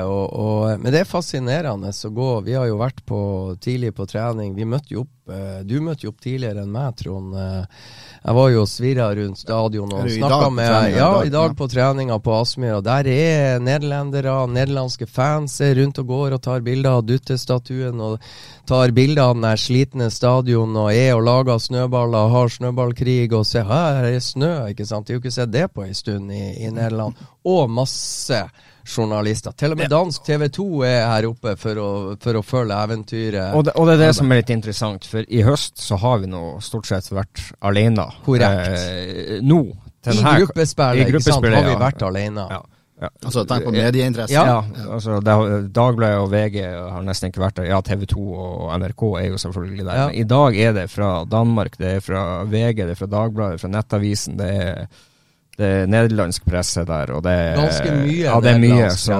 men 0.81 0.89
det 0.93 1.03
er 1.03 1.09
fascinerende 1.09 1.93
å 1.93 2.13
gå. 2.13 2.31
Vi 2.45 2.57
har 2.57 2.65
jo 2.69 2.81
vært 2.81 3.05
på, 3.05 3.21
tidlig 3.61 3.93
på 3.97 4.09
trening. 4.09 4.55
Vi 4.57 4.65
møtte 4.65 4.93
jo 4.93 5.05
opp 5.05 5.13
Du 5.65 5.77
møtte 5.83 6.07
jo 6.07 6.13
opp 6.13 6.21
tidligere 6.23 6.63
enn 6.63 6.71
meg, 6.73 6.95
Trond. 6.99 7.35
Jeg 8.19 8.35
var 8.35 8.49
jo 8.51 8.65
svirra 8.67 9.07
rundt 9.15 9.39
stadion 9.39 9.93
og 9.95 10.09
snakka 10.11 10.49
med 10.51 10.95
Ja, 10.97 11.09
i 11.23 11.31
dag 11.31 11.55
på 11.57 11.67
treninga 11.71 12.17
på 12.19 12.33
Aspmyra. 12.35 12.81
Der 12.83 13.07
er 13.07 13.61
nederlendere, 13.63 14.33
nederlandske 14.51 15.07
fans 15.07 15.59
er 15.63 15.77
rundt 15.79 16.01
og 16.01 16.09
går 16.11 16.35
og 16.35 16.41
tar 16.43 16.65
bilder 16.65 16.99
av 16.99 17.05
duttestatuen 17.07 18.01
og 18.03 18.19
tar 18.67 18.91
bilder 18.95 19.29
av 19.31 19.37
den 19.39 19.47
slitne 19.57 20.09
stadion 20.13 20.75
og 20.75 20.91
er 20.93 21.13
og 21.15 21.23
lager 21.25 21.61
snøballer, 21.63 22.33
har 22.33 22.51
snøballkrig 22.53 23.31
og 23.33 23.47
ser 23.47 23.69
her 23.69 24.03
er 24.09 24.19
snø, 24.23 24.53
ikke 24.73 24.87
sant. 24.89 25.07
De 25.07 25.15
har 25.15 25.19
jo 25.19 25.23
ikke 25.23 25.37
sett 25.39 25.53
det 25.55 25.69
på 25.73 25.87
ei 25.87 25.95
stund 25.97 26.33
i, 26.35 26.43
i 26.65 26.73
Nederland. 26.73 27.17
Og 27.47 27.71
masse 27.71 28.43
journalister. 28.85 29.53
Til 29.57 29.75
og 29.75 29.79
med 29.79 29.91
dansk 29.91 30.23
TV 30.25 30.47
2 30.55 30.67
er 30.87 31.03
her 31.09 31.27
oppe 31.29 31.55
for 31.59 31.81
å, 31.81 31.89
for 32.21 32.39
å 32.39 32.45
følge 32.45 32.79
eventyret. 32.87 33.53
Og 33.57 33.67
det, 33.67 33.75
og 33.75 33.89
det, 33.89 33.97
er 33.97 34.05
det 34.07 34.15
som 34.17 34.31
er 34.31 34.41
litt 34.41 34.55
interessant, 34.55 35.05
for 35.09 35.27
i 35.27 35.43
høst 35.45 35.81
så 35.83 35.99
har 36.01 36.23
vi 36.23 36.31
nå 36.31 36.43
stort 36.63 36.89
sett 36.89 37.11
vært 37.13 37.43
alene. 37.59 38.07
Korrekt. 38.25 38.73
Eh, 38.73 39.37
nå. 39.45 39.63
I 40.09 40.15
gruppespillet, 40.15 41.09
ikke 41.09 41.23
sant, 41.23 41.45
har 41.45 41.65
vi 41.67 41.79
vært 41.79 42.05
alene. 42.07 42.45
Ja. 42.49 42.61
Ja. 42.99 43.07
Altså 43.23 43.45
Tenk 43.47 43.63
på 43.63 43.71
medieinteresse. 43.71 44.33
Ja, 44.35 44.59
ja. 44.59 44.85
altså 44.91 45.19
Dagbladet 45.23 46.19
og 46.19 46.31
VG 46.33 46.57
har 46.67 47.03
nesten 47.07 47.31
ikke 47.31 47.45
vært 47.45 47.61
der. 47.61 47.69
Ja, 47.71 47.79
TV 47.85 48.03
2 48.11 48.23
og 48.35 48.73
NRK 48.81 49.03
er 49.21 49.27
jo 49.29 49.39
selvfølgelig 49.39 49.85
der. 49.85 49.93
Ja. 49.95 50.07
Men 50.09 50.17
i 50.19 50.25
dag 50.27 50.59
er 50.59 50.73
det 50.75 50.89
fra 50.91 51.11
Danmark, 51.23 51.77
det 51.79 51.93
er 51.95 52.03
fra 52.03 52.23
VG, 52.43 52.83
det 52.83 52.97
er 52.97 52.99
fra 52.99 53.11
Dagbladet, 53.13 53.61
fra 53.61 53.71
Nettavisen. 53.71 54.35
Det 54.39 54.49
er 54.51 54.81
det 55.59 55.67
er 55.67 55.89
nederlandsk 55.91 56.45
presse 56.47 56.85
der, 56.87 57.11
og 57.15 57.25
det 57.25 57.33
er 57.35 57.59
Ganske 57.59 57.97
mye 57.97 58.23
ja, 58.23 58.37
det 58.43 58.53
er 58.53 58.63
mye, 58.63 58.87
så 58.95 59.19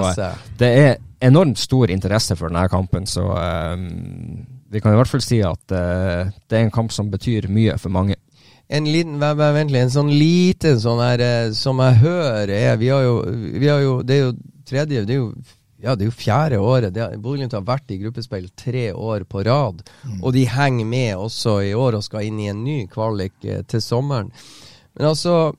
Det 0.58 0.70
er 0.84 0.96
enormt 1.20 1.60
stor 1.60 1.92
interesse 1.92 2.36
for 2.38 2.48
denne 2.48 2.64
kampen, 2.72 3.06
så 3.06 3.26
um, 3.28 3.84
vi 4.70 4.80
kan 4.80 4.94
i 4.94 5.00
hvert 5.00 5.10
fall 5.10 5.24
si 5.24 5.42
at 5.44 5.74
uh, 5.74 6.30
det 6.48 6.56
er 6.56 6.64
en 6.64 6.72
kamp 6.72 6.94
som 6.94 7.10
betyr 7.12 7.50
mye 7.52 7.76
for 7.80 7.92
mange. 7.92 8.16
En 8.70 8.86
liten, 8.86 9.18
vent 9.20 9.72
litt, 9.72 9.82
en 9.82 9.92
sånn 9.92 10.12
liten 10.14 10.78
sånn 10.80 11.00
her, 11.02 11.22
eh, 11.24 11.52
som 11.58 11.80
jeg 11.82 11.96
hører 12.04 12.52
er 12.54 12.76
Vi 12.78 12.86
har 12.92 13.02
jo, 13.02 13.16
vi 13.58 13.66
har 13.66 13.80
jo 13.82 13.96
Det 14.06 14.14
er 14.14 14.20
jo 14.28 14.34
tredje 14.62 15.00
Det 15.08 15.16
er 15.16 15.18
jo 15.18 15.32
ja, 15.80 15.94
det 15.96 16.04
er 16.04 16.10
jo 16.10 16.12
fjerde 16.12 16.58
året. 16.60 16.96
Bodø-Glimt 17.24 17.54
har 17.56 17.62
vært 17.64 17.92
i 17.94 17.96
gruppespill 18.02 18.50
tre 18.52 18.90
år 18.92 19.22
på 19.24 19.40
rad. 19.46 19.78
Mm. 20.04 20.18
Og 20.18 20.34
de 20.36 20.42
henger 20.44 20.84
med 20.84 21.14
også 21.16 21.54
i 21.64 21.70
år 21.72 21.96
og 21.96 22.04
skal 22.04 22.26
inn 22.28 22.42
i 22.42 22.50
en 22.52 22.60
ny 22.60 22.82
kvalik 22.92 23.32
eh, 23.48 23.62
til 23.64 23.80
sommeren. 23.80 24.28
Men 24.98 25.08
altså, 25.08 25.54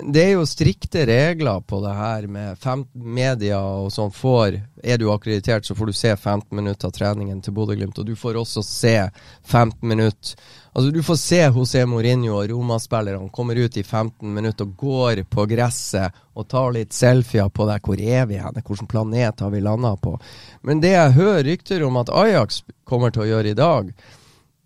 det 0.00 0.22
er 0.24 0.30
jo 0.38 0.44
strikte 0.48 1.04
regler 1.06 1.60
på 1.68 1.80
det 1.84 1.92
her 1.92 2.26
med 2.30 2.58
15 2.58 2.86
media 3.14 3.58
og 3.60 3.90
sånn 3.92 4.12
får 4.14 4.60
Er 4.82 4.98
du 4.98 5.10
akkreditert, 5.12 5.66
så 5.66 5.74
får 5.76 5.86
du 5.86 5.92
se 5.92 6.14
15 6.16 6.56
minutter 6.56 6.88
av 6.88 6.94
treningen 6.96 7.42
til 7.44 7.52
Bodø-Glimt. 7.54 7.98
Og 8.00 8.06
du 8.06 8.16
får 8.16 8.38
også 8.40 8.62
se 8.64 8.96
15 9.44 9.76
minutter 9.88 10.38
Altså 10.72 10.90
Du 10.90 11.02
får 11.04 11.18
se 11.20 11.40
José 11.52 11.84
Mourinho 11.86 12.38
og 12.38 12.48
Roma-spillerne 12.48 13.28
kommer 13.30 13.60
ut 13.60 13.76
i 13.76 13.82
15 13.82 14.34
minutter 14.34 14.64
og 14.64 14.76
går 14.80 15.22
på 15.28 15.44
gresset 15.50 16.16
og 16.32 16.48
tar 16.48 16.72
litt 16.72 16.96
selfier 16.96 17.50
på 17.52 17.66
deg. 17.68 17.84
Hvor 17.84 18.00
er 18.00 18.24
vi 18.30 18.40
hen? 18.40 18.56
Hvilken 18.56 18.88
planet 18.88 19.44
har 19.44 19.52
vi 19.52 19.60
landa 19.60 19.92
på? 20.00 20.16
Men 20.62 20.80
det 20.80 20.94
jeg 20.94 21.18
hører 21.18 21.44
rykter 21.44 21.84
om 21.84 22.00
at 22.00 22.08
Ajax 22.08 22.62
kommer 22.88 23.12
til 23.12 23.26
å 23.26 23.28
gjøre 23.34 23.52
i 23.52 23.58
dag 23.58 23.92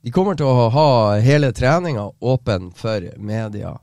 De 0.07 0.15
kommer 0.15 0.39
til 0.39 0.47
å 0.47 0.71
ha 0.71 1.19
hele 1.19 1.51
treninga 1.51 2.07
åpen 2.23 2.71
for 2.79 3.11
media 3.19 3.75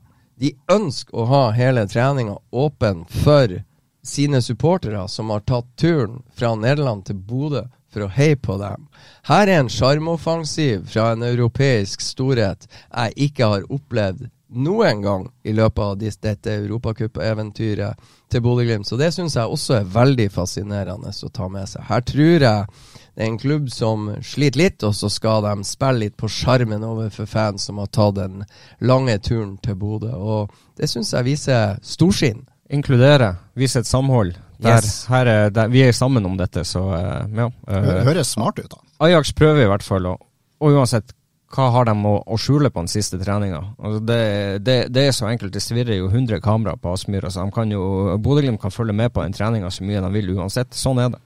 de 0.44 0.52
ønsker 0.68 1.16
å 1.16 1.24
ha 1.30 1.44
hele 1.56 1.86
treninga 1.88 2.34
åpen 2.52 3.04
for 3.08 3.62
sine 4.04 4.42
supportere 4.44 5.06
som 5.08 5.30
har 5.32 5.40
tatt 5.48 5.70
turen 5.80 6.20
fra 6.36 6.52
Nederland 6.58 7.06
til 7.08 7.16
Bodø 7.16 7.62
for 7.94 8.04
å 8.04 8.10
heie 8.12 8.36
på 8.36 8.58
dem. 8.60 8.88
Her 9.30 9.48
er 9.48 9.62
en 9.62 9.70
sjarmoffensiv 9.72 10.84
fra 10.90 11.12
en 11.14 11.24
europeisk 11.24 12.02
storhet 12.04 12.66
jeg 12.66 13.16
ikke 13.28 13.48
har 13.54 13.68
opplevd 13.72 14.26
noen 14.54 15.00
gang 15.02 15.24
i 15.48 15.54
løpet 15.56 15.82
av 15.82 15.96
dette 16.02 16.52
europacupeventyret 16.58 18.04
til 18.30 18.44
Bodø-Glimt. 18.44 18.86
Så 18.86 18.98
det 19.00 19.14
syns 19.14 19.38
jeg 19.38 19.48
også 19.48 19.78
er 19.78 19.88
veldig 19.96 20.28
fascinerende 20.34 21.14
å 21.14 21.32
ta 21.32 21.48
med 21.48 21.70
seg. 21.70 21.88
Her 21.88 22.04
tror 22.04 22.44
jeg 22.44 22.84
det 23.14 23.22
er 23.22 23.28
en 23.30 23.38
klubb 23.38 23.68
som 23.70 24.08
sliter 24.26 24.58
litt, 24.58 24.82
og 24.82 24.94
så 24.98 25.08
skal 25.12 25.44
de 25.46 25.66
spille 25.66 26.02
litt 26.02 26.16
på 26.18 26.28
sjarmen 26.30 26.82
overfor 26.82 27.28
fans 27.30 27.68
som 27.68 27.78
har 27.78 27.90
tatt 27.94 28.16
den 28.18 28.42
lange 28.82 29.14
turen 29.22 29.54
til 29.62 29.78
Bodø. 29.78 30.10
Og 30.18 30.54
det 30.78 30.90
syns 30.90 31.12
jeg 31.14 31.28
viser 31.28 31.76
storsinn. 31.86 32.42
Inkludere, 32.74 33.36
vise 33.54 33.84
et 33.84 33.86
samhold. 33.86 34.34
Der, 34.58 34.80
yes. 34.80 35.04
er, 35.12 35.50
der, 35.54 35.68
vi 35.70 35.84
er 35.84 35.92
sammen 35.94 36.26
om 36.26 36.38
dette, 36.38 36.64
så 36.66 36.82
uh, 36.90 37.26
ja. 37.28 37.50
Uh, 37.68 37.90
Høres 38.06 38.32
smart 38.34 38.58
ut, 38.58 38.70
da. 38.72 38.80
Ajax 39.06 39.34
prøver 39.36 39.62
i 39.66 39.68
hvert 39.70 39.84
fall, 39.84 40.06
og, 40.10 40.24
og 40.62 40.78
uansett 40.78 41.14
hva 41.54 41.68
har 41.70 41.86
de 41.86 41.92
å, 42.08 42.14
å 42.18 42.38
skjule 42.40 42.70
på 42.72 42.82
den 42.82 42.90
siste 42.90 43.18
treninga? 43.20 43.60
Altså 43.78 44.00
det, 44.02 44.22
det, 44.66 44.78
det, 44.94 45.04
er 45.06 45.14
så 45.14 45.28
enkelt. 45.30 45.52
Det 45.54 45.62
svirrer 45.62 46.00
jo 46.00 46.08
100 46.10 46.40
kameraer 46.42 46.80
på 46.82 46.94
Aspmyra, 46.96 47.30
så 47.30 47.44
Bodø-Glimt 47.46 48.62
kan 48.62 48.74
følge 48.74 48.96
med 48.96 49.12
på 49.14 49.22
den 49.22 49.36
treninga 49.36 49.70
så 49.70 49.86
mye 49.86 50.02
de 50.02 50.10
vil 50.16 50.32
uansett. 50.34 50.74
Sånn 50.74 50.98
er 51.04 51.12
det. 51.14 51.20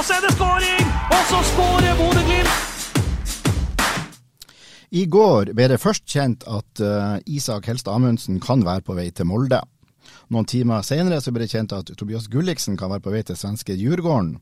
Og 0.00 0.06
så 0.08 0.14
er 0.16 0.22
det 0.24 0.30
skåring! 0.32 0.86
Og 1.12 1.24
så 1.28 1.38
skårer 1.44 1.98
Bodø-Glimt! 1.98 2.60
I 4.96 5.02
går 5.12 5.50
ble 5.52 5.66
det 5.68 5.76
først 5.82 6.06
kjent 6.08 6.46
at 6.48 6.80
uh, 6.80 7.18
Isak 7.28 7.68
Helstad 7.68 7.98
Amundsen 7.98 8.38
kan 8.40 8.64
være 8.64 8.80
på 8.86 8.96
vei 8.96 9.10
til 9.12 9.28
Molde. 9.28 9.58
Noen 10.32 10.48
timer 10.48 10.80
senere 10.88 11.20
ble 11.20 11.44
det 11.44 11.50
kjent 11.52 11.74
at 11.76 11.92
Tobias 12.00 12.30
Gulliksen 12.32 12.80
kan 12.80 12.88
være 12.94 13.04
på 13.04 13.12
vei 13.12 13.20
til 13.28 13.36
svenske 13.36 13.76
Djurgården, 13.76 14.38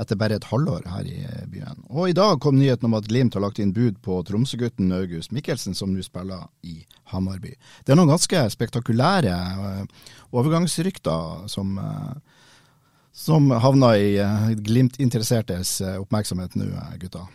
etter 0.00 0.16
bare 0.16 0.38
et 0.40 0.48
halvår 0.48 0.88
her 0.88 1.04
i 1.04 1.18
eh, 1.20 1.44
byen. 1.52 1.84
Og 1.92 2.08
i 2.08 2.16
dag 2.16 2.40
kom 2.40 2.56
nyheten 2.56 2.88
om 2.88 2.96
at 2.96 3.10
Glimt 3.10 3.36
har 3.36 3.44
lagt 3.44 3.60
inn 3.60 3.76
bud 3.76 4.00
på 4.00 4.22
Tromsø-gutten 4.24 4.88
August 4.96 5.36
Mikkelsen, 5.36 5.76
som 5.76 5.92
nå 5.92 6.00
spiller 6.06 6.48
i 6.64 6.78
Hamarby. 7.12 7.52
Det 7.84 7.92
er 7.92 8.00
noen 8.00 8.14
ganske 8.16 8.46
spektakulære 8.56 9.36
uh, 9.36 10.08
overgangsrykter 10.32 11.44
som 11.52 11.76
uh, 11.76 12.16
som 13.14 13.50
havna 13.62 13.94
i 13.96 14.14
uh, 14.18 14.50
Glimt-interessertes 14.58 15.78
uh, 15.84 15.96
oppmerksomhet 16.02 16.56
nå, 16.58 16.66
uh, 16.74 16.94
gutta. 16.98 17.26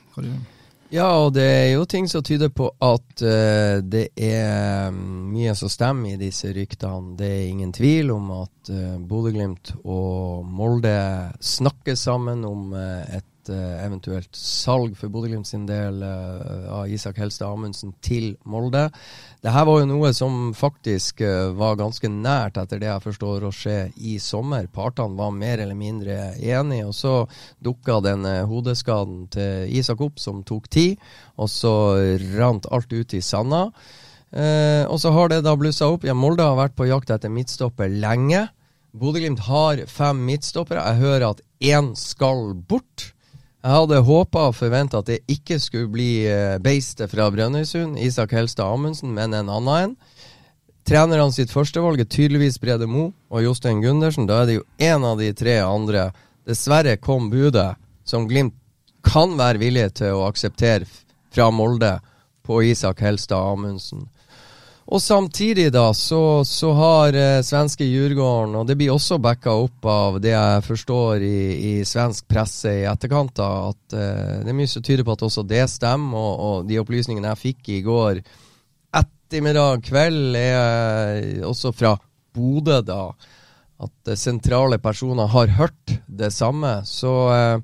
Ja, 0.89 1.05
og 1.21 1.35
det 1.37 1.45
er 1.45 1.67
jo 1.75 1.85
ting 1.85 2.07
som 2.09 2.23
tyder 2.25 2.49
på 2.49 2.67
at 2.81 3.21
uh, 3.21 3.77
det 3.85 4.09
er 4.17 4.89
mye 4.91 5.53
som 5.55 5.71
stemmer 5.71 6.15
i 6.15 6.19
disse 6.19 6.51
ryktene. 6.55 7.15
Det 7.19 7.29
er 7.29 7.47
ingen 7.47 7.71
tvil 7.75 8.11
om 8.11 8.31
at 8.41 8.71
uh, 8.73 8.97
Bodø-Glimt 8.97 9.75
og 9.85 10.45
Molde 10.49 10.97
snakker 11.39 11.95
sammen 11.95 12.41
om 12.49 12.73
et 12.75 13.53
uh, 13.53 13.77
eventuelt 13.85 14.33
salg 14.35 14.97
for 14.97 15.13
Bodø-Glimt 15.13 15.47
sin 15.47 15.67
del 15.69 16.01
uh, 16.03 16.81
av 16.81 16.89
Isak 16.91 17.21
Helstad 17.21 17.53
Amundsen 17.53 17.93
til 18.01 18.33
Molde. 18.49 18.89
Dette 19.39 19.61
var 19.63 19.79
jo 19.79 19.87
noe 19.87 20.09
som 20.11 20.49
faktisk 20.57 21.21
uh, 21.23 21.53
var 21.55 21.77
ganske 21.79 22.09
nært, 22.11 22.57
etter 22.59 22.81
det 22.81 22.89
jeg 22.89 23.03
forstår, 23.05 23.45
å 23.47 23.53
skje 23.55 23.77
i 23.95 24.17
sommer. 24.19 24.67
Partene 24.67 25.15
var 25.15 25.31
mer 25.31 25.63
eller 25.63 25.79
mindre 25.79 26.17
enige, 26.35 26.89
og 26.89 26.95
så 26.97 27.13
dukka 27.63 28.01
den 28.03 28.27
hodeskaden 28.49 29.29
til 29.31 29.71
Isak 29.79 30.03
opp, 30.03 30.19
som 30.19 30.43
tok 30.43 30.67
tid, 30.67 30.99
og 31.39 31.47
så 31.51 31.73
rant 32.35 32.67
alt 32.67 32.91
ut 32.91 33.15
i 33.15 33.23
sanda. 33.23 33.69
og 34.91 34.99
så 35.01 35.09
har 35.15 35.29
det 35.29 35.41
da 35.47 35.55
blussa 35.55 35.87
opp. 35.87 36.03
Ja, 36.03 36.13
Molde 36.13 36.43
har 36.43 36.59
vært 36.59 36.75
på 36.75 36.85
jakt 36.85 37.09
etter 37.09 37.31
midtstopper 37.31 37.87
lenge. 37.89 38.49
Bodø-Glimt 38.91 39.39
har 39.45 39.85
fem 39.87 40.19
midtstoppere. 40.25 40.83
Jeg 40.83 41.01
hører 41.03 41.29
at 41.29 41.41
én 41.61 41.93
skal 41.97 42.53
bort. 42.67 43.11
Jeg 43.59 43.75
hadde 43.75 43.97
håpa 44.07 44.45
og 44.47 44.55
forventa 44.55 45.01
at 45.01 45.09
det 45.09 45.17
ikke 45.27 45.57
skulle 45.59 45.89
bli 45.91 46.23
uh, 46.31 46.55
beistet 46.63 47.11
fra 47.11 47.25
Brønnøysund, 47.33 47.97
Isak 47.99 48.31
Helstad 48.31 48.71
Amundsen, 48.71 49.11
men 49.11 49.35
en 49.35 49.51
annen 49.51 49.73
en. 49.75 49.95
Trenerne 50.87 51.27
sitt 51.35 51.51
førstevalg 51.51 51.99
er 51.99 52.07
tydeligvis 52.07 52.57
Brede 52.63 52.87
Mo 52.87 53.09
og 53.27 53.43
Jostein 53.43 53.81
Gundersen. 53.83 54.29
Da 54.29 54.41
er 54.41 54.47
det 54.47 54.55
jo 54.61 54.63
én 54.79 55.03
av 55.03 55.19
de 55.19 55.27
tre 55.35 55.57
andre. 55.59 56.07
Dessverre 56.47 56.95
kom 57.03 57.27
budet 57.33 57.73
som 58.07 58.29
Glimt 58.29 58.55
kan 59.03 59.35
være 59.39 59.59
villig 59.59 59.89
til 59.99 60.15
å 60.15 60.23
akseptere 60.29 60.87
fra 61.29 61.49
Molde 61.51 61.97
på 62.47 62.63
Isak 62.63 63.03
Helstad 63.03 63.43
Amundsen. 63.43 64.07
Og 64.89 65.01
samtidig 65.01 65.67
da, 65.69 65.91
så, 65.93 66.41
så 66.47 66.71
har 66.73 67.13
eh, 67.13 67.43
svenske 67.45 67.85
Djurgården, 67.85 68.55
og 68.57 68.65
det 68.65 68.73
blir 68.79 68.89
også 68.89 69.19
backa 69.21 69.53
opp 69.53 69.85
av 69.85 70.17
det 70.23 70.33
jeg 70.33 70.63
forstår 70.65 71.25
i, 71.25 71.41
i 71.69 71.73
svensk 71.85 72.25
presse 72.29 72.73
i 72.81 72.87
etterkant, 72.89 73.35
da, 73.37 73.49
at 73.69 73.93
eh, 73.93 74.39
det 74.41 74.49
er 74.49 74.57
mye 74.57 74.71
som 74.71 74.85
tyder 74.85 75.05
på 75.05 75.13
at 75.13 75.25
også 75.27 75.45
det 75.45 75.67
stemmer. 75.69 76.17
Og, 76.17 76.45
og 76.47 76.69
de 76.69 76.79
opplysningene 76.81 77.35
jeg 77.35 77.43
fikk 77.43 77.69
i 77.75 77.83
går 77.85 78.23
ettermiddag 79.29 79.85
kveld, 79.85 80.33
er 80.39 81.19
eh, 81.21 81.45
også 81.45 81.73
fra 81.75 81.93
Bodø, 82.33 82.81
da. 82.81 83.03
At 83.85 84.09
eh, 84.09 84.17
sentrale 84.17 84.81
personer 84.81 85.29
har 85.29 85.53
hørt 85.59 85.99
det 86.07 86.31
samme. 86.33 86.79
Så 86.89 87.13
eh, 87.35 87.59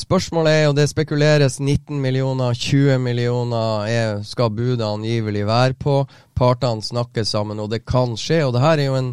Spørsmålet 0.00 0.54
er, 0.54 0.66
og 0.70 0.76
det 0.78 0.86
spekuleres 0.88 1.58
19 1.60 1.98
millioner, 2.00 2.56
20 2.56 2.96
millioner 3.02 3.88
er, 3.90 4.22
skal 4.24 4.52
budet 4.54 4.86
angivelig 4.86 5.42
være 5.48 5.76
på. 5.76 5.96
Partene 6.38 6.80
snakker 6.80 7.26
sammen, 7.28 7.60
og 7.60 7.68
det 7.72 7.82
kan 7.84 8.14
skje. 8.16 8.38
Og 8.46 8.54
det 8.54 8.62
her 8.64 8.80
er 8.80 8.88
jo 8.88 8.96
en, 8.96 9.10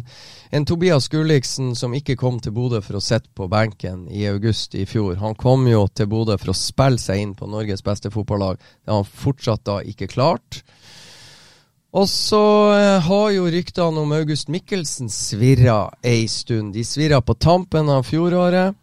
en 0.54 0.66
Tobias 0.68 1.10
Gulliksen 1.12 1.74
som 1.76 1.96
ikke 1.98 2.16
kom 2.16 2.40
til 2.40 2.56
Bodø 2.56 2.80
for 2.84 2.96
å 2.96 3.04
sitte 3.04 3.28
på 3.36 3.50
benken 3.52 4.06
i 4.08 4.24
august 4.30 4.78
i 4.78 4.86
fjor. 4.88 5.18
Han 5.20 5.36
kom 5.36 5.68
jo 5.68 5.84
til 5.92 6.08
Bodø 6.08 6.38
for 6.40 6.54
å 6.54 6.56
spille 6.56 7.02
seg 7.02 7.20
inn 7.20 7.36
på 7.36 7.50
Norges 7.50 7.84
beste 7.84 8.12
fotballag. 8.14 8.56
Det 8.56 8.94
har 8.94 9.02
han 9.02 9.12
fortsatt 9.26 9.66
da 9.68 9.82
ikke 9.84 10.08
klart. 10.08 10.62
Og 11.98 12.08
så 12.08 12.44
eh, 12.76 12.98
har 13.04 13.30
jo 13.36 13.48
ryktene 13.48 14.04
om 14.04 14.16
August 14.16 14.48
Mikkelsen 14.52 15.12
svirra 15.12 15.88
ei 16.04 16.28
stund. 16.32 16.72
De 16.76 16.84
svirra 16.84 17.20
på 17.20 17.36
tampen 17.36 17.92
av 17.92 18.08
fjoråret. 18.08 18.76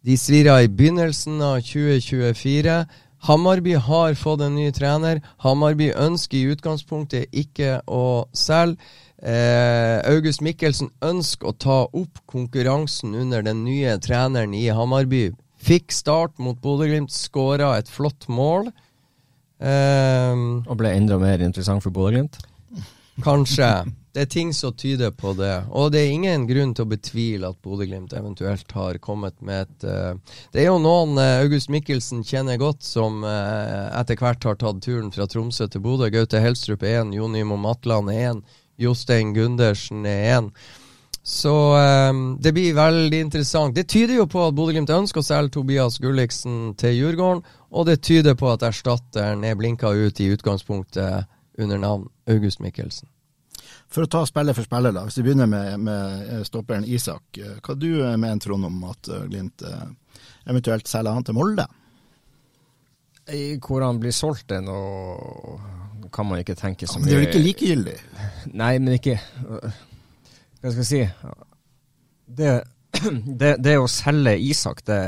De 0.00 0.16
svirra 0.16 0.62
i 0.64 0.68
begynnelsen 0.68 1.42
av 1.44 1.58
2024. 1.60 2.86
Hammarby 3.28 3.74
har 3.76 4.14
fått 4.16 4.40
en 4.40 4.54
ny 4.56 4.70
trener. 4.72 5.20
Hammarby 5.44 5.90
ønsker 5.92 6.38
i 6.38 6.54
utgangspunktet 6.54 7.28
ikke 7.36 7.82
å 7.84 8.24
selge. 8.32 8.80
Eh, 9.20 10.00
August 10.08 10.40
Mikkelsen 10.40 10.88
ønsker 11.04 11.50
å 11.50 11.52
ta 11.52 11.78
opp 11.84 12.22
konkurransen 12.24 13.12
under 13.12 13.44
den 13.44 13.60
nye 13.66 13.98
treneren 14.00 14.56
i 14.56 14.70
Hammarby. 14.72 15.34
Fikk 15.60 15.92
start 15.92 16.40
mot 16.40 16.56
Bodø-Glimt, 16.64 17.12
skåra 17.12 17.74
et 17.76 17.92
flott 17.92 18.24
mål. 18.32 18.70
Eh, 19.60 20.32
og 20.64 20.76
ble 20.80 20.96
enda 20.96 21.20
mer 21.20 21.44
interessant 21.44 21.84
for 21.84 21.92
Bodø-Glimt? 21.92 22.40
Kanskje. 23.20 23.68
Det 24.20 24.26
er 24.26 24.32
ting 24.34 24.50
som 24.52 24.74
tyder 24.76 25.14
på 25.16 25.30
det. 25.32 25.62
Og 25.72 25.86
det 25.94 26.02
er 26.02 26.10
ingen 26.12 26.42
grunn 26.44 26.74
til 26.76 26.84
å 26.84 26.90
betvile 26.90 27.48
at 27.48 27.56
Bodø-Glimt 27.64 28.12
eventuelt 28.12 28.72
har 28.76 28.98
kommet 29.00 29.38
med 29.40 29.62
et 29.62 29.84
uh, 29.88 30.34
Det 30.52 30.60
er 30.60 30.66
jo 30.66 30.74
noen 30.76 31.16
uh, 31.16 31.38
August 31.40 31.70
Mikkelsen 31.72 32.20
kjenner 32.20 32.58
godt, 32.60 32.82
som 32.84 33.22
uh, 33.24 33.86
etter 33.96 34.18
hvert 34.20 34.44
har 34.44 34.58
tatt 34.60 34.82
turen 34.84 35.08
fra 35.14 35.24
Tromsø 35.24 35.70
til 35.72 35.80
Bodø. 35.80 36.10
Gaute 36.12 36.42
Helstrup 36.44 36.84
er 36.84 36.98
én, 36.98 37.14
Jonimo 37.16 37.56
Matland 37.56 38.12
er 38.12 38.26
én, 38.34 38.42
Jostein 38.76 39.30
Gundersen 39.32 40.04
er 40.04 40.20
én. 40.34 40.50
Så 41.24 41.54
det 42.44 42.52
blir 42.52 42.76
veldig 42.76 43.22
interessant. 43.24 43.72
Det 43.76 43.86
tyder 43.88 44.18
jo 44.18 44.26
på 44.28 44.42
at 44.44 44.56
Bodø-Glimt 44.58 44.92
ønsker 44.92 45.22
å 45.22 45.28
selge 45.30 45.54
Tobias 45.54 45.96
Gulliksen 46.02 46.74
til 46.80 46.98
Djurgården, 46.98 47.40
og 47.72 47.88
det 47.88 48.02
tyder 48.04 48.36
på 48.36 48.52
at 48.52 48.68
erstatteren 48.68 49.48
er 49.48 49.56
blinka 49.56 49.94
ut 49.96 50.20
i 50.20 50.28
utgangspunktet 50.36 51.24
under 51.56 51.80
navn 51.80 52.04
August 52.28 52.60
Mikkelsen. 52.60 53.08
For 53.90 54.06
å 54.06 54.10
ta 54.10 54.22
spiller 54.28 54.54
for 54.54 54.66
spiller, 54.66 54.94
da. 54.94 55.02
Hvis 55.06 55.18
vi 55.18 55.26
begynner 55.26 55.50
med, 55.50 55.80
med 55.82 56.46
stopperen 56.46 56.86
Isak. 56.86 57.40
Hva 57.64 57.74
du 57.74 57.88
mener, 58.04 58.38
Trond, 58.42 58.68
om 58.68 58.84
at 58.90 59.10
Glimt 59.26 59.64
eventuelt 60.46 60.86
selger 60.86 61.16
han 61.16 61.26
til 61.26 61.34
Molde? 61.34 61.66
Hvor 63.66 63.82
han 63.82 63.98
blir 64.02 64.14
solgt, 64.14 64.54
nå 64.62 64.78
kan 66.12 66.26
man 66.26 66.42
ikke 66.42 66.58
tenke 66.58 66.88
så 66.90 66.98
mye 66.98 67.08
Det 67.08 67.14
er 67.14 67.22
jo 67.22 67.28
ikke 67.28 67.44
likegyldig? 67.44 67.96
Nei, 68.62 68.72
men 68.82 68.96
ikke 68.96 69.16
Hva 69.20 70.72
skal 70.72 70.82
jeg 70.82 70.88
si 70.88 71.02
Det, 72.40 72.54
det, 73.42 73.54
det 73.62 73.76
å 73.78 73.88
selge 73.90 74.36
Isak, 74.50 74.84
det, 74.88 75.00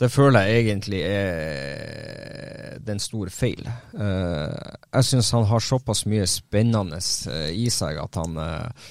det, 0.00 0.10
føler 0.12 0.46
jeg 0.46 0.66
egentlig 0.66 1.02
er 1.08 2.78
den 2.86 3.00
store 3.02 3.32
feil. 3.32 3.66
Uh, 3.96 4.52
jeg 4.92 5.10
syns 5.10 5.32
han 5.34 5.48
har 5.50 5.64
såpass 5.64 6.04
mye 6.10 6.26
spennende 6.30 7.00
uh, 7.00 7.50
i 7.50 7.68
seg 7.72 7.98
at 8.02 8.18
han 8.20 8.38
uh, 8.38 8.88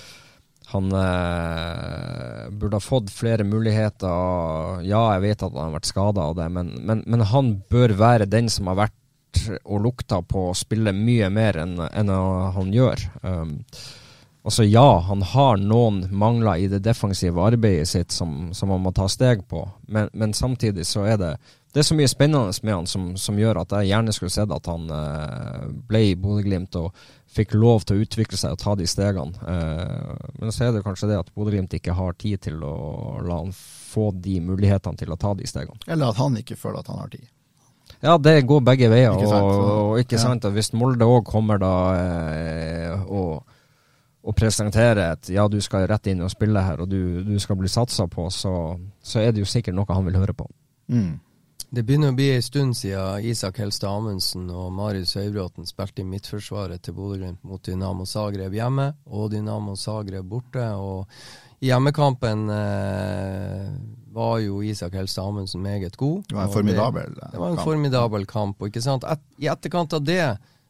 han 0.65 0.91
eh, 0.91 2.49
burde 2.49 2.75
ha 2.75 2.83
fått 2.83 3.11
flere 3.13 3.45
muligheter. 3.47 4.81
Ja, 4.83 5.03
jeg 5.15 5.23
vet 5.23 5.43
at 5.45 5.53
han 5.53 5.69
har 5.69 5.75
vært 5.77 5.89
skada 5.89 6.25
av 6.25 6.37
det, 6.39 6.47
men, 6.51 6.73
men, 6.81 7.03
men, 7.05 7.25
han 7.29 7.51
bør 7.71 7.93
være 7.99 8.27
den 8.29 8.49
som 8.51 8.71
har 8.71 8.79
vært 8.87 9.43
og 9.61 9.83
lukta 9.83 10.21
på 10.25 10.49
å 10.49 10.57
spille 10.57 10.95
mye 10.95 11.29
mer 11.33 11.59
enn, 11.61 11.77
enn 11.85 12.11
han 12.55 12.73
gjør. 12.73 13.03
Um, 13.21 13.57
altså 14.45 14.63
ja, 14.63 14.99
han 15.07 15.25
har 15.33 15.59
noen 15.59 16.05
mangler 16.13 16.61
i 16.61 16.71
det 16.71 16.83
defensive 16.85 17.41
arbeidet 17.41 17.89
sitt 17.89 18.15
som, 18.15 18.53
som 18.53 18.71
han 18.71 18.83
må 18.85 18.93
ta 18.95 19.09
steg 19.11 19.43
på, 19.49 19.65
men, 19.89 20.09
men, 20.13 20.33
samtidig 20.37 20.87
så 20.87 21.05
er 21.09 21.21
det 21.21 21.35
det 21.75 21.81
er 21.81 21.87
så 21.89 21.95
mye 21.97 22.07
spennende 22.07 22.53
med 22.63 22.71
han 22.71 22.85
som, 22.87 23.07
som 23.19 23.35
gjør 23.35 23.57
at 23.59 23.73
jeg 23.75 23.89
gjerne 23.89 24.13
skulle 24.15 24.31
sett 24.31 24.51
at 24.55 24.67
han 24.71 24.85
eh, 24.95 25.65
ble 25.89 25.99
i 26.07 26.13
Bodø-Glimt. 26.15 26.77
og 26.79 26.95
fikk 27.35 27.55
lov 27.57 27.83
til 27.83 27.97
å 27.97 28.05
utvikle 28.05 28.39
seg 28.39 28.55
og 28.55 28.61
ta 28.61 28.75
de 28.79 28.87
stegene. 28.87 29.35
Eh, 29.51 30.27
men 30.39 30.53
så 30.55 30.67
er 30.67 30.75
det 30.75 30.85
kanskje 30.85 31.09
det 31.11 31.19
at 31.19 31.31
Bodø-Glimt 31.35 31.75
ikke 31.75 31.95
har 31.97 32.15
tid 32.19 32.45
til 32.47 32.63
å 32.63 32.75
la 33.25 33.41
han 33.41 33.51
få 33.55 34.11
de 34.23 34.39
mulighetene 34.43 34.99
til 34.99 35.11
å 35.11 35.19
ta 35.19 35.33
de 35.37 35.47
stegene. 35.49 35.81
Eller 35.87 36.13
at 36.13 36.21
han 36.21 36.37
ikke 36.39 36.57
føler 36.59 36.79
at 36.79 36.91
han 36.91 37.01
har 37.03 37.11
tid. 37.11 37.27
Ja, 38.03 38.15
det 38.17 38.37
går 38.47 38.63
begge 38.65 38.89
veier. 38.91 39.15
Ikke 39.15 39.29
sant, 39.29 39.49
og, 39.49 39.67
og, 39.73 39.99
ikke 40.01 40.19
sant, 40.21 40.47
Hvis 40.55 40.71
Molde 40.77 41.07
òg 41.09 41.27
kommer 41.27 41.59
da 41.61 41.75
eh, 41.99 43.03
og, 43.03 43.43
og 44.25 44.33
presentere 44.33 45.11
et 45.13 45.29
ja, 45.35 45.45
du 45.47 45.59
skal 45.61 45.85
rett 45.89 46.09
inn 46.09 46.23
og 46.25 46.33
spille 46.33 46.63
her, 46.65 46.81
og 46.81 46.89
du, 46.89 47.21
du 47.25 47.35
skal 47.41 47.59
bli 47.59 47.69
satsa 47.69 48.07
på, 48.09 48.27
så, 48.33 48.75
så, 49.03 49.21
er 49.21 49.31
det 49.33 49.43
jo 49.43 49.49
sikkert 49.49 49.77
noe 49.77 49.93
han 49.93 50.07
vil 50.07 50.17
høre 50.17 50.33
på. 50.37 50.47
Mm. 50.89 51.13
Det 51.75 51.83
begynner 51.83 52.13
å 52.13 52.15
bli 52.15 52.29
en 52.31 52.43
stund 52.45 52.77
siden 52.77 53.25
Isak 53.25 53.57
Helstad 53.59 53.89
Amundsen 53.91 54.47
og 54.53 54.69
Marius 54.73 55.15
Høybråten 55.17 55.67
spilte 55.67 56.03
i 56.03 56.07
midtforsvaret 56.07 56.81
til 56.85 56.95
Bodø-Glimt 56.95 57.41
mot 57.45 57.61
Dynamo 57.65 58.05
Zagreb 58.07 58.53
hjemme 58.55 58.91
og 59.05 59.31
Dynamo 59.33 59.75
Zagreb 59.77 60.29
borte. 60.29 60.63
og 60.77 61.09
I 61.59 61.71
hjemmekampen 61.73 62.45
eh, 62.53 63.69
var 64.15 64.39
jo 64.45 64.61
Isak 64.63 64.95
Helstad 64.95 65.27
Amundsen 65.27 65.65
meget 65.65 65.97
god. 65.97 66.23
Det 66.29 66.37
var 66.37 66.47
en 66.47 66.53
formidabel 66.53 67.17
det, 67.17 67.31
det 67.33 67.41
var 67.41 67.49
en 67.49 67.59
kamp. 67.59 67.67
formidabel 67.67 68.25
kamp. 68.29 68.61
og 68.61 68.71
ikke 68.71 68.85
sant? 68.85 69.05
Et, 69.09 69.25
I 69.43 69.51
etterkant 69.51 69.97
av 69.97 70.05
det 70.05 70.23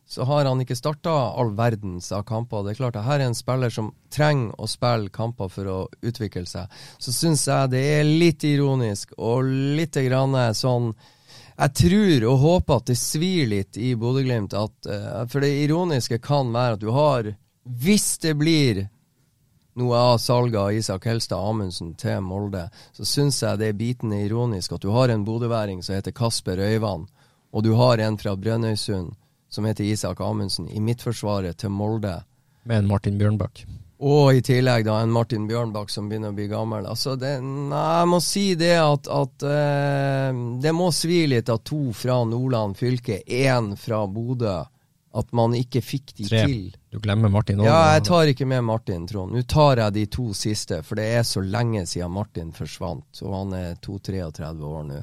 så 0.08 0.24
har 0.24 0.46
han 0.46 0.62
ikke 0.62 0.78
starta 0.78 1.12
all 1.12 1.56
verdens 1.58 2.12
av 2.14 2.24
kamper. 2.30 2.64
Det 2.64 2.76
er 2.76 2.80
klart 2.80 3.00
her 3.08 3.20
er 3.20 3.26
en 3.26 3.38
spiller 3.38 3.74
som 3.74 3.90
trenger 4.14 4.54
å 4.62 4.70
spille 4.70 5.10
kamper 5.10 5.50
for 5.50 5.70
å 5.72 5.80
utvikle 6.06 6.46
seg. 6.50 6.70
Så 7.02 7.14
syns 7.16 7.48
jeg 7.50 7.72
det 7.74 7.82
er 7.98 8.06
litt 8.06 8.46
ironisk 8.46 9.16
og 9.18 9.50
litt 9.50 9.98
grann 10.06 10.38
sånn 10.54 10.94
Jeg 11.58 11.72
tror 11.80 12.26
og 12.30 12.40
håper 12.40 12.76
at 12.76 12.90
det 12.92 12.98
svir 13.00 13.48
litt 13.48 13.78
i 13.78 13.96
Bodø-Glimt. 13.96 14.54
Uh, 14.54 15.26
for 15.32 15.42
det 15.42 15.54
ironiske 15.64 16.20
kan 16.20 16.52
være 16.54 16.76
at 16.76 16.82
du 16.84 16.92
har 16.92 17.34
Hvis 17.64 18.18
det 18.20 18.36
blir 18.36 18.88
noe 19.76 19.98
av 19.98 20.18
salget 20.18 20.60
av 20.60 20.74
Isak 20.74 21.06
Helstad 21.06 21.40
Amundsen 21.40 21.96
til 21.96 22.22
Molde, 22.22 22.70
så 22.94 23.04
syns 23.04 23.42
jeg 23.42 23.60
det 23.60 23.68
er 23.68 23.80
bitende 23.80 24.22
ironisk 24.24 24.72
at 24.72 24.82
du 24.86 24.92
har 24.94 25.10
en 25.10 25.26
bodøværing 25.26 25.82
som 25.84 25.98
heter 25.98 26.16
Kasper 26.16 26.62
Øyvand, 26.62 27.10
og 27.52 27.64
du 27.64 27.74
har 27.76 28.00
en 28.00 28.18
fra 28.18 28.36
Brønnøysund 28.40 29.16
som 29.50 29.66
heter 29.66 29.84
Isak 29.88 30.22
Amundsen, 30.22 30.70
i 30.70 30.82
midtforsvaret 30.84 31.58
til 31.58 31.74
Molde. 31.74 32.20
Med 32.66 32.84
en 32.84 32.88
Martin 32.90 33.18
Bjørnbakk. 33.18 33.66
Og 34.06 34.36
i 34.36 34.42
tillegg 34.44 34.84
da 34.86 34.98
en 35.00 35.14
Martin 35.14 35.46
Bjørnbakk 35.48 35.90
som 35.92 36.10
begynner 36.10 36.34
å 36.34 36.36
bli 36.36 36.50
gammel. 36.52 36.88
Altså 36.90 37.16
det, 37.20 37.38
nei, 37.40 37.84
jeg 38.02 38.10
må 38.12 38.20
si 38.24 38.46
det 38.60 38.74
at, 38.82 39.08
at 39.08 39.46
eh, 39.48 40.40
Det 40.62 40.74
må 40.76 40.90
svi 40.92 41.22
litt 41.32 41.50
at 41.52 41.64
to 41.64 41.94
fra 41.96 42.20
Nordland 42.28 42.76
fylke, 42.78 43.22
én 43.24 43.76
fra 43.80 44.04
Bodø. 44.08 44.64
At 45.16 45.30
man 45.32 45.54
ikke 45.56 45.80
fikk 45.80 46.12
de 46.18 46.26
Tre. 46.28 46.42
til. 46.44 46.74
Du 46.92 46.98
glemmer 47.00 47.32
Martin 47.32 47.62
òg. 47.62 47.70
Ja, 47.70 47.94
jeg 47.96 48.04
tar 48.10 48.28
ikke 48.28 48.48
med 48.52 48.66
Martin, 48.68 49.06
Trond. 49.08 49.32
Nå 49.32 49.46
tar 49.48 49.80
jeg 49.80 49.96
de 49.96 50.04
to 50.12 50.26
siste, 50.36 50.82
for 50.84 51.00
det 51.00 51.06
er 51.16 51.24
så 51.24 51.40
lenge 51.40 51.86
siden 51.88 52.12
Martin 52.12 52.50
forsvant. 52.52 53.22
Og 53.24 53.32
han 53.32 53.54
er 53.56 53.78
2-33 53.80 54.50
år 54.68 54.84
nå. 54.90 55.00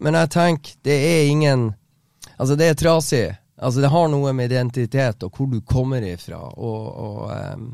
Men 0.00 0.16
jeg 0.22 0.32
tenker, 0.32 0.78
det 0.88 0.96
er 1.10 1.28
ingen 1.34 1.74
Altså, 2.36 2.56
det 2.56 2.66
er 2.68 2.80
trasig. 2.80 3.36
Altså, 3.56 3.80
det 3.80 3.88
har 3.88 4.10
noe 4.12 4.32
med 4.36 4.52
identitet 4.52 5.24
og 5.24 5.38
hvor 5.38 5.48
du 5.48 5.62
kommer 5.64 6.04
ifra. 6.04 6.42
Og, 6.56 6.90
og 7.06 7.22
um, 7.56 7.70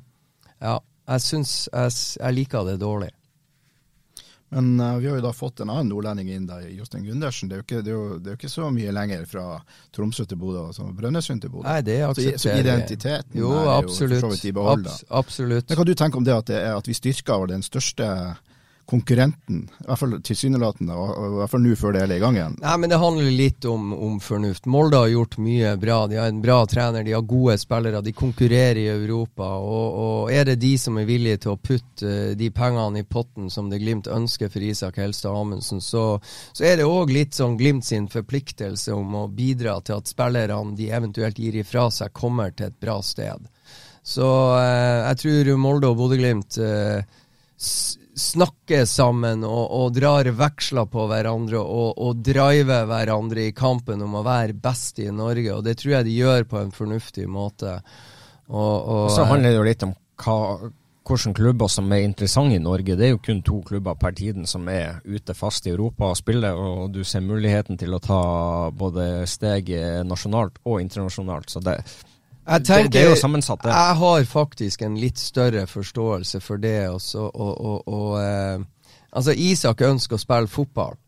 ja, 0.63 0.77
jeg 1.11 1.25
syns 1.25 1.57
jeg, 1.67 1.97
jeg, 2.21 2.37
liker 2.39 2.69
det 2.69 2.79
dårlig. 2.83 3.11
Men 4.53 4.77
uh, 4.79 4.99
vi 5.01 5.09
har 5.09 5.17
jo 5.17 5.25
da 5.25 5.33
fått 5.35 5.65
en 5.65 5.73
annen 5.73 5.91
nordlending 5.91 6.31
inn, 6.31 6.47
da, 6.47 6.61
Jostein 6.71 7.07
Gundersen. 7.09 7.51
Det 7.51 7.59
er, 7.59 7.65
ikke, 7.67 7.81
det, 7.83 7.91
er 7.91 7.97
jo, 7.97 8.19
det 8.21 8.31
er 8.31 8.37
jo 8.37 8.41
ikke 8.43 8.53
så 8.53 8.69
mye 8.75 8.95
lenger 8.95 9.27
fra 9.27 9.47
Tromsø 9.97 10.29
til 10.29 10.39
Bodø 10.39 10.69
som 10.77 10.93
Brønnøysund 10.95 11.43
til 11.43 11.55
Bodø. 11.55 11.67
Nei, 11.67 11.81
det 11.89 11.99
aksepterer 12.07 12.39
så, 12.39 12.47
så 12.47 12.57
identiteten 12.63 13.43
jo, 13.43 13.51
er 13.57 13.75
absolutt. 13.81 14.21
jo 14.21 14.21
for 14.21 14.29
så 14.29 14.33
vidt 14.37 14.47
i 14.53 14.55
behold. 14.61 14.87
Abs 14.87 15.05
absolutt. 15.23 15.69
Men 15.73 15.81
Hva 15.81 15.89
du 15.89 15.95
tenke 15.99 16.21
om 16.21 16.29
det 16.29 16.37
at, 16.37 16.49
det 16.53 16.61
er, 16.61 16.77
at 16.79 16.91
vi 16.93 16.99
styrker 17.01 17.51
den 17.51 17.67
største 17.67 18.13
konkurrenten, 18.87 19.63
i 19.81 19.87
hvert 19.87 20.01
fall 20.01 20.15
tilsynelatende, 20.25 20.95
og 20.97 21.27
i 21.27 21.37
hvert 21.39 21.53
fall 21.53 21.63
nå 21.65 21.75
før 21.79 21.95
det 21.95 22.03
hele 22.03 22.17
i 22.19 22.23
gang 22.23 22.37
igjen? 22.39 22.57
Nei, 22.63 22.75
men 22.83 22.93
Det 22.93 22.99
handler 23.01 23.31
litt 23.37 23.67
om, 23.71 23.93
om, 23.95 24.19
fornuft. 24.21 24.67
Molde 24.67 25.01
har 25.01 25.13
gjort 25.13 25.39
mye 25.41 25.77
bra. 25.81 25.99
De 26.11 26.19
har 26.21 26.33
en 26.33 26.43
bra 26.43 26.59
trener, 26.69 27.05
de 27.07 27.15
har 27.17 27.25
gode 27.29 27.57
spillere, 27.63 28.03
de 28.05 28.13
konkurrerer 28.17 28.81
i 28.83 28.89
Europa. 28.93 29.49
Og, 29.63 30.01
og 30.03 30.33
er 30.35 30.51
det 30.51 30.59
de 30.65 30.75
som 30.81 30.99
er 31.01 31.09
villige 31.09 31.45
til 31.45 31.55
å 31.55 31.61
putte 31.61 32.09
uh, 32.09 32.35
de 32.39 32.51
pengene 32.55 33.01
i 33.01 33.09
potten 33.09 33.49
som 33.53 33.71
det 33.71 33.81
Glimt 33.83 34.11
ønsker 34.11 34.53
for 34.53 34.65
Isak 34.67 35.01
Helstad 35.01 35.37
Amundsen, 35.37 35.81
så, 35.81 36.05
så, 36.53 36.67
er 36.67 36.79
det 36.81 36.89
òg 36.89 37.15
litt 37.15 37.39
sånn 37.39 37.57
Glimt 37.61 37.87
sin 37.87 38.11
forpliktelse 38.13 38.93
om 38.95 39.17
å 39.23 39.27
bidra 39.33 39.79
til 39.81 40.01
at 40.01 40.11
spillerne 40.11 40.77
de 40.77 40.91
eventuelt 40.93 41.39
gir 41.39 41.57
ifra 41.59 41.89
seg, 41.91 42.13
kommer 42.15 42.53
til 42.55 42.69
et 42.69 42.79
bra 42.81 43.01
sted. 43.05 43.49
Så 44.03 44.29
eh, 44.59 45.01
jeg 45.07 45.19
tror 45.23 45.59
Molde 45.63 45.91
og 45.93 45.99
Bodø-Glimt 46.01 46.59
uh, 46.59 47.03
snakker 48.19 48.85
sammen 48.85 49.45
og, 49.47 49.63
og, 49.73 49.95
drar 49.97 50.29
veksler 50.37 50.89
på 50.91 51.07
hverandre 51.11 51.61
og, 51.63 51.97
og 51.97 52.21
driver 52.25 52.85
hverandre 52.91 53.49
i 53.49 53.55
kampen 53.57 54.05
om 54.05 54.19
å 54.19 54.27
være 54.27 54.59
best 54.59 55.01
i 55.03 55.09
Norge. 55.15 55.49
Og 55.55 55.65
det 55.65 55.79
tror 55.81 55.99
jeg 55.99 56.09
de 56.09 56.19
gjør 56.21 56.47
på 56.51 56.61
en 56.61 56.75
fornuftig 56.75 57.27
måte. 57.31 57.79
Og, 58.53 58.77
og 58.85 59.11
så 59.15 59.27
handler 59.31 59.53
det 59.53 59.59
jo 59.59 59.67
litt 59.67 59.87
om 59.87 59.97
hva, 60.23 60.39
hvilke 61.09 61.33
klubber 61.39 61.73
som 61.73 61.89
er 61.95 62.05
interessante 62.05 62.59
i 62.59 62.63
Norge. 62.63 62.99
Det 62.99 63.09
er 63.09 63.15
jo 63.15 63.23
kun 63.25 63.43
to 63.47 63.63
klubber 63.67 63.97
per 63.99 64.15
tiden 64.19 64.47
som 64.47 64.69
er 64.69 65.01
ute 65.09 65.35
fast 65.35 65.67
i 65.67 65.73
Europa 65.73 66.13
og 66.13 66.21
spiller, 66.21 66.59
og 66.59 66.93
du 66.93 67.03
ser 67.09 67.25
muligheten 67.25 67.81
til 67.81 67.97
å 67.97 68.03
ta 68.03 68.23
både 68.77 69.27
steg 69.31 69.73
nasjonalt 70.07 70.61
og 70.69 70.83
internasjonalt. 70.85 71.51
Så 71.51 71.65
det, 71.65 71.81
tenker, 72.47 72.83
det, 72.83 72.89
det, 72.91 73.03
er 73.05 73.11
jo 73.13 73.21
sammensatt, 73.21 73.63
det. 73.63 73.71
Jeg 73.71 73.99
har 74.03 74.25
faktisk 74.27 74.83
en 74.83 74.99
litt 74.99 75.19
større 75.19 75.67
forståelse 75.71 76.41
for 76.43 76.63
det. 76.63 76.89
Også, 76.91 77.29
og, 77.31 77.53
og, 77.55 77.89
og 77.89 78.17
eh, 78.23 78.65
altså 79.13 79.35
Isak 79.39 79.85
ønsker 79.87 80.19
å 80.19 80.23
spille 80.23 80.51
fotball. 80.51 80.99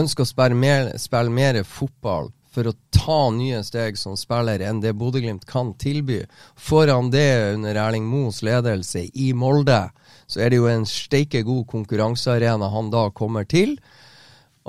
Ønsker 0.00 0.24
å 0.24 0.30
spille 0.30 0.56
mer, 0.56 0.92
spille 1.02 1.32
mer 1.34 1.62
fotball 1.68 2.30
for 2.50 2.66
å 2.66 2.74
ta 2.94 3.20
nye 3.34 3.60
steg 3.62 3.98
som 3.98 4.16
spiller 4.18 4.62
enn 4.66 4.80
det 4.82 4.96
Bodø-Glimt 4.98 5.44
kan 5.46 5.74
tilby. 5.78 6.24
Får 6.58 6.90
han 6.90 7.12
det 7.12 7.54
under 7.54 7.78
Erling 7.78 8.08
Moes 8.10 8.40
ledelse 8.46 9.04
i 9.14 9.30
Molde, 9.36 9.84
så 10.26 10.42
er 10.42 10.50
det 10.50 10.58
jo 10.58 10.70
en 10.70 10.86
steike 10.88 11.44
god 11.46 11.68
konkurransearena 11.70 12.70
han 12.72 12.90
da 12.90 13.06
kommer 13.14 13.46
til. 13.46 13.76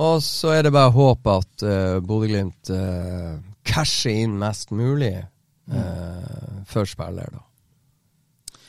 Og 0.02 0.22
så 0.24 0.54
er 0.58 0.68
det 0.68 0.76
bare 0.76 0.94
håp 0.94 1.28
at 1.34 1.66
uh, 1.66 1.98
Bodø-Glimt 2.06 2.70
uh, 2.74 3.42
casher 3.66 4.22
inn 4.26 4.38
mest 4.42 4.72
mulig 4.74 5.16
eh, 5.70 6.58
før 6.70 6.90
spiller, 6.90 7.32
da. 7.36 8.60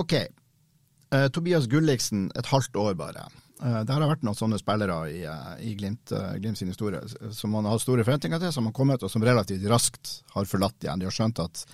OK. 0.00 0.14
Eh, 0.14 1.28
Tobias 1.34 1.66
Gulliksen, 1.70 2.28
et 2.38 2.50
halvt 2.50 2.76
år 2.80 2.96
bare. 2.98 3.26
Eh, 3.62 3.80
det 3.84 3.94
har 3.94 4.06
vært 4.06 4.24
noen 4.26 4.38
sånne 4.38 4.60
spillere 4.60 4.98
i, 5.10 5.22
i 5.66 5.74
Glimt, 5.78 6.14
Glimt 6.40 6.60
sin 6.60 6.70
historie 6.70 7.02
som 7.34 7.52
man 7.54 7.66
har 7.66 7.76
hatt 7.76 7.84
store 7.84 8.06
forventninger 8.06 8.42
til, 8.42 8.52
som 8.54 8.68
har 8.70 8.76
kommet 8.76 9.02
og 9.02 9.12
som 9.12 9.24
relativt 9.26 9.66
raskt 9.70 10.20
har 10.36 10.48
forlatt 10.48 10.78
igjen. 10.84 11.02
De 11.02 11.10
har 11.10 11.16
skjønt 11.16 11.42
at 11.42 11.64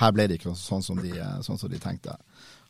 her 0.00 0.12
ble 0.14 0.28
det 0.28 0.40
ikke 0.40 0.54
sånn 0.58 0.82
som 0.84 1.00
de, 1.00 1.14
sånn 1.46 1.60
som 1.60 1.70
de 1.70 1.80
tenkte. 1.80 2.16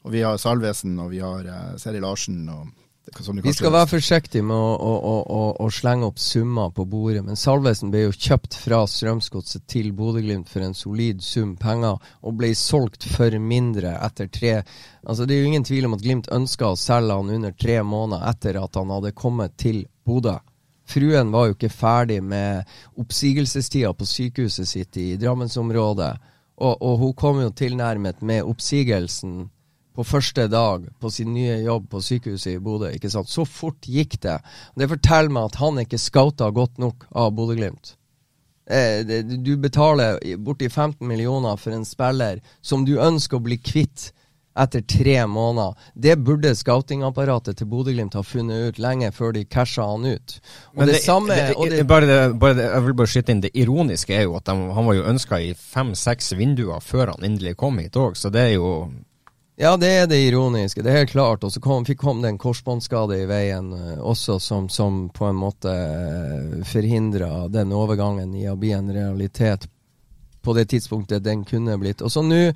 Og 0.05 0.13
Vi 0.13 0.21
har 0.21 0.37
Salvesen 0.37 0.99
og 1.01 1.15
vi 1.15 1.23
har 1.25 1.47
Seri 1.81 2.03
Larsen 2.05 2.43
og 2.53 2.75
Vi 3.05 3.53
skal 3.53 3.73
være 3.75 3.89
forsiktige 3.91 4.43
med 4.49 4.57
å, 4.57 4.69
å, 4.81 5.17
å, 5.21 5.41
å, 5.61 5.67
slenge 5.69 6.07
opp 6.09 6.19
summer 6.19 6.71
på 6.73 6.87
bordet, 6.89 7.21
men 7.27 7.37
Salvesen 7.37 7.91
ble 7.93 8.07
jo 8.07 8.15
kjøpt 8.17 8.57
fra 8.57 8.79
Strømsgodset 8.89 9.67
til 9.69 9.91
Bodø-Glimt 9.97 10.49
for 10.49 10.65
en 10.65 10.73
solid 10.75 11.21
sum 11.23 11.53
penger, 11.61 12.01
og 12.25 12.39
ble 12.41 12.55
solgt 12.57 13.05
for 13.13 13.37
mindre 13.39 13.93
etter 14.07 14.31
tre 14.33 14.55
Altså 15.05 15.27
Det 15.29 15.37
er 15.37 15.43
jo 15.43 15.51
ingen 15.53 15.67
tvil 15.69 15.85
om 15.85 15.99
at 15.99 16.03
Glimt 16.05 16.31
ønska 16.33 16.71
å 16.73 16.81
selge 16.81 17.19
han 17.19 17.33
under 17.37 17.53
tre 17.53 17.77
måneder 17.85 18.25
etter 18.31 18.57
at 18.63 18.81
han 18.81 18.93
hadde 18.97 19.13
kommet 19.13 19.53
til 19.61 19.83
Bodø. 20.09 20.39
Fruen 20.89 21.33
var 21.33 21.51
jo 21.51 21.59
ikke 21.59 21.73
ferdig 21.73 22.23
med 22.25 22.65
oppsigelsestida 23.01 23.93
på 23.93 24.09
sykehuset 24.09 24.69
sitt 24.69 24.97
i 25.01 25.11
Drammensområdet, 25.21 26.13
og, 26.57 26.75
og 26.81 26.99
hun 27.03 27.13
kom 27.21 27.43
jo 27.45 27.53
tilnærmet 27.53 28.25
med 28.25 28.49
oppsigelsen 28.49 29.51
på 29.95 30.05
første 30.05 30.49
dag 30.51 30.87
på 31.01 31.11
sin 31.11 31.35
nye 31.35 31.61
jobb 31.63 31.87
på 31.91 32.03
sykehuset 32.03 32.57
i 32.57 32.63
Bodø. 32.63 32.91
ikke 32.91 33.11
sant? 33.11 33.31
Så 33.31 33.45
fort 33.47 33.87
gikk 33.87 34.19
det. 34.23 34.41
Det 34.75 34.91
forteller 34.91 35.31
meg 35.31 35.51
at 35.51 35.61
han 35.63 35.79
ikke 35.85 36.01
scouta 36.03 36.51
godt 36.51 36.83
nok 36.83 37.07
av 37.15 37.31
Bodø-Glimt. 37.37 37.95
Eh, 38.67 39.05
du 39.23 39.57
betaler 39.61 40.19
borti 40.41 40.71
15 40.71 41.07
millioner 41.07 41.57
for 41.61 41.77
en 41.77 41.85
spiller 41.85 42.41
som 42.63 42.85
du 42.85 42.97
ønsker 42.97 43.39
å 43.39 43.45
bli 43.45 43.59
kvitt 43.61 44.11
etter 44.59 44.85
tre 44.87 45.27
måneder. 45.27 45.75
Det 45.95 46.17
burde 46.17 46.55
scoutingapparatet 46.55 47.59
til 47.59 47.69
Bodø-Glimt 47.71 48.15
ha 48.15 48.23
funnet 48.23 48.69
ut 48.69 48.83
lenge 48.83 49.11
før 49.15 49.35
de 49.35 49.45
casha 49.51 49.87
han 49.91 50.07
ut. 50.07 50.37
Det, 50.39 50.87
det, 50.87 51.01
samme 51.03 51.35
det, 51.35 51.57
det, 51.71 51.87
bare 51.91 52.29
bare 52.39 52.69
Jeg 52.71 52.85
vil 52.87 52.97
bare 52.99 53.11
skyte 53.11 53.35
inn 53.35 53.43
det 53.43 53.55
ironiske 53.59 54.15
er 54.15 54.29
jo 54.29 54.37
at 54.39 54.47
de, 54.47 54.55
han 54.77 54.87
var 54.87 54.99
jo 54.99 55.09
ønska 55.11 55.41
i 55.43 55.51
fem-seks 55.59 56.33
vinduer 56.39 56.83
før 56.83 57.17
han 57.17 57.27
endelig 57.27 57.57
kom 57.59 57.83
hit 57.83 57.99
òg, 57.99 58.15
så 58.19 58.31
det 58.35 58.47
er 58.49 58.57
jo 58.57 58.71
Ja, 59.57 59.77
det 59.77 59.87
er 59.87 60.07
det 60.11 60.19
ironiske. 60.19 60.83
Det 60.83 60.91
er 60.91 61.05
helt 61.05 61.11
klart. 61.11 61.45
Og 61.45 61.53
så 61.53 61.61
kom, 61.61 61.85
kom 61.85 62.23
det 62.23 62.33
en 62.33 62.41
korsbåndskade 62.43 63.21
i 63.23 63.27
veien 63.31 63.71
uh, 63.73 64.01
også, 64.03 64.41
som, 64.43 64.69
som, 64.69 65.09
på 65.15 65.29
en 65.29 65.39
måte 65.39 65.71
uh, 65.71 66.65
forhindra 66.67 67.47
den 67.49 67.73
overgangen 67.73 68.35
i 68.35 68.49
å 68.51 68.57
bli 68.59 68.73
en 68.75 68.91
realitet 68.93 69.69
på 70.45 70.53
det 70.59 70.67
tidspunktet 70.75 71.25
den 71.25 71.45
kunne 71.47 71.79
blitt. 71.79 72.03
Og 72.03 72.11
så 72.13 72.23
nå 72.27 72.51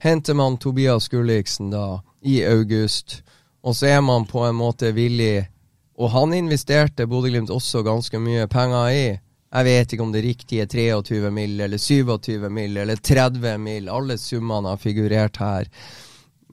henter 0.00 0.38
man 0.38 0.56
Tobias 0.62 1.10
Gulliksen 1.12 1.74
da 1.74 1.98
i 2.22 2.38
august, 2.46 3.18
og 3.66 3.74
så 3.76 3.90
er 3.96 4.00
man 4.06 4.24
på 4.28 4.46
en 4.46 4.56
måte 4.56 4.92
villig 4.96 5.48
Og 5.94 6.10
han 6.10 6.32
investerte 6.34 7.06
Bodø-Glimt 7.06 7.52
også 7.54 7.84
ganske 7.86 8.18
mye 8.18 8.48
penger 8.50 8.88
i. 8.90 9.04
Jeg 9.54 9.66
vet 9.68 9.92
ikke 9.94 10.02
om 10.02 10.10
det 10.10 10.24
riktige 10.24 10.64
er 10.64 10.66
23 10.66 11.30
mill. 11.30 11.60
eller 11.60 11.78
27 11.78 12.48
mill. 12.50 12.76
eller 12.76 12.96
30 12.96 13.58
mill. 13.58 13.88
Alle 13.88 14.18
summene 14.18 14.72
har 14.72 14.76
figurert 14.82 15.36
her. 15.38 15.68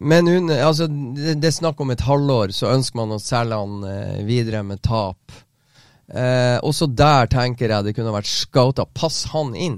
Men 0.03 0.27
hun, 0.27 0.49
altså, 0.49 0.87
det, 0.87 1.35
det, 1.43 1.51
er 1.51 1.53
snakk 1.53 1.81
om 1.83 1.91
et 1.93 2.01
halvår, 2.01 2.55
så 2.57 2.71
ønsker 2.73 2.97
man 2.97 3.13
å 3.13 3.21
selge 3.21 3.59
han 3.59 3.83
eh, 3.85 4.21
videre 4.25 4.63
med 4.65 4.81
tap. 4.81 5.35
Eh, 6.07 6.57
også 6.65 6.87
der 6.89 7.29
tenker 7.29 7.69
jeg 7.69 7.85
det 7.85 7.93
kunne 7.95 8.13
vært 8.15 8.29
scouta. 8.29 8.87
Pass 8.97 9.27
han 9.35 9.53
inn. 9.53 9.77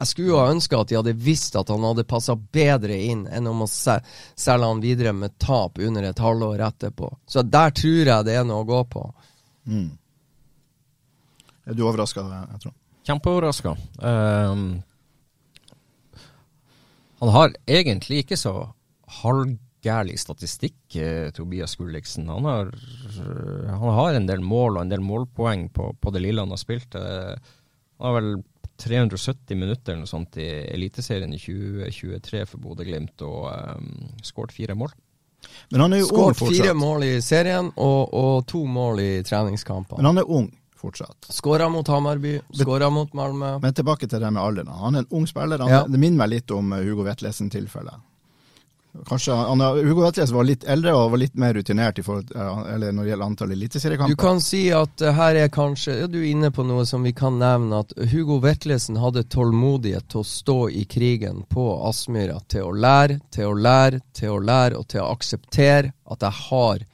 Jeg 0.00 0.10
skulle 0.10 0.32
jo 0.32 0.40
ha 0.40 0.50
ønska 0.50 0.80
at 0.80 0.90
de 0.90 0.96
hadde 0.96 1.14
visst 1.22 1.54
at 1.60 1.70
han 1.70 1.84
hadde 1.84 2.06
passa 2.08 2.34
bedre 2.34 2.96
inn 2.96 3.26
enn 3.28 3.46
om 3.46 3.62
å 3.62 3.68
selge 3.70 4.64
han 4.64 4.82
videre 4.82 5.12
med 5.14 5.36
tap 5.38 5.78
under 5.78 6.08
et 6.08 6.22
halvår 6.24 6.64
etterpå. 6.66 7.12
Så 7.28 7.44
der 7.44 7.74
tror 7.76 8.10
jeg 8.10 8.26
det 8.26 8.36
er 8.40 8.46
noe 8.48 8.64
å 8.64 8.68
gå 8.68 8.80
på. 8.90 9.04
Mm. 9.68 9.90
Er 11.68 11.76
du 11.76 11.84
overraska, 11.84 12.24
jeg 12.24 12.62
tror? 12.64 12.74
Kjempeoverraska. 13.06 13.76
Um, 14.00 14.64
han 17.20 17.34
har 17.36 17.54
egentlig 17.68 18.24
ikke 18.24 18.40
så 18.40 18.54
halvgærlig 19.20 20.18
statistikk, 20.20 20.96
eh, 20.96 21.30
Tobias 21.34 21.76
Gulliksen. 21.76 22.28
Han 22.28 22.44
har, 22.44 22.70
han 23.70 23.96
har 23.98 24.14
en 24.14 24.28
del 24.28 24.44
mål 24.44 24.78
og 24.78 24.84
en 24.84 24.92
del 24.92 25.04
målpoeng 25.04 25.68
på, 25.74 25.92
på 26.00 26.14
det 26.14 26.22
lille 26.24 26.44
han 26.44 26.54
har 26.54 26.60
spilt. 26.60 26.94
Eh, 26.94 27.34
han 28.00 28.08
har 28.08 28.16
vel 28.20 28.32
370 28.80 29.56
minutter 29.56 29.92
eller 29.92 30.06
noe 30.06 30.10
sånt 30.10 30.38
i 30.40 30.48
Eliteserien 30.72 31.32
i 31.36 31.40
2023 31.40 32.46
for 32.48 32.62
Bodø-Glimt 32.64 33.20
og 33.26 33.50
um, 33.76 33.90
skåret 34.24 34.54
fire 34.56 34.76
mål. 34.78 34.94
Men 35.68 35.84
han 35.84 35.96
er 35.96 36.02
jo 36.02 36.08
ung 36.14 36.32
fortsatt. 36.36 36.56
fire 36.56 36.72
mål 36.76 37.04
i 37.04 37.12
serien 37.24 37.68
og, 37.76 38.14
og 38.16 38.46
to 38.48 38.62
mål 38.68 39.02
i 39.04 39.10
treningskampene. 39.26 40.00
Men 40.00 40.10
han 40.12 40.22
er 40.22 40.32
ung 40.32 40.48
fortsatt. 40.80 41.28
Skåra 41.28 41.68
mot 41.68 41.88
Hamarby, 41.88 42.38
skåra 42.56 42.88
mot 42.90 43.12
Malmö. 43.12 43.58
Men 43.60 43.76
tilbake 43.76 44.08
til 44.08 44.20
det 44.20 44.30
med 44.32 44.42
alderen. 44.42 44.72
Han 44.80 44.96
er 44.96 45.04
en 45.04 45.12
ung 45.18 45.26
spiller. 45.28 45.60
Han, 45.60 45.72
ja. 45.72 45.82
Det 45.88 46.00
minner 46.00 46.22
meg 46.22 46.32
litt 46.38 46.56
om 46.56 46.72
Hugo 46.72 47.04
Vetlesen-tilfellet. 47.04 48.06
Kanskje 49.06 49.34
han, 49.34 49.60
Hugo 49.60 50.02
Vetles 50.02 50.32
var 50.34 50.44
litt 50.44 50.64
eldre 50.66 50.92
og 50.98 51.12
var 51.12 51.20
litt 51.22 51.36
mer 51.38 51.54
rutinert 51.54 52.00
forhold, 52.02 52.32
når 52.34 53.04
det 53.04 53.10
gjelder 53.12 53.26
antall 53.26 53.52
eliteseriekamper. 53.54 54.16
Du 54.16 54.18
kan 54.18 54.40
si 54.42 54.64
at 54.74 55.04
uh, 55.04 55.12
her 55.14 55.38
er 55.44 55.52
kanskje 55.54 55.94
ja, 56.00 56.08
Du 56.10 56.18
er 56.18 56.26
inne 56.32 56.50
på 56.50 56.64
noe 56.66 56.82
som 56.88 57.06
vi 57.06 57.12
kan 57.16 57.38
nevne, 57.38 57.84
at 57.84 57.94
Hugo 58.10 58.40
Vetlesen 58.42 58.98
hadde 58.98 59.24
tålmodighet 59.30 60.10
til 60.10 60.24
å 60.24 60.26
stå 60.26 60.58
i 60.74 60.84
krigen 60.90 61.44
på 61.48 61.68
Aspmyra. 61.86 62.40
Til 62.50 62.66
å 62.66 62.74
lære, 62.74 63.20
til 63.30 63.52
å 63.52 63.54
lære, 63.54 64.02
til 64.16 64.34
å 64.34 64.42
lære 64.42 64.80
og 64.82 64.88
til 64.90 65.04
å 65.04 65.10
akseptere 65.14 65.94
at 66.10 66.26
jeg 66.26 66.46
har 66.50 66.86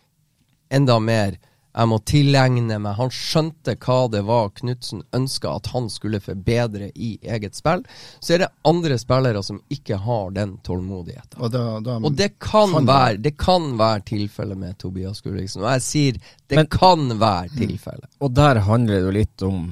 enda 0.77 0.99
mer 1.01 1.41
jeg 1.77 1.91
må 1.91 1.99
tilegne 2.09 2.79
meg. 2.81 2.97
Han 2.97 3.11
skjønte 3.13 3.75
hva 3.85 3.99
det 4.09 4.23
var 4.25 4.53
Knutsen 4.57 5.03
ønska 5.17 5.53
at 5.59 5.71
han 5.75 5.91
skulle 5.93 6.23
forbedre 6.25 6.89
i 6.95 7.17
eget 7.21 7.59
spill. 7.59 7.85
Så 8.21 8.37
er 8.37 8.45
det 8.45 8.53
andre 8.69 8.97
spillere 9.01 9.43
som 9.45 9.61
ikke 9.73 9.99
har 10.01 10.33
den 10.37 10.57
tålmodigheten. 10.65 11.37
Og, 11.37 11.53
da, 11.53 11.65
da, 11.85 11.99
og 12.01 12.17
det, 12.17 12.33
kan 12.41 12.73
han, 12.73 12.89
være, 12.89 13.21
det 13.27 13.35
kan 13.41 13.75
være 13.77 14.07
tilfellet 14.09 14.61
med 14.61 14.79
Tobias 14.81 15.21
Gulliksen. 15.25 15.67
Og 15.67 15.75
jeg 15.75 15.85
sier 15.85 16.21
det 16.49 16.63
Men, 16.63 16.71
kan 16.73 17.11
være 17.21 17.53
tilfellet. 17.59 18.09
Og 18.25 18.33
der 18.33 18.63
handler 18.65 18.97
det 18.97 19.05
jo 19.05 19.17
litt 19.21 19.47
om 19.47 19.67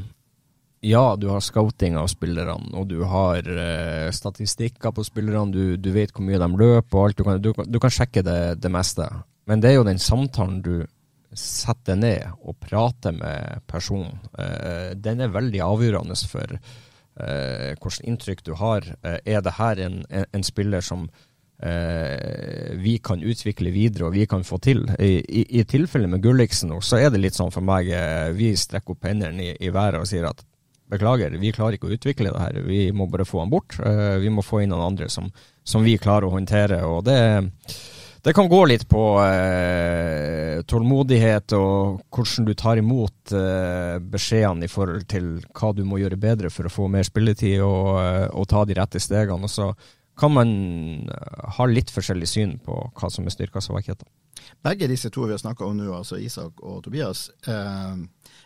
ja, 0.85 1.17
du 1.17 1.31
har 1.33 1.41
scouting 1.41 1.95
av 1.97 2.11
spillerne, 2.13 2.75
og 2.77 2.91
du 2.91 2.99
har 3.09 3.47
uh, 3.49 4.11
statistikker 4.13 4.93
på 4.93 5.05
spillerne, 5.07 5.49
du, 5.49 5.79
du, 5.81 5.89
vet 5.95 6.13
hvor 6.13 6.27
mye 6.27 6.37
de 6.37 6.49
løper 6.53 6.99
og 6.99 7.07
alt. 7.07 7.17
Du 7.17 7.25
kan, 7.25 7.41
du, 7.41 7.55
du 7.57 7.79
kan 7.81 7.95
sjekke 7.95 8.21
det, 8.27 8.41
det 8.61 8.69
meste. 8.69 9.09
Men 9.49 9.65
det 9.65 9.71
er 9.71 9.79
jo 9.79 9.87
den 9.89 10.03
samtalen 10.03 10.61
du 10.61 10.75
sette 11.39 11.97
ned 11.99 12.33
og 12.43 12.57
prate 12.63 13.13
med 13.15 13.63
personen, 13.71 14.19
eh, 14.39 14.95
den 14.97 15.21
er 15.25 15.35
veldig 15.35 15.63
avgjørende 15.65 16.17
for 16.31 16.57
eh, 16.57 17.71
hvilket 17.75 18.03
inntrykk 18.09 18.43
du 18.47 18.55
har. 18.59 18.89
Eh, 19.03 19.21
er 19.37 19.45
det 19.45 19.57
her 19.59 19.81
en, 19.87 20.03
en, 20.11 20.27
en 20.33 20.47
spiller 20.47 20.85
som 20.85 21.07
eh, 21.63 22.75
vi 22.81 22.99
kan 22.99 23.23
utvikle 23.23 23.73
videre 23.75 24.09
og 24.09 24.17
vi 24.17 24.27
kan 24.31 24.45
få 24.45 24.59
til? 24.63 24.85
I, 24.99 25.19
i, 25.21 25.45
i 25.61 25.65
tilfellet 25.69 26.11
med 26.11 26.23
Gulliksen 26.25 26.75
så 26.83 27.01
er 27.01 27.13
det 27.13 27.23
litt 27.23 27.39
sånn 27.39 27.55
for 27.55 27.65
meg 27.65 27.91
eh, 27.91 28.33
Vi 28.37 28.55
strekker 28.59 28.97
opp 28.97 29.09
hendene 29.09 29.51
i, 29.51 29.55
i, 29.61 29.73
været 29.75 30.03
og 30.03 30.11
sier 30.11 30.29
at 30.31 30.45
beklager, 30.95 31.33
vi 31.41 31.53
klarer 31.55 31.79
ikke 31.79 31.89
å 31.89 31.95
utvikle 31.97 32.31
det 32.31 32.41
her. 32.43 32.61
Vi 32.67 32.87
må 32.93 33.07
bare 33.11 33.25
få 33.27 33.41
han 33.41 33.51
bort. 33.51 33.79
Eh, 33.81 34.21
vi 34.23 34.31
må 34.31 34.45
få 34.45 34.63
inn 34.63 34.75
noen 34.75 34.93
andre 34.93 35.09
som, 35.11 35.31
som 35.65 35.85
vi 35.87 35.97
klarer 35.99 36.29
å 36.29 36.35
håndtere. 36.37 36.85
og 36.85 37.07
det 37.09 37.17
er 37.19 37.49
det 38.25 38.33
kan 38.33 38.49
gå 38.49 38.63
litt 38.65 38.87
på 38.89 39.03
eh, 39.21 40.63
tålmodighet 40.65 41.53
og 41.59 42.07
hvordan 42.09 42.47
du 42.49 42.55
tar 42.57 42.81
imot 42.81 43.35
eh, 43.37 43.99
beskjedene 44.01 44.65
i 44.65 44.73
forhold 44.73 45.05
til 45.13 45.27
hva 45.53 45.75
du 45.77 45.83
må 45.85 46.01
gjøre 46.01 46.17
bedre 46.21 46.51
for 46.53 46.65
å 46.65 46.73
få 46.73 46.89
mer 46.89 47.05
spilletid 47.05 47.61
og, 47.61 47.91
eh, 48.01 48.25
og 48.33 48.49
ta 48.49 48.65
de 48.65 48.79
rette 48.79 49.03
stegene. 49.03 49.45
Og 49.45 49.53
så 49.53 49.69
kan 50.17 50.33
man 50.33 50.55
eh, 51.13 51.43
ha 51.59 51.67
litt 51.69 51.93
forskjellig 51.93 52.31
syn 52.31 52.57
på 52.65 52.79
hva 52.97 53.13
som 53.13 53.29
er 53.29 53.35
styrker 53.35 53.65
svakheter. 53.65 54.09
Begge 54.65 54.89
disse 54.89 55.13
to 55.13 55.27
vi 55.29 55.37
har 55.37 55.43
snakka 55.43 55.69
om 55.69 55.77
nå, 55.77 55.91
altså 55.93 56.17
Isak 56.17 56.65
og 56.65 56.81
Tobias, 56.87 57.27
eh, 57.45 57.93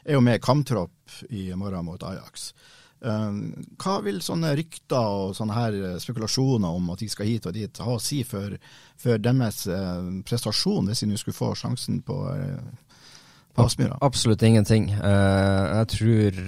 er 0.03 0.18
jo 0.18 0.24
med 0.26 0.43
kamptropp 0.43 1.22
i 1.31 1.53
morgen 1.55 1.87
mot 1.87 2.03
Ajax. 2.03 2.51
Eh, 2.51 2.78
hva 2.99 3.95
vil 4.03 4.19
sånne 4.25 4.51
rykter 4.59 5.13
og 5.21 5.37
sånne 5.39 5.55
her 5.55 5.77
spekulasjoner 6.03 6.79
om 6.81 6.91
at 6.95 7.05
de 7.05 7.09
skal 7.13 7.29
hit 7.31 7.47
og 7.47 7.55
dit 7.55 7.81
ha 7.85 7.95
å 7.95 8.03
si 8.03 8.25
for, 8.27 8.57
for 8.99 9.23
deres 9.23 9.63
eh, 9.71 10.09
prestasjon, 10.27 10.91
hvis 10.91 11.05
de 11.05 11.11
nå 11.13 11.21
skulle 11.21 11.39
få 11.39 11.53
sjansen 11.59 12.01
på, 12.03 12.19
eh, 12.33 13.07
på 13.55 13.69
Aspmyra? 13.69 14.01
Absolutt 14.03 14.43
ingenting. 14.43 14.91
jeg 14.91 15.87
tror, 15.95 16.43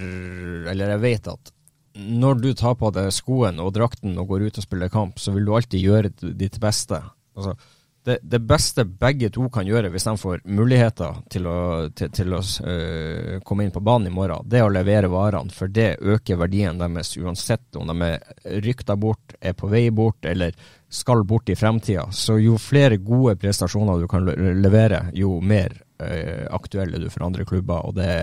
eller 0.73 0.95
jeg 0.95 1.03
vet 1.07 1.31
at 1.31 1.55
når 1.95 2.39
du 2.39 2.53
tar 2.55 2.77
på 2.79 2.91
deg 2.95 3.11
skoen 3.13 3.59
og 3.59 3.73
drakten 3.75 4.15
og 4.19 4.29
går 4.31 4.47
ut 4.47 4.59
og 4.59 4.65
spiller 4.65 4.91
kamp, 4.91 5.19
så 5.19 5.33
vil 5.35 5.47
du 5.47 5.55
alltid 5.55 5.83
gjøre 5.83 6.11
ditt 6.39 6.59
beste. 6.63 7.01
Altså, 7.35 7.55
det, 8.03 8.17
det, 8.21 8.39
beste 8.39 8.85
begge 8.85 9.29
to 9.33 9.45
kan 9.53 9.67
gjøre 9.67 9.91
hvis 9.93 10.07
de 10.07 10.13
får 10.17 10.41
muligheter 10.49 11.19
til 11.29 11.47
å, 11.49 11.57
til, 11.93 12.09
til 12.13 12.33
å 12.33 12.41
uh, 12.41 13.35
komme 13.45 13.65
inn 13.65 13.73
på 13.73 13.83
banen 13.85 14.09
i 14.09 14.13
morgen, 14.13 14.47
det 14.49 14.61
er 14.61 14.65
å 14.65 14.73
levere 14.73 15.11
varene. 15.11 15.53
For 15.53 15.69
det 15.69 15.99
øker 16.01 16.39
verdien 16.41 16.81
deres 16.81 17.13
uansett 17.21 17.77
om 17.77 17.91
de 17.91 18.09
er 18.09 18.61
rykta 18.65 18.97
bort, 18.97 19.35
er 19.39 19.53
på 19.57 19.69
vei 19.69 19.85
bort 19.93 20.25
eller 20.25 20.57
skal 20.91 21.23
bort 21.27 21.49
i 21.53 21.55
fremtida. 21.55 22.07
Så 22.11 22.39
jo 22.41 22.57
flere 22.61 22.97
gode 22.97 23.37
prestasjoner 23.41 24.01
du 24.01 24.09
kan 24.11 24.25
levere, 24.25 25.05
jo 25.13 25.37
mer 25.41 25.75
uh, 26.01 26.47
aktuell 26.57 26.97
er 26.97 27.05
du 27.05 27.09
for 27.13 27.27
andre 27.27 27.45
klubber. 27.45 27.85
og 27.85 27.99
det, 28.01 28.15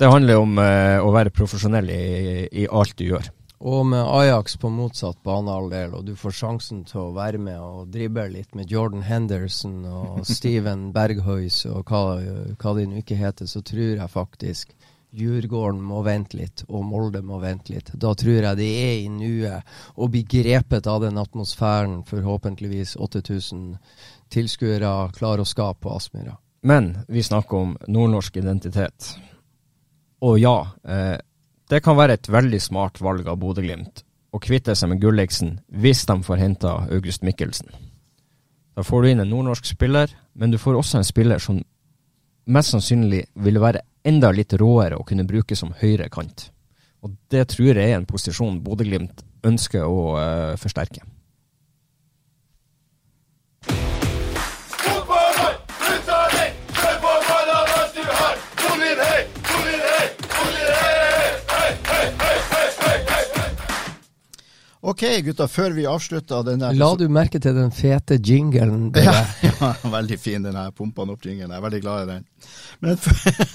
det 0.00 0.10
handler 0.10 0.42
om 0.42 0.58
uh, 0.58 0.98
å 1.06 1.14
være 1.14 1.34
profesjonell 1.34 1.92
i, 1.94 2.48
i 2.64 2.66
alt 2.66 2.98
du 2.98 3.12
gjør. 3.12 3.30
Og 3.60 3.82
med 3.86 4.00
Ajax 4.00 4.54
på 4.56 4.70
motsatt 4.72 5.18
banehalvdel, 5.26 5.92
og 5.98 6.06
du 6.08 6.14
får 6.16 6.32
sjansen 6.32 6.78
til 6.88 7.02
å 7.02 7.10
være 7.12 7.36
med 7.42 7.58
og 7.60 7.90
drible 7.92 8.30
litt 8.32 8.54
med 8.56 8.70
Jordan 8.72 9.02
Henderson 9.04 9.82
og 9.84 10.22
Steven 10.36 10.88
Berghuis 10.96 11.66
og 11.68 11.90
hva, 11.92 12.20
hva 12.56 12.72
de 12.78 12.86
nå 12.88 13.02
ikke 13.02 13.20
heter, 13.20 13.50
så 13.50 13.60
tror 13.60 14.00
jeg 14.00 14.14
faktisk 14.14 14.72
Djurgården 15.10 15.80
må 15.82 16.04
vente 16.06 16.38
litt, 16.38 16.62
og 16.68 16.84
Molde 16.86 17.20
må 17.26 17.40
vente 17.42 17.74
litt. 17.74 17.90
Da 17.98 18.12
tror 18.14 18.44
jeg 18.46 18.58
de 18.60 18.68
er 18.78 18.92
i 19.02 19.08
nuet 19.10 19.72
og 19.96 20.12
blir 20.14 20.28
grepet 20.30 20.86
av 20.86 21.02
den 21.02 21.18
atmosfæren 21.18 22.04
forhåpentligvis 22.06 22.94
8000 22.96 23.74
tilskuere 24.30 24.92
klarer 25.16 25.42
å 25.42 25.50
skape 25.50 25.82
på 25.82 25.96
Aspmyra. 25.96 26.36
Men 26.62 26.92
vi 27.08 27.24
snakker 27.26 27.58
om 27.58 27.74
nordnorsk 27.88 28.38
identitet. 28.38 29.16
Og 30.22 30.38
ja, 30.38 30.68
eh, 30.84 31.18
det 31.70 31.82
kan 31.84 31.98
være 31.98 32.18
et 32.18 32.28
veldig 32.30 32.60
smart 32.62 32.98
valg 33.02 33.28
av 33.30 33.38
Bodø-Glimt 33.40 34.02
å 34.34 34.38
kvitte 34.42 34.74
seg 34.78 34.92
med 34.92 35.00
Gulliksen 35.02 35.56
hvis 35.82 36.02
de 36.08 36.16
får 36.26 36.40
henta 36.40 36.74
August 36.90 37.24
Mikkelsen. 37.26 37.70
Da 38.74 38.84
får 38.86 39.02
du 39.02 39.10
inn 39.10 39.22
en 39.22 39.30
nordnorsk 39.30 39.66
spiller, 39.72 40.10
men 40.34 40.50
du 40.50 40.58
får 40.58 40.78
også 40.78 41.00
en 41.00 41.06
spiller 41.06 41.42
som 41.42 41.60
mest 42.50 42.74
sannsynlig 42.74 43.24
vil 43.34 43.60
være 43.62 43.82
enda 44.06 44.30
litt 44.34 44.54
råere 44.58 44.98
å 44.98 45.06
kunne 45.06 45.26
bruke 45.28 45.58
som 45.58 45.74
høyre 45.80 46.08
kant. 46.12 46.48
Og 47.04 47.14
det 47.32 47.46
tror 47.54 47.72
jeg 47.74 47.90
er 47.90 47.98
en 47.98 48.08
posisjon 48.08 48.60
Bodø-Glimt 48.64 49.24
ønsker 49.46 49.86
å 49.86 50.00
uh, 50.16 50.56
forsterke. 50.60 51.02
Ok, 64.80 65.02
gutta, 65.26 65.44
før 65.44 65.74
vi 65.76 65.82
avslutter 65.84 66.44
denne 66.46 66.70
La 66.72 66.86
du 66.96 67.04
merke 67.12 67.36
til 67.42 67.52
den 67.52 67.68
fete 67.74 68.16
jinglen? 68.16 68.88
Ja, 69.04 69.26
ja, 69.44 69.72
veldig 69.92 70.16
fin, 70.16 70.40
den 70.46 70.56
her 70.56 70.70
pumpa 70.72 71.04
opp 71.04 71.26
jinglen. 71.26 71.52
Jeg 71.52 71.58
er 71.58 71.64
veldig 71.66 71.80
glad 71.84 72.02
i 72.02 72.14
den. 72.14 72.24
Men 72.80 72.96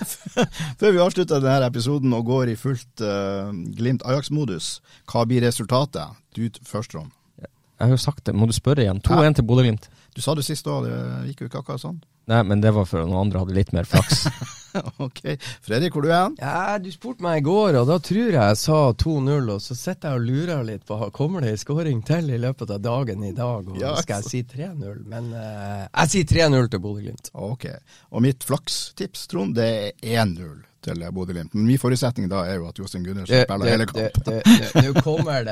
før 0.80 0.94
vi 0.94 1.02
avslutter 1.02 1.42
denne 1.42 1.66
episoden 1.66 2.14
og 2.14 2.30
går 2.30 2.54
i 2.54 2.58
fullt 2.60 3.02
uh, 3.02 3.50
Glimt 3.78 4.06
Ajax-modus, 4.06 4.80
hva 5.10 5.26
blir 5.26 5.42
resultatet? 5.48 6.14
Du 6.38 6.46
først, 6.62 6.94
Ron. 6.94 7.10
Jeg 7.42 7.90
har 7.90 7.98
jo 7.98 8.00
sagt 8.00 8.28
det, 8.30 8.36
må 8.38 8.46
du 8.46 8.54
spørre 8.56 8.86
igjen. 8.86 9.02
2-1 9.04 9.40
til 9.40 9.50
Bodø-Glimt. 9.50 9.90
Du 10.16 10.22
sa 10.22 10.38
det 10.38 10.46
sist 10.48 10.70
òg, 10.70 10.86
det 10.86 11.32
gikk 11.32 11.42
jo 11.44 11.50
ikke 11.50 11.64
akkurat 11.66 11.82
sånn. 11.82 11.98
Nei, 12.32 12.42
men 12.44 12.62
det 12.62 12.72
var 12.74 12.88
for 12.90 13.04
at 13.04 13.10
noen 13.10 13.28
andre 13.28 13.44
hadde 13.44 13.56
litt 13.58 13.72
mer 13.76 13.86
flaks. 13.86 14.26
ok. 15.06 15.22
Fredrik, 15.66 15.94
hvor 15.94 16.06
du 16.06 16.10
er 16.10 16.24
hen? 16.24 16.38
Ja, 16.42 16.78
du 16.82 16.90
spurte 16.94 17.24
meg 17.26 17.42
i 17.42 17.46
går, 17.46 17.78
og 17.80 17.90
da 17.90 18.00
tror 18.02 18.22
jeg 18.24 18.36
jeg 18.36 18.60
sa 18.62 18.80
2-0. 19.06 19.52
Og 19.54 19.62
så 19.62 19.78
sitter 19.78 20.12
jeg 20.12 20.22
og 20.22 20.26
lurer 20.26 20.68
litt 20.68 20.86
på 20.90 21.00
kommer 21.16 21.46
det 21.46 21.54
en 21.54 21.62
skåring 21.62 22.02
til 22.08 22.32
i 22.34 22.42
løpet 22.42 22.74
av 22.74 22.82
dagen 22.84 23.26
i 23.28 23.34
dag. 23.38 23.70
Og 23.70 23.82
ja, 23.82 23.94
skal 24.02 24.26
jeg 24.26 24.32
si 24.32 24.44
3-0? 24.58 25.04
Men 25.12 25.30
uh, 25.38 25.86
jeg 25.86 26.14
sier 26.16 26.32
3-0 26.34 26.72
til 26.74 26.86
Bodø-Glimt. 26.88 27.34
Ok. 27.38 27.70
Og 28.12 28.26
mitt 28.26 28.46
flakstips, 28.48 29.28
Trond, 29.32 29.58
det 29.60 29.70
er 29.76 30.26
1-0 30.26 30.64
til 30.86 31.06
Bodø-Glimt. 31.12 31.54
Men 31.56 31.68
min 31.70 31.80
forutsetning 31.82 32.30
da 32.32 32.44
er 32.48 32.60
jo 32.60 32.68
at 32.70 32.80
Jostein 32.80 33.06
Gundersen 33.06 33.46
spiller 33.46 33.72
hele 33.72 33.88
kampen. 33.90 34.42
Nå 34.86 34.94
kommer, 35.02 35.50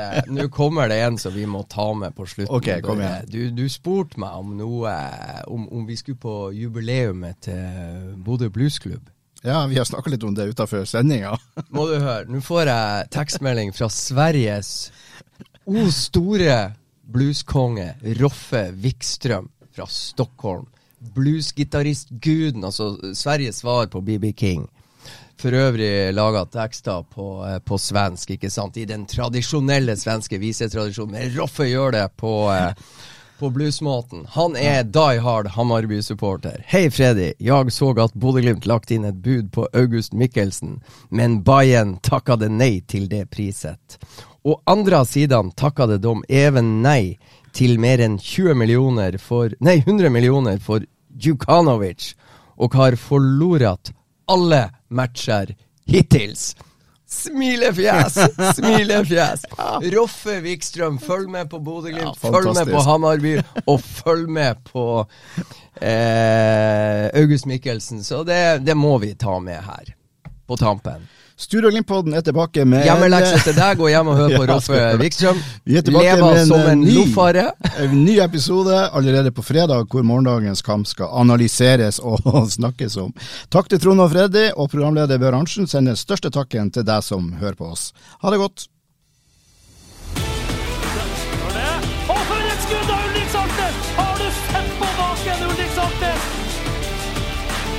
kommer, 0.54 0.90
det 0.90 1.00
en 1.04 1.18
som 1.20 1.34
vi 1.34 1.46
må 1.50 1.64
ta 1.70 1.88
med 1.98 2.14
på 2.16 2.26
slutten. 2.30 2.52
Okay, 2.54 2.82
kom 2.84 3.02
igjen. 3.02 3.30
Du, 3.30 3.40
du 3.62 3.64
spurte 3.72 4.20
meg 4.22 4.36
om 4.40 4.54
noe 4.58 4.94
om, 5.50 5.66
om, 5.68 5.86
vi 5.88 5.98
skulle 6.00 6.20
på 6.20 6.36
jubileumet 6.54 7.42
til 7.48 8.14
Bodø 8.24 8.50
Bluesklubb. 8.54 9.10
Ja, 9.44 9.66
vi 9.68 9.76
har 9.76 9.84
snakka 9.84 10.12
litt 10.12 10.24
om 10.24 10.36
det 10.36 10.48
utafor 10.54 10.86
sendinga. 10.88 11.34
må 11.76 11.88
du 11.90 11.98
høre. 11.98 12.24
Nå 12.30 12.40
får 12.44 12.70
jeg 12.70 13.10
tekstmelding 13.18 13.74
fra 13.76 13.90
Sveriges 13.92 14.70
o 15.64 15.88
store 15.92 16.58
blueskonge 17.12 17.94
Roffe 18.20 18.70
Wikstrøm 18.80 19.50
fra 19.74 19.88
Stockholm. 19.90 20.68
Bluesgitarist-guden, 21.14 22.64
altså 22.64 22.94
Sveriges 23.12 23.60
svar 23.60 23.90
på 23.92 24.00
BB 24.00 24.30
King 24.32 24.64
for 25.40 25.52
øvrig 25.52 26.14
laga 26.14 26.44
tekster 26.44 27.02
på, 27.10 27.44
eh, 27.46 27.58
på, 27.58 27.78
svensk, 27.78 28.30
ikke 28.36 28.50
sant? 28.50 28.76
I 28.76 28.86
den 28.88 29.06
tradisjonelle 29.06 29.96
svenske 29.96 30.38
visetradisjonen. 30.38 31.12
Men 31.12 31.34
Roffe 31.38 31.68
gjør 31.68 31.92
det 31.92 32.08
på, 32.16 32.34
eh, 32.52 32.72
på 33.38 33.50
bluesmåten. 33.50 34.26
Han 34.36 34.56
er 34.56 34.84
die 34.84 35.18
hard 35.20 35.48
Hammarby-supporter. 35.56 36.62
Hei, 36.66 36.88
Freddy. 36.90 37.32
Jeg 37.38 37.72
så 37.72 37.90
at 37.98 38.14
Bodø-Glimt 38.14 38.66
lagt 38.66 38.90
inn 38.90 39.04
et 39.04 39.22
bud 39.22 39.50
på 39.52 39.66
August 39.74 40.12
Mikkelsen, 40.12 40.80
men 41.10 41.42
Bayern 41.42 41.98
takka 42.00 42.36
det 42.36 42.50
nei 42.50 42.80
til 42.86 43.08
det 43.08 43.30
priset. 43.30 43.98
Og 44.44 44.62
andre 44.66 45.04
siden 45.04 45.50
takka 45.56 45.86
det 45.86 46.02
dem 46.02 46.22
even 46.28 46.82
nei 46.82 47.18
til 47.52 47.78
mer 47.80 48.00
enn 48.02 48.18
20 48.18 48.54
millioner 48.58 49.18
for 49.18 49.50
Nei, 49.60 49.78
100 49.78 50.10
millioner 50.10 50.58
for 50.58 50.84
Djukanovic, 51.14 52.14
og 52.58 52.74
har 52.74 52.96
forlorat 52.96 53.92
alle 54.26 54.70
matcher 54.88 55.54
hittils. 55.86 56.56
Smilefjes! 57.14 58.14
Smilefjes! 58.56 59.44
Roffe 59.94 60.40
Wikstrøm, 60.40 60.98
følg 60.98 61.30
med 61.30 61.50
på 61.50 61.60
Bodø-Glimt, 61.62 62.18
ja, 62.22 62.30
følg 62.30 62.54
med 62.56 62.72
på 62.72 62.82
Hamarby, 62.82 63.34
og 63.66 63.80
følg 63.80 64.30
med 64.30 64.64
på 64.66 64.86
eh, 65.80 67.04
August 67.14 67.46
Mikkelsen. 67.46 68.02
Så 68.04 68.24
det, 68.26 68.40
det 68.66 68.74
må 68.76 68.96
vi 68.98 69.14
ta 69.14 69.38
med 69.38 69.62
her, 69.62 69.94
på 70.46 70.58
tampen. 70.58 71.06
Studio 71.36 71.70
Glimt-podden 71.70 72.14
er 72.14 72.22
tilbake 72.22 72.62
med 72.62 72.84
Hjemmelekse 72.86 73.40
til 73.42 73.56
deg, 73.56 73.78
gå 73.80 73.88
hjem 73.90 74.10
og 74.12 74.18
hør 74.20 74.34
på 74.38 74.44
Roffe 74.46 74.82
Wikstrøm. 75.00 75.40
Vi 75.66 75.74
er 75.80 75.82
tilbake 75.82 76.12
Leva 76.12 76.28
med 76.30 76.42
en, 76.44 76.46
som 76.46 76.68
en 76.70 76.84
ny, 76.86 76.94
en 77.82 77.96
ny 78.04 78.14
episode 78.22 78.76
allerede 78.94 79.32
på 79.34 79.42
fredag, 79.42 79.88
hvor 79.90 80.06
morgendagens 80.06 80.62
kamp 80.62 80.86
skal 80.86 81.10
analyseres 81.10 81.98
og 81.98 82.22
snakkes 82.56 82.94
om. 83.02 83.10
Takk 83.50 83.72
til 83.72 83.82
Trond 83.82 84.04
og 84.04 84.12
Freddy, 84.14 84.52
og 84.54 84.70
programleder 84.70 85.18
Bjørn 85.18 85.40
Arntzen 85.40 85.66
sender 85.66 85.98
største 85.98 86.30
takken 86.30 86.70
til 86.70 86.86
deg 86.86 87.02
som 87.02 87.32
hører 87.40 87.58
på 87.58 87.72
oss. 87.74 87.90
Ha 88.22 88.30
det 88.30 88.38
godt. 88.38 88.68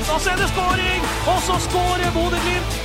Og 0.05 0.21
Da 0.25 0.31
er 0.31 0.37
det 0.37 0.49
skåring, 0.51 1.01
og 1.31 1.39
så 1.47 1.55
skårer 1.65 2.11
Bodø-Glimt! 2.13 2.84